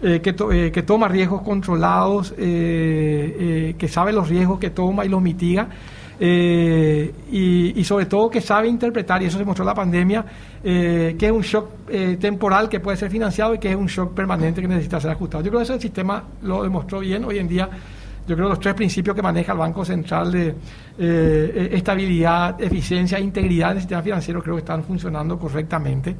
eh, 0.01 0.19
que, 0.21 0.35
eh, 0.51 0.71
que 0.71 0.83
toma 0.83 1.07
riesgos 1.07 1.41
controlados, 1.41 2.31
que 2.31 3.87
sabe 3.89 4.13
los 4.13 4.27
riesgos 4.29 4.59
que 4.59 4.71
toma 4.71 5.05
y 5.05 5.09
los 5.09 5.21
mitiga. 5.21 5.67
Y, 6.19 7.83
sobre 7.83 8.07
todo 8.07 8.29
que 8.29 8.41
sabe 8.41 8.67
interpretar, 8.67 9.21
y 9.21 9.25
eso 9.25 9.33
se 9.33 9.39
demostró 9.39 9.63
en 9.63 9.67
la 9.67 9.75
pandemia, 9.75 10.25
que 10.63 11.15
es 11.19 11.31
un 11.31 11.41
shock 11.41 11.69
temporal 12.19 12.67
que 12.69 12.79
puede 12.79 12.97
ser 12.97 13.11
financiado 13.11 13.53
y 13.53 13.59
que 13.59 13.69
es 13.69 13.75
un 13.75 13.85
shock 13.85 14.13
permanente 14.13 14.61
que 14.61 14.67
necesita 14.67 14.99
ser 14.99 15.11
ajustado. 15.11 15.43
Yo 15.43 15.51
creo 15.51 15.59
que 15.59 15.73
ese 15.73 15.79
sistema 15.79 16.23
lo 16.41 16.63
demostró 16.63 17.01
bien. 17.01 17.23
Hoy 17.23 17.37
en 17.37 17.47
día 17.47 17.69
yo 18.27 18.35
creo 18.35 18.47
que 18.47 18.55
los 18.55 18.59
tres 18.59 18.73
principios 18.75 19.15
que 19.15 19.21
maneja 19.21 19.53
el 19.53 19.57
Banco 19.57 19.85
Central 19.85 20.31
de 20.31 20.53
eh, 20.99 21.69
estabilidad, 21.71 22.61
eficiencia 22.61 23.17
e 23.17 23.21
integridad 23.21 23.69
del 23.69 23.79
sistema 23.79 24.01
financiero 24.01 24.43
creo 24.43 24.55
que 24.55 24.59
están 24.59 24.83
funcionando 24.83 25.39
correctamente. 25.39 26.13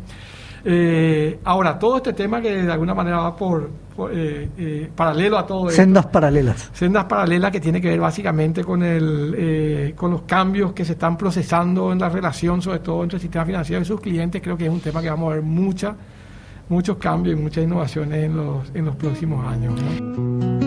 Eh, 0.63 1.39
ahora, 1.43 1.77
todo 1.77 1.97
este 1.97 2.13
tema 2.13 2.41
que 2.41 2.63
de 2.63 2.71
alguna 2.71 2.93
manera 2.93 3.17
va 3.17 3.35
por, 3.35 3.69
eh, 4.09 4.89
paralelo 4.95 5.37
a 5.37 5.45
todo 5.45 5.69
Sendas 5.69 6.05
paralelas. 6.05 6.69
Sendas 6.73 7.05
paralelas 7.05 7.51
que 7.51 7.59
tiene 7.59 7.81
que 7.81 7.89
ver 7.89 7.99
básicamente 7.99 8.63
con, 8.63 8.83
el, 8.83 9.93
con 9.95 10.11
los 10.11 10.21
cambios 10.21 10.71
que 10.71 10.85
se 10.85 10.93
están 10.93 11.17
procesando 11.17 11.91
en 11.91 11.99
la 11.99 12.07
relación, 12.07 12.61
sobre 12.61 12.79
todo 12.79 13.03
entre 13.03 13.17
el 13.17 13.21
sistema 13.21 13.45
financiero 13.45 13.81
y 13.81 13.85
sus 13.85 13.99
clientes. 13.99 14.41
Creo 14.41 14.57
que 14.57 14.65
es 14.65 14.71
un 14.71 14.79
tema 14.79 15.01
que 15.01 15.09
vamos 15.09 15.31
a 15.31 15.35
ver 15.35 15.43
mucha, 15.43 15.93
muchos 16.69 16.95
cambios 16.97 17.37
y 17.37 17.41
muchas 17.41 17.65
innovaciones 17.65 18.23
en 18.23 18.37
los, 18.37 18.71
en 18.73 18.85
los 18.85 18.95
próximos 18.95 19.45
años. 19.45 20.66